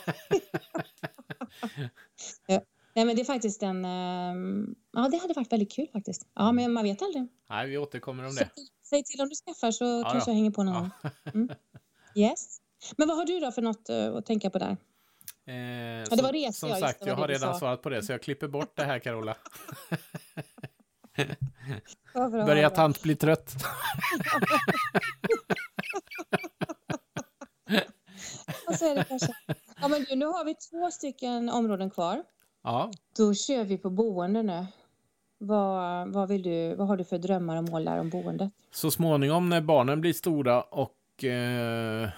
ja. 2.46 2.60
Nej, 2.94 3.04
men 3.04 3.16
det 3.16 3.22
är 3.22 3.24
faktiskt 3.24 3.62
en... 3.62 3.84
Um, 3.84 4.74
ja, 4.92 5.08
det 5.08 5.16
hade 5.16 5.34
varit 5.34 5.52
väldigt 5.52 5.72
kul 5.72 5.88
faktiskt. 5.92 6.26
Ja, 6.34 6.52
men 6.52 6.72
man 6.72 6.84
vet 6.84 7.02
aldrig. 7.02 7.28
Nej, 7.50 7.68
vi 7.68 7.78
återkommer 7.78 8.24
om 8.24 8.34
det. 8.34 8.50
Säg, 8.54 8.66
säg 8.82 9.04
till 9.04 9.20
om 9.20 9.28
du 9.28 9.34
skaffar 9.34 9.70
så 9.70 9.84
ja, 9.84 10.10
kanske 10.12 10.30
jag 10.30 10.34
hänger 10.36 10.50
på 10.50 10.62
någon 10.62 10.90
ja. 11.02 11.10
Mm. 11.34 11.48
Yes. 12.14 12.58
Men 12.96 13.08
vad 13.08 13.16
har 13.16 13.24
du 13.24 13.40
då 13.40 13.52
för 13.52 13.62
något 13.62 13.90
uh, 13.90 14.16
att 14.16 14.26
tänka 14.26 14.50
på 14.50 14.58
där? 14.58 14.76
Eh, 15.46 15.54
ja, 16.10 16.16
det 16.16 16.22
var 16.22 16.32
resa, 16.32 16.68
Som 16.68 16.80
sagt, 16.80 17.06
jag 17.06 17.16
har 17.16 17.28
redan 17.28 17.58
svarat 17.58 17.82
på 17.82 17.88
det, 17.88 18.02
så 18.02 18.12
jag 18.12 18.22
klipper 18.22 18.48
bort 18.48 18.76
det 18.76 18.84
här, 18.84 18.98
Carola. 18.98 19.36
Börjar 22.14 22.70
tant 22.70 23.02
bli 23.02 23.16
trött? 23.16 23.54
så. 28.78 29.34
Ja, 29.80 29.88
men 29.88 30.06
nu 30.18 30.26
har 30.26 30.44
vi 30.44 30.54
två 30.54 30.90
stycken 30.90 31.48
områden 31.48 31.90
kvar. 31.90 32.22
Ja. 32.62 32.90
Då 33.16 33.34
kör 33.34 33.64
vi 33.64 33.78
på 33.78 33.90
boende 33.90 34.42
nu. 34.42 34.66
Vad, 35.38 36.08
vad, 36.08 36.28
vill 36.28 36.42
du, 36.42 36.74
vad 36.74 36.88
har 36.88 36.96
du 36.96 37.04
för 37.04 37.18
drömmar 37.18 37.56
och 37.56 37.64
mål 37.64 37.84
där 37.84 37.98
om 37.98 38.10
boendet? 38.10 38.52
Så 38.70 38.90
småningom 38.90 39.48
när 39.48 39.60
barnen 39.60 40.00
blir 40.00 40.12
stora 40.12 40.62
och 40.62 41.24
eh, 41.24 42.08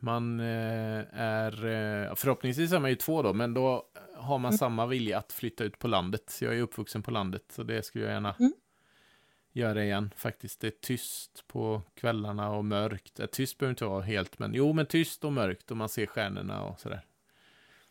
man 0.00 0.40
eh, 0.40 1.04
är, 1.12 1.52
eh, 1.52 2.14
förhoppningsvis 2.14 2.72
är 2.72 2.78
man 2.78 2.90
ju 2.90 2.96
två 2.96 3.22
då, 3.22 3.32
men 3.32 3.54
då 3.54 3.84
har 4.16 4.38
man 4.38 4.50
mm. 4.50 4.58
samma 4.58 4.86
vilja 4.86 5.18
att 5.18 5.32
flytta 5.32 5.64
ut 5.64 5.78
på 5.78 5.88
landet. 5.88 6.38
Jag 6.40 6.56
är 6.56 6.60
uppvuxen 6.60 7.02
på 7.02 7.10
landet, 7.10 7.42
så 7.50 7.62
det 7.62 7.82
skulle 7.82 8.04
jag 8.04 8.12
gärna 8.12 8.34
mm. 8.38 8.52
göra 9.52 9.84
igen. 9.84 10.10
Faktiskt, 10.16 10.60
det 10.60 10.66
är 10.66 10.74
tyst 10.80 11.44
på 11.46 11.82
kvällarna 11.94 12.50
och 12.50 12.64
mörkt. 12.64 13.20
tyst 13.32 13.58
behöver 13.58 13.72
inte 13.72 13.84
vara 13.84 14.02
helt, 14.02 14.38
men 14.38 14.54
jo, 14.54 14.72
men 14.72 14.86
tyst 14.86 15.24
och 15.24 15.32
mörkt 15.32 15.70
och 15.70 15.76
man 15.76 15.88
ser 15.88 16.06
stjärnorna 16.06 16.64
och 16.64 16.80
sådär. 16.80 17.04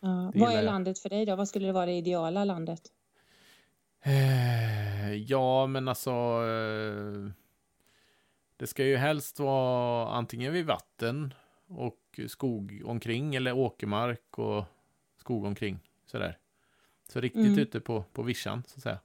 Ja. 0.00 0.32
Vad 0.34 0.52
är 0.52 0.62
landet 0.62 0.98
för 0.98 1.08
dig 1.08 1.26
då? 1.26 1.36
Vad 1.36 1.48
skulle 1.48 1.66
det 1.66 1.72
vara 1.72 1.86
det 1.86 1.92
ideala 1.92 2.44
landet? 2.44 2.80
Eh, 4.02 5.12
ja, 5.12 5.66
men 5.66 5.88
alltså... 5.88 6.10
Eh, 6.10 7.30
det 8.56 8.66
ska 8.66 8.84
ju 8.84 8.96
helst 8.96 9.38
vara 9.38 10.08
antingen 10.10 10.52
vid 10.52 10.66
vatten 10.66 11.34
och 11.66 12.20
skog 12.28 12.82
omkring 12.84 13.34
eller 13.34 13.52
åkermark 13.52 14.38
och 14.38 14.64
skog 15.16 15.44
omkring. 15.44 15.78
Sådär. 16.06 16.38
Så 17.08 17.20
riktigt 17.20 17.46
mm. 17.46 17.58
ute 17.58 17.80
på, 17.80 18.04
på 18.12 18.22
vischan, 18.22 18.62
så 18.66 18.76
att 18.76 18.82
säga. 18.82 18.98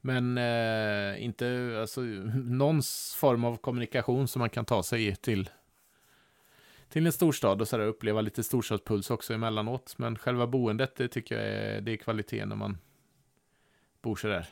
Men 0.00 0.38
eh, 0.38 1.24
inte, 1.24 1.76
alltså, 1.80 2.00
någon 2.00 2.82
form 3.16 3.44
av 3.44 3.56
kommunikation 3.56 4.28
som 4.28 4.40
man 4.40 4.50
kan 4.50 4.64
ta 4.64 4.82
sig 4.82 5.16
till, 5.16 5.50
till 6.92 7.06
en 7.06 7.12
storstad 7.12 7.60
och 7.60 7.68
sådär, 7.68 7.86
uppleva 7.86 8.20
lite 8.20 8.42
storstadspuls 8.42 9.10
också 9.10 9.34
emellanåt. 9.34 9.94
Men 9.96 10.18
själva 10.18 10.46
boendet, 10.46 10.96
det 10.96 11.08
tycker 11.08 11.34
jag 11.34 11.44
är, 11.44 11.80
det 11.80 11.92
är 11.92 11.96
kvalitet 11.96 12.46
när 12.46 12.56
man 12.56 12.78
bor 14.02 14.16
sådär. 14.16 14.48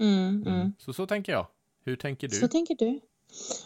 Mm, 0.00 0.28
mm. 0.28 0.54
mm. 0.54 0.72
Så 0.78 0.92
så 0.92 1.06
tänker 1.06 1.32
jag. 1.32 1.46
Hur 1.84 1.96
tänker 1.96 2.28
du? 2.28 2.34
Så 2.34 2.48
tänker 2.48 2.74
du. 2.74 3.00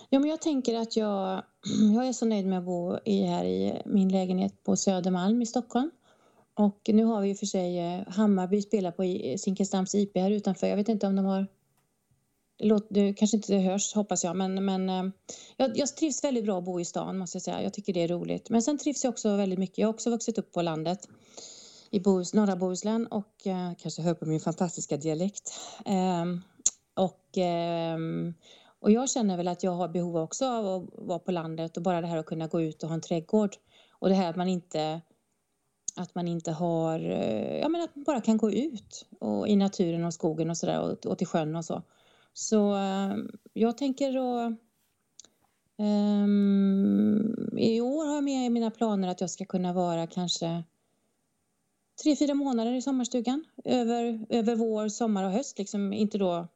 Ja, 0.09 0.19
men 0.19 0.31
jag 0.31 0.41
tänker 0.41 0.79
att 0.79 0.97
jag, 0.97 1.43
jag 1.95 2.07
är 2.07 2.13
så 2.13 2.27
nöjd 2.27 2.47
med 2.47 2.59
att 2.59 2.65
bo 2.65 2.99
i, 3.05 3.23
här 3.23 3.45
i 3.45 3.83
min 3.85 4.09
lägenhet 4.09 4.65
på 4.65 4.77
Södermalm 4.77 5.43
i 5.43 5.47
Stockholm. 5.47 5.91
Och 6.55 6.81
nu 6.93 7.05
har 7.05 7.21
vi 7.21 7.29
ju 7.29 7.35
för 7.35 7.47
sig 7.47 7.79
eh, 7.79 8.09
Hammarby 8.09 8.63
spelar 8.63 8.91
på 8.91 9.03
Zinkensdamms 9.39 9.95
IP 9.95 10.17
här 10.17 10.31
utanför. 10.31 10.67
Jag 10.67 10.77
vet 10.77 10.89
inte 10.89 11.07
om 11.07 11.17
de 11.17 11.25
har... 11.25 11.47
Det, 12.91 13.13
kanske 13.13 13.37
inte 13.37 13.57
hörs 13.57 13.95
hoppas 13.95 14.25
jag, 14.25 14.37
men, 14.37 14.65
men 14.65 14.89
eh, 14.89 15.05
jag, 15.57 15.79
jag 15.79 15.97
trivs 15.97 16.25
väldigt 16.25 16.45
bra 16.45 16.59
att 16.59 16.65
bo 16.65 16.81
i 16.81 16.85
stan 16.85 17.19
måste 17.19 17.37
jag 17.37 17.43
säga. 17.43 17.63
Jag 17.63 17.75
tycker 17.75 17.93
det 17.93 18.03
är 18.03 18.09
roligt. 18.09 18.51
Men 18.51 18.63
sen 18.63 18.79
trivs 18.79 19.05
jag 19.05 19.11
också 19.11 19.37
väldigt 19.37 19.59
mycket. 19.59 19.79
Jag 19.79 19.87
har 19.87 19.95
också 19.95 20.11
vuxit 20.11 20.39
upp 20.39 20.53
på 20.53 20.63
landet 20.63 21.09
i 21.91 22.01
Bohus, 22.01 22.35
norra 22.35 22.57
Bohuslän 22.57 23.07
och 23.07 23.47
eh, 23.47 23.73
kanske 23.79 24.03
hör 24.03 24.15
på 24.15 24.27
min 24.27 24.41
fantastiska 24.41 24.97
dialekt. 24.97 25.53
Eh, 25.87 26.25
och, 26.95 27.39
eh, 27.39 27.99
och 28.81 28.91
jag 28.91 29.11
känner 29.11 29.37
väl 29.37 29.49
att 29.49 29.63
jag 29.63 29.73
har 29.73 29.89
behov 29.89 30.17
också 30.17 30.47
av 30.47 30.67
att 30.67 31.07
vara 31.07 31.19
på 31.19 31.33
landet 31.33 31.77
och 31.77 31.83
bara 31.83 32.01
det 32.01 32.07
här 32.07 32.17
att 32.17 32.27
kunna 32.27 32.47
gå 32.47 32.63
ut 32.63 32.83
och 32.83 32.89
ha 32.89 32.95
en 32.95 33.01
trädgård. 33.01 33.57
Och 33.99 34.09
det 34.09 34.15
här 34.15 34.31
att 34.31 34.37
man 34.37 34.49
inte 34.49 35.01
att 35.97 36.15
man 36.15 36.29
inte 36.29 36.53
har, 36.53 37.01
eh, 37.01 37.59
ja 37.59 37.69
men 37.69 37.81
att 37.81 37.97
man 37.97 38.05
bara 38.05 38.21
kan 38.21 38.37
gå 38.37 38.51
ut 38.51 39.07
och, 39.21 39.49
i 39.49 39.57
naturen 39.57 40.05
och 40.05 40.15
skogen 40.15 40.51
och 40.51 40.57
sådär 40.57 40.81
och, 40.81 41.07
och 41.07 41.19
till 41.19 41.27
sjön 41.27 41.57
och 41.57 41.65
så. 41.65 41.83
Så 42.39 42.75
ehm, 42.75 43.31
jag 43.53 43.79
tänker 43.79 44.13
då 44.13 44.57
um, 45.85 47.59
i 47.59 47.81
år 47.81 48.07
har 48.07 48.15
jag 48.15 48.25
med 48.25 48.47
i 48.47 48.51
mina 48.51 48.71
planer 48.71 49.09
att 49.09 49.21
jag 49.21 49.31
ska 49.31 49.45
kunna 49.45 49.73
vara 49.73 50.07
kanske 50.07 50.65
tre, 52.03 52.17
fyra 52.17 52.35
månader 52.35 52.73
i 52.73 52.83
sommarstugan 52.83 53.45
över, 53.65 54.27
över 54.29 54.57
vår, 54.57 54.89
sommar 54.89 55.25
och 55.25 55.31
höst. 55.31 55.59
Liksom 55.59 55.93
inte 55.93 56.19
då, 56.19 56.49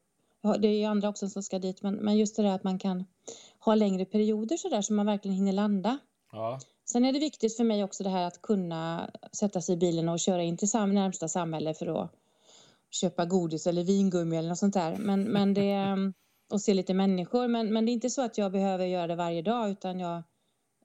det 0.59 0.69
är 0.69 0.89
andra 0.89 1.09
också 1.09 1.29
som 1.29 1.43
ska 1.43 1.59
dit, 1.59 1.83
men, 1.83 1.95
men 1.95 2.17
just 2.17 2.37
det 2.37 2.43
där 2.43 2.55
att 2.55 2.65
man 2.65 2.79
kan 2.79 3.05
ha 3.59 3.75
längre 3.75 4.05
perioder 4.05 4.57
så 4.57 4.69
där 4.69 4.83
så 4.83 4.93
man 4.93 5.07
verkligen 5.07 5.37
hinner 5.37 5.53
landa. 5.53 5.99
Ja. 6.33 6.61
Sen 6.85 7.05
är 7.05 7.13
det 7.13 7.19
viktigt 7.19 7.57
för 7.57 7.65
mig 7.65 7.85
också 7.85 8.03
det 8.05 8.11
här 8.11 8.27
att 8.27 8.43
kunna 8.43 9.11
sätta 9.33 9.61
sig 9.61 9.75
i 9.75 9.79
bilen 9.79 10.09
och 10.09 10.21
köra 10.21 10.43
in 10.43 10.57
till 10.57 10.71
sam 10.71 10.95
närmsta 10.95 11.29
samhälle 11.29 11.75
för 11.75 12.03
att 12.03 12.13
köpa 12.91 13.25
godis 13.25 13.67
eller 13.67 13.85
vingummi 13.85 14.37
eller 14.37 14.49
något 14.49 14.59
sånt 14.59 14.75
där. 14.75 14.97
Men, 14.97 15.23
men 15.23 15.55
det, 15.55 15.97
och 16.51 16.61
se 16.61 16.75
lite 16.75 16.95
människor. 16.95 17.49
Men, 17.49 17.73
men 17.73 17.87
det 17.87 17.93
är 17.93 17.95
inte 17.95 18.11
så 18.11 18.23
att 18.23 18.39
jag 18.39 18.53
behöver 18.53 18.87
göra 18.87 19.07
det 19.07 19.17
varje 19.17 19.43
dag 19.43 19.71
utan 19.71 20.01
jag... 20.01 20.23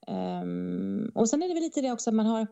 Um, 0.07 1.11
och 1.15 1.29
sen 1.29 1.43
är 1.43 1.47
det 1.47 1.53
väl 1.53 1.63
lite 1.63 1.81
det 1.81 1.91
också 1.91 2.09
att 2.09 2.15
man 2.15 2.25
har 2.25 2.47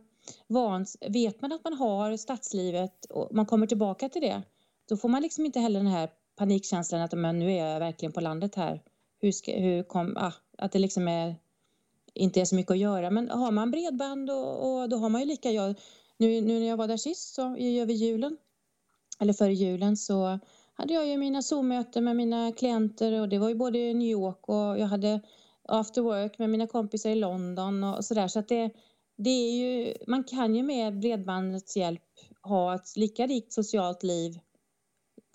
vans, 0.47 0.97
vet 1.09 1.41
man 1.41 1.51
att 1.51 1.63
man 1.63 1.73
har 1.73 2.17
stadslivet 2.17 3.05
och 3.05 3.35
man 3.35 3.45
kommer 3.45 3.67
tillbaka 3.67 4.09
till 4.09 4.21
det, 4.21 4.41
då 4.89 4.97
får 4.97 5.09
man 5.09 5.21
liksom 5.21 5.45
inte 5.45 5.59
heller 5.59 5.79
den 5.79 5.91
här 5.91 6.09
panikkänslan 6.35 7.01
att 7.01 7.13
men 7.13 7.39
nu 7.39 7.51
är 7.51 7.65
jag 7.65 7.79
verkligen 7.79 8.13
på 8.13 8.21
landet 8.21 8.55
här. 8.55 8.81
Hur 9.19 9.31
ska, 9.31 9.51
hur 9.51 9.83
kom, 9.83 10.17
ah, 10.17 10.33
att 10.57 10.71
det 10.71 10.79
liksom 10.79 11.07
är, 11.07 11.35
inte 12.13 12.41
är 12.41 12.45
så 12.45 12.55
mycket 12.55 12.71
att 12.71 12.77
göra. 12.77 13.09
Men 13.09 13.29
har 13.29 13.51
man 13.51 13.71
bredband 13.71 14.29
och, 14.29 14.81
och 14.81 14.89
då 14.89 14.97
har 14.97 15.09
man 15.09 15.21
ju 15.21 15.27
lika... 15.27 15.51
Jag, 15.51 15.75
nu, 16.17 16.41
nu 16.41 16.59
när 16.59 16.67
jag 16.67 16.77
var 16.77 16.87
där 16.87 16.97
sist, 16.97 17.33
så 17.35 17.41
gör 17.57 17.85
vi 17.85 17.93
julen, 17.93 18.37
eller 19.23 19.33
före 19.33 19.53
julen, 19.53 19.97
så 19.97 20.39
hade 20.73 20.93
jag 20.93 21.07
ju 21.07 21.17
mina 21.17 21.41
Zoom-möten 21.41 22.03
med 22.03 22.15
mina 22.15 22.51
klienter 22.51 23.21
och 23.21 23.29
det 23.29 23.39
var 23.39 23.49
ju 23.49 23.55
både 23.55 23.77
i 23.77 23.93
New 23.93 24.07
York 24.07 24.49
och 24.49 24.79
jag 24.79 24.87
hade 24.87 25.21
after 25.67 26.01
work 26.01 26.39
med 26.39 26.49
mina 26.49 26.67
kompisar 26.67 27.09
i 27.09 27.15
London 27.15 27.83
och 27.83 28.05
sådär. 28.05 28.27
Så 28.27 28.39
att 28.39 28.47
det, 28.47 28.71
det 29.17 29.29
är 29.29 29.51
ju, 29.51 29.93
man 30.07 30.23
kan 30.23 30.55
ju 30.55 30.63
med 30.63 30.99
bredbandets 30.99 31.77
hjälp 31.77 32.01
ha 32.41 32.75
ett 32.75 32.95
lika 32.95 33.27
rikt 33.27 33.53
socialt 33.53 34.03
liv 34.03 34.39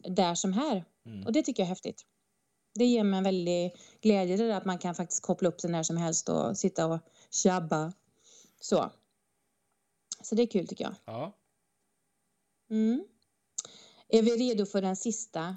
där 0.09 0.35
som 0.35 0.53
här. 0.53 0.85
Mm. 1.07 1.27
Och 1.27 1.33
det 1.33 1.43
tycker 1.43 1.63
jag 1.63 1.67
är 1.67 1.71
häftigt. 1.71 2.05
Det 2.75 2.85
ger 2.85 3.05
mig 3.05 3.19
en 3.19 3.25
väldig 3.25 3.75
glädje 4.01 4.37
det 4.37 4.47
där 4.47 4.57
att 4.57 4.65
man 4.65 4.79
kan 4.79 4.95
faktiskt 4.95 5.23
koppla 5.23 5.49
upp 5.49 5.61
sig 5.61 5.71
när 5.71 5.83
som 5.83 5.97
helst 5.97 6.29
och 6.29 6.59
sitta 6.59 6.87
och 6.87 6.99
tjabba. 7.31 7.93
Så. 8.61 8.91
Så 10.23 10.35
det 10.35 10.43
är 10.43 10.47
kul 10.47 10.67
tycker 10.69 10.85
jag. 10.85 10.95
Ja. 11.05 11.33
Mm. 12.71 13.05
Är 14.09 14.23
vi 14.23 14.31
redo 14.31 14.67
för 14.67 14.83
den 14.83 14.97
sista 14.97 15.57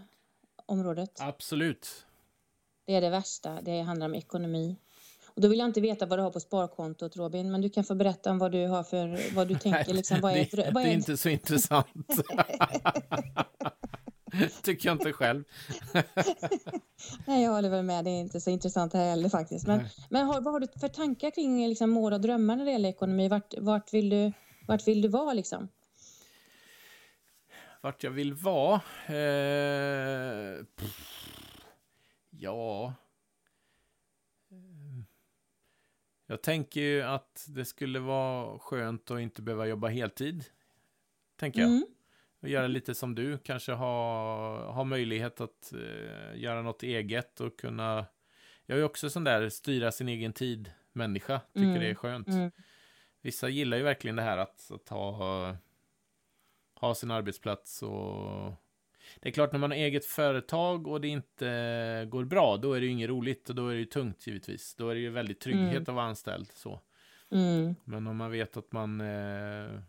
området? 0.66 1.12
Absolut. 1.20 2.06
Det 2.86 2.96
är 2.96 3.02
det 3.02 3.10
värsta. 3.10 3.62
Det 3.62 3.82
handlar 3.82 4.06
om 4.06 4.16
ekonomi. 4.16 4.76
Och 5.26 5.42
då 5.42 5.48
vill 5.48 5.60
jag 5.60 5.70
inte 5.70 5.82
veta 5.82 6.06
vad 6.06 6.20
du 6.20 6.24
har 6.24 6.32
på 6.32 6.40
sparkontot 6.40 7.16
Robin, 7.16 7.52
men 7.52 7.62
du 7.62 7.70
kan 7.70 7.84
få 7.84 7.96
berätta 7.96 8.32
om 8.32 8.40
vad 8.40 8.52
du 8.52 8.68
har 8.68 8.84
för, 8.84 9.36
vad 9.36 9.48
du 9.48 9.56
tänker. 9.60 9.94
Liksom, 9.94 10.22
vad 10.22 10.32
är, 10.32 10.56
det, 10.56 10.72
vad 10.72 10.84
är... 10.84 10.88
det 10.88 10.94
är 10.94 10.96
inte 10.96 11.18
så 11.18 11.30
intressant. 11.30 11.88
Tycker 14.62 14.90
jag 14.90 14.96
inte 14.96 15.14
själv. 15.14 15.44
Nej, 17.26 17.44
jag 17.44 17.52
håller 17.52 17.70
väl 17.70 17.86
med. 17.86 18.06
Det 18.06 18.10
är 18.10 18.20
inte 18.20 18.42
så 18.42 18.50
intressant 18.50 18.94
här 18.94 19.10
heller 19.10 19.30
faktiskt. 19.30 19.68
Men, 19.68 19.82
men 20.10 20.26
har, 20.26 20.42
vad 20.42 20.54
har 20.54 20.60
du 20.60 20.68
för 20.80 20.88
tankar 20.88 21.32
kring 21.32 21.68
liksom, 21.68 21.90
mål 21.90 22.14
och 22.14 22.22
drömmar 22.22 22.56
när 22.56 22.66
det 22.66 22.72
gäller 22.72 22.90
ekonomi? 22.90 23.28
Vart, 23.28 23.54
vart, 23.58 23.94
vill, 23.94 24.10
du, 24.10 24.32
vart 24.68 24.88
vill 24.88 25.02
du 25.02 25.08
vara 25.08 25.34
liksom? 25.34 25.68
Vart 27.82 28.04
jag 28.04 28.12
vill 28.12 28.34
vara? 28.34 28.82
Eh, 29.08 30.66
ja... 32.30 32.94
Jag 36.28 36.42
tänker 36.42 36.82
ju 36.82 37.02
att 37.02 37.46
det 37.48 37.66
skulle 37.66 38.00
vara 38.00 38.60
skönt 38.60 39.12
att 39.12 39.20
inte 39.20 39.42
behöva 39.42 39.68
jobba 39.68 39.88
heltid. 39.88 40.46
Tänker 41.36 41.62
jag. 41.62 41.70
Mm. 41.70 41.86
Och 42.42 42.50
göra 42.50 42.68
lite 42.68 42.96
som 42.96 43.16
du, 43.16 43.38
kanske 43.38 43.72
ha, 43.72 44.72
ha 44.72 44.84
möjlighet 44.84 45.42
att 45.42 45.74
uh, 45.76 46.40
göra 46.40 46.62
något 46.62 46.84
eget 46.84 47.42
och 47.42 47.60
kunna... 47.60 48.06
Jag 48.66 48.80
är 48.80 48.84
också 48.84 49.10
sån 49.10 49.24
där 49.24 49.50
styra 49.50 49.92
sin 49.92 50.10
egen 50.10 50.34
tid 50.34 50.72
människa, 50.94 51.40
tycker 51.54 51.68
mm. 51.68 51.80
det 51.80 51.90
är 51.90 51.96
skönt. 51.96 52.28
Mm. 52.28 52.52
Vissa 53.22 53.50
gillar 53.50 53.78
ju 53.78 53.84
verkligen 53.84 54.16
det 54.16 54.22
här 54.22 54.38
att, 54.38 54.72
att 54.72 54.90
ha, 54.90 55.58
ha 56.82 56.96
sin 56.96 57.12
arbetsplats 57.12 57.84
och 57.84 58.54
det 59.20 59.30
är 59.30 59.32
klart 59.32 59.52
när 59.52 59.60
man 59.60 59.72
har 59.72 59.78
eget 59.78 60.06
företag 60.06 60.88
och 60.88 61.02
det 61.02 61.08
inte 61.08 62.08
går 62.10 62.26
bra, 62.26 62.58
då 62.58 62.74
är 62.74 62.80
det 62.80 62.86
ju 62.86 62.92
inget 62.92 63.10
roligt 63.10 63.50
och 63.50 63.56
då 63.56 63.68
är 63.68 63.74
det 63.74 63.80
ju 63.80 63.86
tungt 63.86 64.28
givetvis. 64.28 64.76
Då 64.76 64.90
är 64.90 64.96
det 64.96 65.02
ju 65.02 65.10
väldigt 65.10 65.40
trygghet 65.40 65.72
mm. 65.72 65.82
att 65.82 65.88
vara 65.88 66.06
anställd 66.06 66.52
så. 66.54 66.80
Mm. 67.32 67.76
Men 67.84 68.08
om 68.08 68.18
man 68.18 68.32
vet 68.32 68.58
att 68.58 68.72
man 68.72 69.02
eh, 69.02 69.80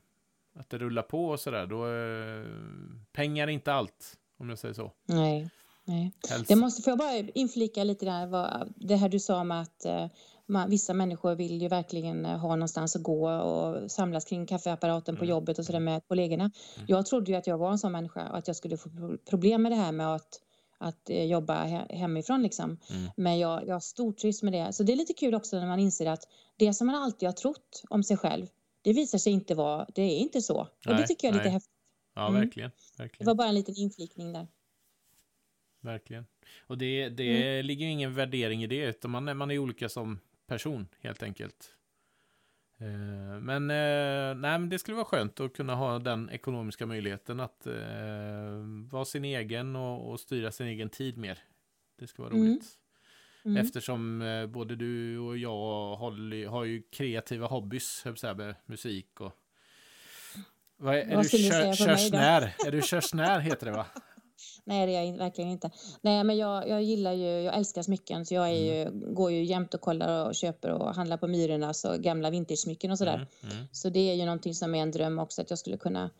att 0.55 0.71
det 0.71 0.79
rullar 0.79 1.03
på 1.03 1.27
och 1.27 1.41
sådär, 1.41 1.67
då 1.67 1.85
är 1.85 2.47
pengar 3.13 3.49
inte 3.49 3.73
allt, 3.73 4.15
om 4.39 4.49
jag 4.49 4.59
säger 4.59 4.75
så. 4.75 4.93
Nej. 5.05 5.51
Nej. 5.85 6.13
Det 6.49 6.57
måste, 6.57 6.83
får 6.83 6.91
jag 6.91 6.99
bara 6.99 7.19
inflika 7.35 7.85
lite 7.85 8.05
där, 8.05 8.27
vad, 8.27 8.73
det 8.77 8.97
här 8.97 9.09
du 9.09 9.19
sa 9.19 9.41
om 9.41 9.51
att 9.51 9.85
eh, 9.85 10.07
man, 10.53 10.71
vissa 10.71 10.95
människor 10.95 11.35
vill 11.35 11.63
ju 11.63 11.69
verkligen 11.69 12.27
eh, 12.27 12.39
ha 12.39 12.49
någonstans 12.49 12.97
att 12.97 13.03
gå 13.03 13.31
och 13.31 13.91
samlas 13.91 14.25
kring 14.25 14.47
kaffeapparaten 14.47 15.17
på 15.17 15.25
mm. 15.25 15.31
jobbet 15.31 15.59
och 15.59 15.65
sådär 15.65 15.81
med 15.81 16.03
kollegorna. 16.09 16.45
Mm. 16.45 16.87
Jag 16.89 17.07
trodde 17.07 17.31
ju 17.31 17.37
att 17.37 17.47
jag 17.47 17.59
var 17.59 17.71
en 17.71 17.79
sån 17.79 17.93
människa 17.93 18.29
och 18.29 18.39
att 18.39 18.47
jag 18.47 18.57
skulle 18.57 18.77
få 18.77 18.91
problem 19.31 19.63
med 19.63 19.73
det 19.73 19.77
här 19.77 19.93
med 19.93 20.15
att 20.15 20.41
att 20.79 21.11
eh, 21.11 21.25
jobba 21.25 21.65
hemifrån 21.91 22.43
liksom. 22.43 22.79
Mm. 22.91 23.11
Men 23.17 23.39
jag, 23.39 23.67
jag 23.67 23.83
stortrivs 23.83 24.43
med 24.43 24.53
det. 24.53 24.73
Så 24.73 24.83
det 24.83 24.93
är 24.93 24.97
lite 24.97 25.13
kul 25.13 25.35
också 25.35 25.61
när 25.61 25.67
man 25.67 25.79
inser 25.79 26.07
att 26.07 26.29
det 26.57 26.75
som 26.75 26.87
man 26.87 27.03
alltid 27.03 27.29
har 27.29 27.33
trott 27.33 27.83
om 27.89 28.03
sig 28.03 28.17
själv, 28.17 28.47
det 28.83 28.93
visar 28.93 29.19
sig 29.19 29.33
inte 29.33 29.55
vara, 29.55 29.87
det 29.95 30.03
är 30.03 30.19
inte 30.19 30.41
så. 30.41 30.61
Och 30.61 30.97
det 30.97 31.07
tycker 31.07 31.29
jag 31.29 31.35
är 31.35 31.39
lite 31.39 31.51
häftigt. 31.51 31.73
Ja, 32.15 32.29
mm. 32.29 32.41
verkligen, 32.41 32.71
verkligen. 32.99 33.25
Det 33.25 33.31
var 33.31 33.35
bara 33.35 33.49
en 33.49 33.55
liten 33.55 33.75
inflikning 33.77 34.33
där. 34.33 34.47
Verkligen. 35.81 36.27
Och 36.67 36.79
det, 36.79 37.09
det 37.09 37.55
mm. 37.55 37.67
ligger 37.67 37.87
ingen 37.87 38.15
värdering 38.15 38.63
i 38.63 38.67
det, 38.67 38.85
utan 38.85 39.11
man, 39.11 39.37
man 39.37 39.51
är 39.51 39.59
olika 39.59 39.89
som 39.89 40.21
person, 40.47 40.89
helt 41.01 41.23
enkelt. 41.23 41.77
Eh, 42.83 43.41
men, 43.41 43.71
eh, 43.71 44.35
nej, 44.41 44.59
men 44.59 44.69
det 44.69 44.79
skulle 44.79 44.95
vara 44.95 45.05
skönt 45.05 45.41
att 45.41 45.53
kunna 45.53 45.75
ha 45.75 45.99
den 45.99 46.31
ekonomiska 46.31 46.87
möjligheten 46.87 47.41
att 47.41 47.67
eh, 47.67 47.73
vara 48.91 49.05
sin 49.05 49.25
egen 49.25 49.77
och, 49.77 50.11
och, 50.11 50.21
styra 50.21 50.53
sin 50.53 50.67
egen 50.67 50.89
tid 50.89 51.19
mer. 51.19 51.39
Det 51.99 52.07
skulle 52.07 52.29
vara 52.29 52.37
mm. 52.37 52.49
roligt. 52.49 52.67
Mm. 53.45 53.57
Eftersom 53.57 54.23
eh, 54.23 54.47
både 54.47 54.77
du 54.77 55.19
och 55.19 55.39
jag 55.39 55.97
håller, 55.97 56.47
har 56.47 56.65
ju 56.65 56.83
kreativa 56.83 57.47
hobbys, 57.47 58.05
med 58.37 58.55
musik 58.67 59.21
och... 59.21 59.33
Vad 60.77 60.95
är, 60.95 60.99
är 60.99 61.17
Vad 61.17 61.25
du 61.25 61.39
kör, 61.39 61.75
körsnär? 61.75 62.55
Är 62.67 62.73
du 62.73 62.83
körsnär 62.83 63.41
heter 63.41 63.67
det 63.67 63.73
va? 63.73 63.87
Nej, 64.65 64.87
det 64.87 64.97
är 64.97 65.03
jag 65.03 65.19
verkligen 65.19 65.51
inte. 65.51 65.71
Nej, 66.01 66.25
men 66.25 66.37
jag, 66.37 66.69
jag 66.69 66.83
gillar 66.83 67.13
ju, 67.13 67.27
jag 67.27 67.57
älskar 67.57 67.83
smycken 67.83 68.27
så 68.27 68.35
jag 68.35 68.51
är 68.51 68.55
ju, 68.55 68.83
mm. 68.83 69.15
går 69.15 69.31
ju 69.31 69.45
jämt 69.45 69.75
och 69.75 69.81
kollar 69.81 70.27
och 70.27 70.35
köper 70.35 70.71
och 70.71 70.95
handlar 70.95 71.17
på 71.17 71.27
Myrorna, 71.27 71.75
så 71.75 71.97
gamla 71.99 72.31
vintage-smycken 72.31 72.91
och 72.91 72.99
sådär. 72.99 73.15
Mm. 73.15 73.57
Mm. 73.57 73.67
Så 73.73 73.89
det 73.89 74.11
är 74.11 74.15
ju 74.15 74.25
någonting 74.25 74.55
som 74.55 74.75
är 74.75 74.83
en 74.83 74.91
dröm 74.91 75.19
också 75.19 75.43
att 75.43 75.51
jag 75.51 75.59
skulle 75.59 75.77
kunna, 75.77 76.11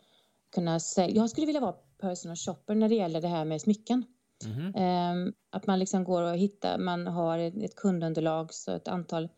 kunna 0.55 0.79
sälja. 0.79 1.15
Jag 1.15 1.29
skulle 1.29 1.47
vilja 1.47 1.61
vara 1.61 1.75
personal 2.01 2.37
shopper 2.37 2.75
när 2.75 2.89
det 2.89 2.95
gäller 2.95 3.21
det 3.21 3.27
här 3.27 3.45
med 3.45 3.61
smycken. 3.61 4.05
Um, 4.45 5.33
att 5.49 5.67
man 5.67 5.79
liksom 5.79 6.03
går 6.03 6.21
och 6.21 6.37
hittar, 6.37 6.77
man 6.77 7.07
har 7.07 7.37
ett 7.39 7.75
kundunderlag, 7.75 8.53
så 8.53 8.71
ett 8.71 8.87
antal 8.87 9.29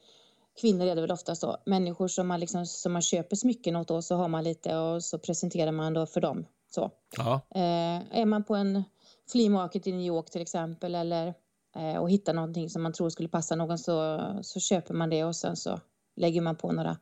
kvinnor 0.62 0.86
är 0.86 0.96
det 0.96 1.02
väl 1.02 1.12
oftast 1.12 1.42
då, 1.42 1.58
människor 1.66 2.08
som 2.08 2.28
man, 2.28 2.40
liksom, 2.40 2.66
som 2.66 2.94
man 2.94 3.02
köper 3.02 3.36
smycken 3.36 3.76
åt 3.76 3.92
och 3.92 4.04
så 4.04 4.16
har 4.16 4.28
man 4.28 4.44
lite 4.44 4.78
och 4.78 5.04
så 5.04 5.20
presenterar 5.20 5.72
man 5.72 5.94
då 5.94 6.06
för 6.06 6.22
dem. 6.22 6.46
Så. 6.76 6.92
Ja. 7.18 7.42
Eh, 7.56 8.20
är 8.20 8.26
man 8.26 8.44
på 8.44 8.56
en 8.56 8.84
flea 9.32 9.50
market 9.50 9.88
i 9.88 9.92
New 9.92 10.06
York 10.06 10.30
till 10.30 10.42
exempel 10.42 10.96
eller 10.96 11.34
eh, 11.76 11.98
och 11.98 12.10
hittar 12.10 12.34
någonting 12.34 12.70
som 12.70 12.84
man 12.84 12.94
tror 12.94 13.10
skulle 13.10 13.30
passa 13.30 13.56
någon 13.56 13.78
så, 13.78 14.22
så 14.42 14.60
köper 14.60 14.94
man 14.94 15.10
det 15.10 15.24
och 15.24 15.36
sen 15.36 15.56
så 15.56 15.80
lägger 16.16 16.42
man 16.42 16.56
på 16.56 16.72
några 16.72 16.98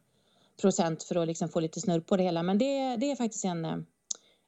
procent 0.61 1.03
för 1.03 1.15
att 1.15 1.28
liksom 1.28 1.49
få 1.49 1.59
lite 1.59 1.82
snurr 1.82 1.99
på 1.99 2.17
det 2.17 2.24
hela. 2.24 2.43
Men 2.43 2.57
det, 2.57 2.95
det 2.97 3.11
är 3.11 3.15
faktiskt 3.15 3.45
en, 3.45 3.65
eh, 3.65 3.78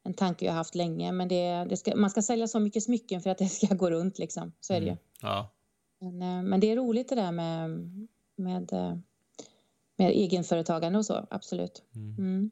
en 0.04 0.14
tanke 0.14 0.46
jag 0.46 0.54
haft 0.54 0.76
länge. 0.76 1.12
Men 1.12 1.28
det, 1.28 1.66
det 1.70 1.78
ska, 1.78 1.96
man 1.96 2.10
ska 2.10 2.22
sälja 2.22 2.48
så 2.48 2.60
mycket 2.60 2.84
smycken 2.84 3.22
för 3.22 3.30
att 3.30 3.38
det 3.38 3.50
ska 3.50 3.76
gå 3.76 3.90
runt 3.90 4.20
liksom. 4.20 4.54
Så 4.60 4.74
är 4.74 4.80
det 4.80 4.86
ju. 4.86 4.92
Mm. 4.92 5.04
Ja. 5.22 5.52
Men, 6.00 6.22
eh, 6.22 6.44
men 6.44 6.60
det 6.60 6.72
är 6.72 6.76
roligt 6.76 7.10
det 7.10 7.16
där 7.16 7.32
med, 7.32 7.70
med, 8.36 8.74
eh, 8.74 8.98
med 9.98 10.12
egenföretagande 10.12 11.00
och 11.00 11.06
så, 11.06 11.28
absolut. 11.30 11.84
Mm. 11.96 12.16
Mm. 12.18 12.52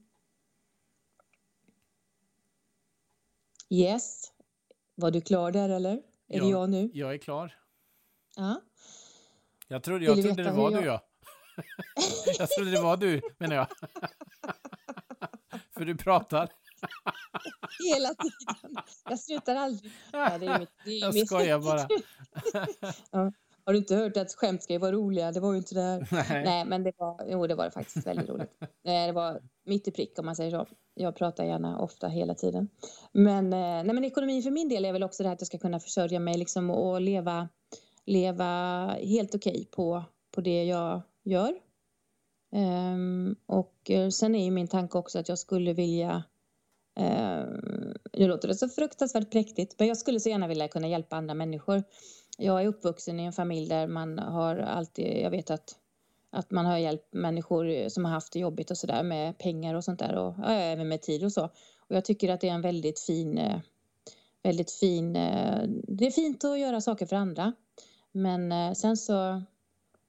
Yes. 3.74 4.32
Var 4.96 5.12
du 5.12 5.22
klar 5.22 5.52
där 5.52 5.70
eller? 5.70 5.92
Är 5.92 6.02
jag, 6.28 6.46
det 6.46 6.50
jag 6.50 6.70
nu? 6.70 6.90
Jag 6.94 7.14
är 7.14 7.18
klar. 7.18 7.56
Ja. 8.36 8.62
Jag 9.68 9.84
trodde, 9.84 10.06
jag 10.06 10.22
trodde 10.22 10.44
det 10.44 10.52
var 10.52 10.72
jag... 10.72 10.84
du, 10.84 10.88
ja. 10.88 11.02
jag 12.40 12.50
trodde 12.50 12.72
det 12.72 12.82
var 12.82 12.98
du, 12.98 13.22
menar 13.38 13.56
jag. 13.56 13.68
För 15.74 15.86
du 15.86 15.98
pratar. 15.98 16.50
Hela 17.94 18.10
tiden. 18.10 18.84
Jag 19.04 19.20
slutar 19.20 19.56
aldrig. 19.56 19.92
Ja, 20.12 20.38
det 20.38 20.46
är 20.46 20.60
mitt, 20.60 20.70
det 20.86 20.92
är 20.92 21.00
jag 21.00 21.14
mitt. 21.14 21.28
skojar 21.28 21.60
bara. 21.60 21.88
ja. 23.12 23.32
Har 23.66 23.74
du 23.74 23.80
inte 23.80 23.96
hört 23.96 24.18
att 24.18 24.34
skämt 24.34 24.64
ska 24.64 24.80
vara 24.80 24.92
roliga? 24.92 25.32
Det 25.32 25.40
var 25.40 25.52
ju 25.52 25.58
inte 25.58 25.76
det 25.76 25.82
här. 25.82 26.08
Nej. 26.30 26.44
Nej, 26.44 26.66
men 26.66 26.84
det 26.84 26.94
var, 26.98 27.26
jo, 27.28 27.48
det 27.48 27.56
var 27.56 27.70
faktiskt 27.70 28.08
väldigt 28.08 28.30
roligt. 28.30 28.52
Det 28.84 29.12
var 29.12 29.42
mitt 29.66 29.88
i 29.88 29.92
prick 29.92 30.20
om 30.20 30.26
man 30.26 30.36
säger 30.36 30.52
så. 30.52 30.68
Jag 30.94 31.16
pratar 31.16 31.44
gärna 31.44 31.80
ofta 31.80 32.08
hela 32.08 32.36
tiden. 32.36 32.70
Men, 33.12 33.54
eh, 33.54 33.60
nej, 33.60 33.94
men 33.94 34.04
ekonomin 34.04 34.44
för 34.44 34.52
min 34.52 34.70
del 34.70 34.86
är 34.86 34.94
väl 34.94 35.04
också 35.04 35.24
det 35.24 35.30
här 35.30 35.34
att 35.34 35.42
jag 35.42 35.48
ska 35.48 35.58
kunna 35.58 35.80
försörja 35.80 36.20
mig 36.20 36.38
liksom 36.38 36.70
och 36.70 37.02
leva, 37.02 37.50
leva 38.06 38.86
helt 38.88 39.36
okej 39.36 39.52
okay 39.52 39.66
på, 39.66 40.04
på 40.36 40.42
det 40.42 40.64
jag 40.64 41.02
gör. 41.24 41.54
Um, 42.56 43.36
och 43.46 43.92
eh, 43.92 44.10
sen 44.10 44.36
är 44.36 44.46
ju 44.46 44.52
min 44.52 44.68
tanke 44.68 44.98
också 44.98 45.20
att 45.20 45.30
jag 45.30 45.40
skulle 45.40 45.74
vilja 45.74 46.24
um, 47.00 47.94
nu 48.14 48.28
låter 48.28 48.48
det 48.48 48.56
så 48.56 48.70
fruktansvärt 48.70 49.32
präktigt, 49.32 49.76
men 49.80 49.88
jag 49.88 49.98
skulle 49.98 50.20
så 50.20 50.30
gärna 50.30 50.48
vilja 50.48 50.68
kunna 50.68 50.88
hjälpa 50.88 51.16
andra 51.16 51.34
människor. 51.34 51.84
Jag 52.38 52.62
är 52.62 52.68
uppvuxen 52.68 53.20
i 53.20 53.24
en 53.24 53.34
familj 53.34 53.70
där 53.70 53.88
man 53.88 54.20
har 54.20 54.56
alltid, 54.56 55.18
jag 55.18 55.30
vet 55.30 55.52
att 55.52 55.76
att 56.34 56.52
man 56.52 56.66
har 56.66 56.78
hjälpt 56.78 57.14
människor 57.14 57.90
som 57.90 58.06
har 58.06 58.12
haft 58.12 58.34
det 58.34 58.40
jobbigt 58.40 58.72
och 58.72 58.78
sådär 58.78 59.04
med 59.04 59.38
pengar 59.38 59.76
och 59.76 59.84
sånt 59.84 60.00
där 60.00 60.16
och 60.16 60.36
ja, 60.38 60.52
även 60.52 60.88
med 60.88 61.02
tid 61.02 61.24
och 61.24 61.32
så. 61.32 61.44
Och 61.78 61.96
jag 61.96 62.06
tycker 62.06 62.30
att 62.30 62.42
det 62.42 62.50
är 62.50 62.54
en 62.54 62.62
väldigt 62.62 63.00
fin, 63.00 63.38
eh, 63.38 63.60
väldigt 64.44 64.72
fin, 64.72 65.16
eh, 65.16 65.64
det 65.88 66.08
är 66.08 66.12
fint 66.12 66.44
att 66.44 66.60
göra 66.60 66.82
saker 66.82 67.06
för 67.06 67.16
andra. 67.16 67.54
Men 68.12 68.52
eh, 68.52 68.74
sen 68.74 68.98
så 68.98 69.44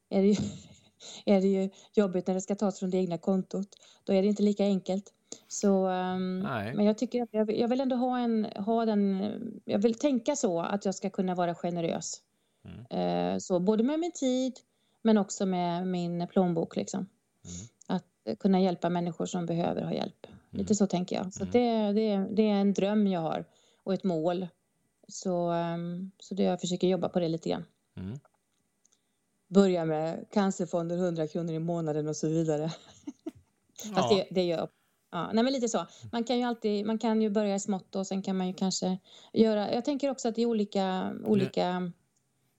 är 0.08 0.22
det 0.22 0.28
ju, 0.28 0.36
är 1.24 1.40
det 1.40 1.48
ju 1.48 1.70
jobbigt 1.94 2.26
när 2.26 2.34
det 2.34 2.40
ska 2.40 2.54
tas 2.54 2.78
från 2.78 2.90
det 2.90 2.98
egna 2.98 3.18
kontot. 3.18 3.68
Då 4.04 4.12
är 4.12 4.22
det 4.22 4.28
inte 4.28 4.42
lika 4.42 4.64
enkelt. 4.64 5.12
Så, 5.48 5.86
um, 5.86 6.38
men 6.38 6.84
jag 6.84 6.98
tycker 6.98 7.22
att 7.22 7.28
jag, 7.32 7.58
jag, 7.58 7.68
vill 7.68 7.80
ändå 7.80 7.96
ha 7.96 8.18
en, 8.18 8.44
ha 8.44 8.84
den, 8.84 9.22
jag 9.64 9.78
vill 9.78 9.94
tänka 9.94 10.36
så 10.36 10.60
att 10.60 10.84
jag 10.84 10.94
ska 10.94 11.10
kunna 11.10 11.34
vara 11.34 11.54
generös. 11.54 12.22
Mm. 12.64 13.32
Uh, 13.32 13.38
så 13.38 13.60
både 13.60 13.82
med 13.82 14.00
min 14.00 14.12
tid, 14.12 14.52
men 15.02 15.18
också 15.18 15.46
med 15.46 15.86
min 15.86 16.26
plånbok. 16.28 16.76
Liksom. 16.76 17.00
Mm. 17.00 17.66
Att 17.86 18.38
kunna 18.38 18.60
hjälpa 18.60 18.90
människor 18.90 19.26
som 19.26 19.46
behöver 19.46 19.82
ha 19.82 19.92
hjälp. 19.92 20.26
Mm. 20.26 20.38
Lite 20.50 20.74
så 20.74 20.86
tänker 20.86 21.16
jag. 21.16 21.34
Så 21.34 21.42
mm. 21.42 21.52
det, 21.52 21.92
det, 22.00 22.26
det 22.30 22.42
är 22.42 22.54
en 22.54 22.72
dröm 22.72 23.06
jag 23.06 23.20
har 23.20 23.44
och 23.84 23.94
ett 23.94 24.04
mål. 24.04 24.48
Så, 25.08 25.50
um, 25.50 26.10
så 26.18 26.34
det 26.34 26.42
jag 26.42 26.60
försöker 26.60 26.88
jobba 26.88 27.08
på 27.08 27.20
det 27.20 27.28
lite 27.28 27.48
grann. 27.48 27.64
Mm. 27.96 28.18
Börja 29.48 29.84
med 29.84 30.24
Cancerfonden 30.30 30.98
100 30.98 31.26
kronor 31.26 31.54
i 31.54 31.58
månaden 31.58 32.08
och 32.08 32.16
så 32.16 32.28
vidare. 32.28 32.72
Ja. 33.84 33.94
Fast 33.94 34.10
det, 34.10 34.26
det 34.30 34.44
gör 34.44 34.68
Ja, 35.14 35.30
nej 35.32 35.44
men 35.44 35.52
lite 35.52 35.68
så. 35.68 35.86
Man 36.12 36.24
kan 36.24 36.38
ju 36.38 36.44
alltid, 36.44 36.86
man 36.86 36.98
kan 36.98 37.22
ju 37.22 37.30
börja 37.30 37.58
smått 37.58 37.96
och 37.96 38.06
sen 38.06 38.22
kan 38.22 38.36
man 38.36 38.46
ju 38.46 38.52
kanske 38.52 38.98
göra, 39.32 39.74
jag 39.74 39.84
tänker 39.84 40.10
också 40.10 40.28
att 40.28 40.34
det 40.34 40.42
är 40.42 40.46
olika, 40.46 41.12
olika 41.24 41.92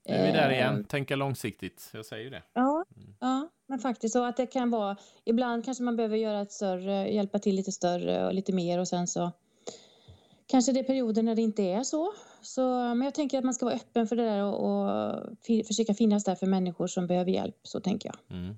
nu 0.08 0.14
är 0.14 0.26
vi 0.26 0.32
där 0.32 0.50
igen, 0.50 0.80
eh, 0.80 0.86
tänka 0.86 1.16
långsiktigt. 1.16 1.90
Jag 1.92 2.06
säger 2.06 2.30
det. 2.30 2.42
Ja, 2.52 2.84
mm. 2.96 3.14
ja, 3.20 3.48
men 3.66 3.78
faktiskt 3.78 4.12
så 4.12 4.24
att 4.24 4.36
det 4.36 4.46
kan 4.46 4.70
vara, 4.70 4.96
ibland 5.24 5.64
kanske 5.64 5.84
man 5.84 5.96
behöver 5.96 6.16
göra 6.16 6.40
ett 6.40 6.52
större, 6.52 7.12
hjälpa 7.12 7.38
till 7.38 7.54
lite 7.54 7.72
större 7.72 8.26
och 8.26 8.34
lite 8.34 8.52
mer 8.52 8.78
och 8.78 8.88
sen 8.88 9.06
så 9.06 9.32
kanske 10.46 10.72
det 10.72 10.80
är 10.80 10.84
perioder 10.84 11.22
när 11.22 11.34
det 11.34 11.42
inte 11.42 11.62
är 11.62 11.82
så. 11.82 12.12
så 12.40 12.62
men 12.70 13.02
jag 13.02 13.14
tänker 13.14 13.38
att 13.38 13.44
man 13.44 13.54
ska 13.54 13.64
vara 13.66 13.74
öppen 13.74 14.06
för 14.06 14.16
det 14.16 14.24
där 14.24 14.42
och, 14.42 14.86
och 14.86 15.66
försöka 15.66 15.94
finnas 15.94 16.24
där 16.24 16.34
för 16.34 16.46
människor 16.46 16.86
som 16.86 17.06
behöver 17.06 17.30
hjälp, 17.30 17.58
så 17.62 17.80
tänker 17.80 18.08
jag. 18.08 18.38
Mm. 18.38 18.56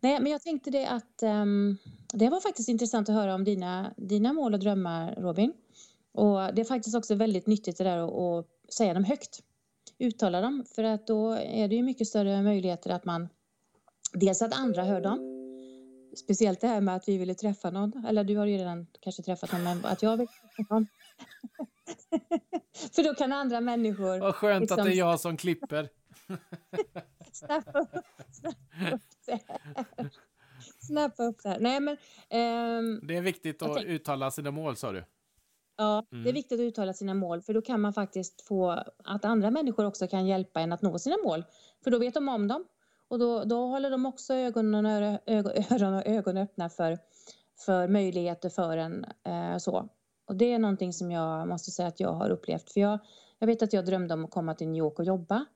Nej, 0.00 0.20
men 0.20 0.32
jag 0.32 0.42
tänkte 0.42 0.70
det 0.70 0.86
att 0.86 1.22
um, 1.22 1.78
det 2.12 2.28
var 2.28 2.40
faktiskt 2.40 2.68
intressant 2.68 3.08
att 3.08 3.14
höra 3.14 3.34
om 3.34 3.44
dina, 3.44 3.94
dina 3.96 4.32
mål 4.32 4.54
och 4.54 4.60
drömmar, 4.60 5.14
Robin. 5.14 5.52
Och 6.12 6.54
det 6.54 6.60
är 6.60 6.64
faktiskt 6.64 6.96
också 6.96 7.14
väldigt 7.14 7.46
nyttigt 7.46 7.78
det 7.78 7.84
där 7.84 7.98
att, 7.98 8.14
att 8.14 8.74
säga 8.74 8.94
dem 8.94 9.04
högt 9.04 9.42
uttala 10.00 10.40
dem 10.40 10.64
för 10.74 10.84
att 10.84 11.06
då 11.06 11.32
är 11.32 11.68
det 11.68 11.76
ju 11.76 11.82
mycket 11.82 12.06
större 12.08 12.42
möjligheter 12.42 12.90
att 12.90 13.04
man 13.04 13.28
dels 14.12 14.42
att 14.42 14.54
andra 14.54 14.84
hör 14.84 15.00
dem. 15.00 15.36
Speciellt 16.16 16.60
det 16.60 16.68
här 16.68 16.80
med 16.80 16.96
att 16.96 17.08
vi 17.08 17.18
ville 17.18 17.34
träffa 17.34 17.70
någon, 17.70 18.04
eller 18.06 18.24
du 18.24 18.36
har 18.36 18.46
ju 18.46 18.58
redan 18.58 18.86
kanske 19.00 19.22
träffat 19.22 19.52
någon, 19.52 19.64
men 19.64 19.84
att 19.84 20.02
jag 20.02 20.16
vill 20.16 20.26
träffa 20.26 20.74
någon. 20.74 20.86
för 22.94 23.02
då 23.02 23.14
kan 23.14 23.32
andra 23.32 23.60
människor... 23.60 24.18
Vad 24.18 24.34
skönt 24.34 24.60
liksom... 24.60 24.78
att 24.78 24.86
det 24.86 24.92
är 24.92 24.98
jag 24.98 25.20
som 25.20 25.36
klipper. 25.36 25.88
snappa 27.32 27.86
snappa 28.30 28.94
upp 28.94 29.02
det. 29.30 30.10
Snappa 30.78 31.22
upp 31.24 31.42
det 31.42 31.48
här. 31.48 31.60
Nej, 31.60 31.80
men, 31.80 31.94
um, 31.94 33.00
det 33.06 33.16
är 33.16 33.22
viktigt 33.22 33.62
att 33.62 33.84
uttala 33.84 34.30
sina 34.30 34.50
mål, 34.50 34.76
sa 34.76 34.92
du? 34.92 35.04
Ja, 35.76 36.06
mm. 36.12 36.24
det 36.24 36.30
är 36.30 36.34
viktigt 36.34 36.60
att 36.60 36.64
uttala 36.64 36.92
sina 36.92 37.14
mål 37.14 37.42
för 37.42 37.54
då 37.54 37.62
kan 37.62 37.80
man 37.80 37.92
faktiskt 37.92 38.46
få 38.46 38.70
att 39.04 39.24
andra 39.24 39.50
människor 39.50 39.84
också 39.84 40.06
kan 40.08 40.26
hjälpa 40.26 40.60
en 40.60 40.72
att 40.72 40.82
nå 40.82 40.98
sina 40.98 41.16
mål. 41.24 41.44
För 41.84 41.90
då 41.90 41.98
vet 41.98 42.14
de 42.14 42.28
om 42.28 42.48
dem 42.48 42.64
och 43.08 43.18
då, 43.18 43.44
då 43.44 43.66
håller 43.66 43.90
de 43.90 44.06
också 44.06 44.34
ögonen 44.34 44.86
och, 44.86 45.20
öron 45.72 45.94
och 45.94 46.06
ögon 46.06 46.36
öppna 46.36 46.68
för, 46.68 46.98
för 47.66 47.88
möjligheter 47.88 48.48
för 48.48 48.76
en. 48.76 49.04
Eh, 49.24 49.58
så. 49.58 49.88
Och 50.26 50.36
det 50.36 50.52
är 50.52 50.58
någonting 50.58 50.92
som 50.92 51.10
jag 51.10 51.48
måste 51.48 51.70
säga 51.70 51.88
att 51.88 52.00
jag 52.00 52.12
har 52.12 52.30
upplevt. 52.30 52.70
För 52.70 52.80
jag, 52.80 52.98
jag 53.38 53.46
vet 53.46 53.62
att 53.62 53.72
jag 53.72 53.86
drömde 53.86 54.14
om 54.14 54.24
att 54.24 54.30
komma 54.30 54.54
till 54.54 54.68
New 54.68 54.78
York 54.78 54.98
och 54.98 55.04
jobba. 55.04 55.46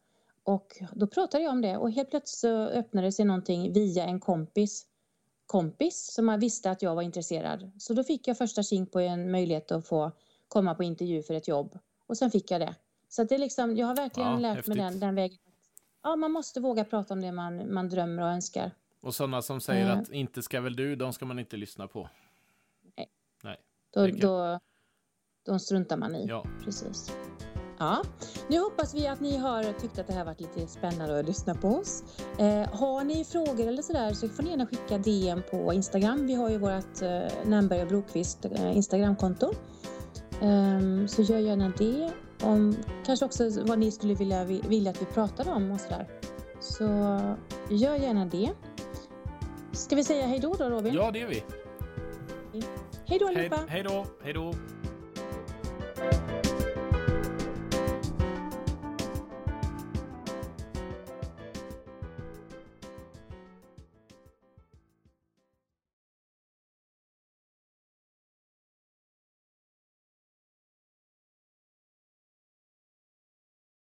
Och 0.44 0.82
då 0.92 1.06
pratade 1.06 1.44
jag 1.44 1.52
om 1.52 1.62
det 1.62 1.76
och 1.76 1.90
helt 1.90 2.10
plötsligt 2.10 2.40
så 2.40 2.64
öppnade 2.64 3.12
sig 3.12 3.24
någonting 3.24 3.72
via 3.72 4.04
en 4.04 4.20
kompis 4.20 4.86
kompis 5.46 6.14
som 6.14 6.38
visste 6.40 6.70
att 6.70 6.82
jag 6.82 6.94
var 6.94 7.02
intresserad. 7.02 7.70
Så 7.78 7.94
då 7.94 8.04
fick 8.04 8.28
jag 8.28 8.38
första 8.38 8.62
kink 8.62 8.92
på 8.92 9.00
en 9.00 9.30
möjlighet 9.30 9.72
att 9.72 9.88
få 9.88 10.12
komma 10.48 10.74
på 10.74 10.82
intervju 10.82 11.22
för 11.22 11.34
ett 11.34 11.48
jobb. 11.48 11.78
Och 12.06 12.16
sen 12.16 12.30
fick 12.30 12.50
jag 12.50 12.60
det. 12.60 12.74
Så 13.08 13.24
det 13.24 13.34
är 13.34 13.38
liksom, 13.38 13.76
jag 13.76 13.86
har 13.86 13.96
verkligen 13.96 14.30
ja, 14.30 14.38
lärt 14.38 14.56
häftigt. 14.56 14.74
mig 14.74 14.84
den, 14.84 15.00
den 15.00 15.14
vägen. 15.14 15.38
Ja, 16.02 16.16
man 16.16 16.32
måste 16.32 16.60
våga 16.60 16.84
prata 16.84 17.14
om 17.14 17.20
det 17.20 17.32
man, 17.32 17.74
man 17.74 17.88
drömmer 17.88 18.22
och 18.22 18.28
önskar. 18.28 18.70
Och 19.00 19.14
sådana 19.14 19.42
som 19.42 19.60
säger 19.60 19.84
mm. 19.84 20.00
att 20.00 20.10
inte 20.12 20.42
ska 20.42 20.60
väl 20.60 20.76
du, 20.76 20.96
de 20.96 21.12
ska 21.12 21.24
man 21.26 21.38
inte 21.38 21.56
lyssna 21.56 21.88
på. 21.88 22.08
Nej. 22.96 23.08
Nej. 23.42 23.56
Då, 23.90 24.06
då, 24.06 24.60
de 25.42 25.60
struntar 25.60 25.96
man 25.96 26.14
i. 26.14 26.26
Ja. 26.28 26.46
Precis. 26.64 27.12
Ja, 27.78 28.02
nu 28.48 28.58
hoppas 28.58 28.94
vi 28.94 29.06
att 29.06 29.20
ni 29.20 29.36
har 29.36 29.72
tyckt 29.80 29.98
att 29.98 30.06
det 30.06 30.12
här 30.12 30.24
varit 30.24 30.40
lite 30.40 30.66
spännande 30.66 31.20
att 31.20 31.26
lyssna 31.26 31.54
på 31.54 31.68
oss. 31.68 32.04
Eh, 32.38 32.74
har 32.74 33.04
ni 33.04 33.24
frågor 33.24 33.68
eller 33.68 33.82
sådär 33.82 34.12
så 34.12 34.28
får 34.28 34.42
ni 34.42 34.50
gärna 34.50 34.66
skicka 34.66 34.98
DM 34.98 35.42
på 35.50 35.72
Instagram. 35.72 36.26
Vi 36.26 36.34
har 36.34 36.50
ju 36.50 36.58
vårt 36.58 37.02
eh, 37.02 37.20
Nämberg 37.44 37.82
och 37.82 37.88
Blomqvist 37.88 38.44
eh, 38.44 38.76
Instagramkonto. 38.76 39.52
Eh, 40.40 41.06
så 41.06 41.22
gör 41.22 41.38
gärna 41.38 41.72
det. 41.78 42.12
Om, 42.42 42.76
kanske 43.06 43.24
också 43.24 43.50
vad 43.62 43.78
ni 43.78 43.90
skulle 43.90 44.14
vilja, 44.14 44.44
vilja 44.44 44.90
att 44.90 45.02
vi 45.02 45.06
pratade 45.06 45.50
om 45.50 45.70
och 45.70 45.80
sådär. 45.80 46.08
Så 46.60 46.84
gör 47.68 47.94
gärna 47.96 48.24
det. 48.26 48.50
Ska 49.72 49.96
vi 49.96 50.04
säga 50.04 50.26
hej 50.26 50.38
då 50.38 50.54
då 50.54 50.70
Robin? 50.70 50.94
Ja, 50.94 51.10
det 51.10 51.18
gör 51.18 51.28
vi. 51.28 51.44
Hej 53.06 53.18
då 53.18 53.28
allihopa! 53.28 53.60
Hej 53.68 53.82
då, 53.82 54.06
hej 54.22 54.32
då. 54.32 54.54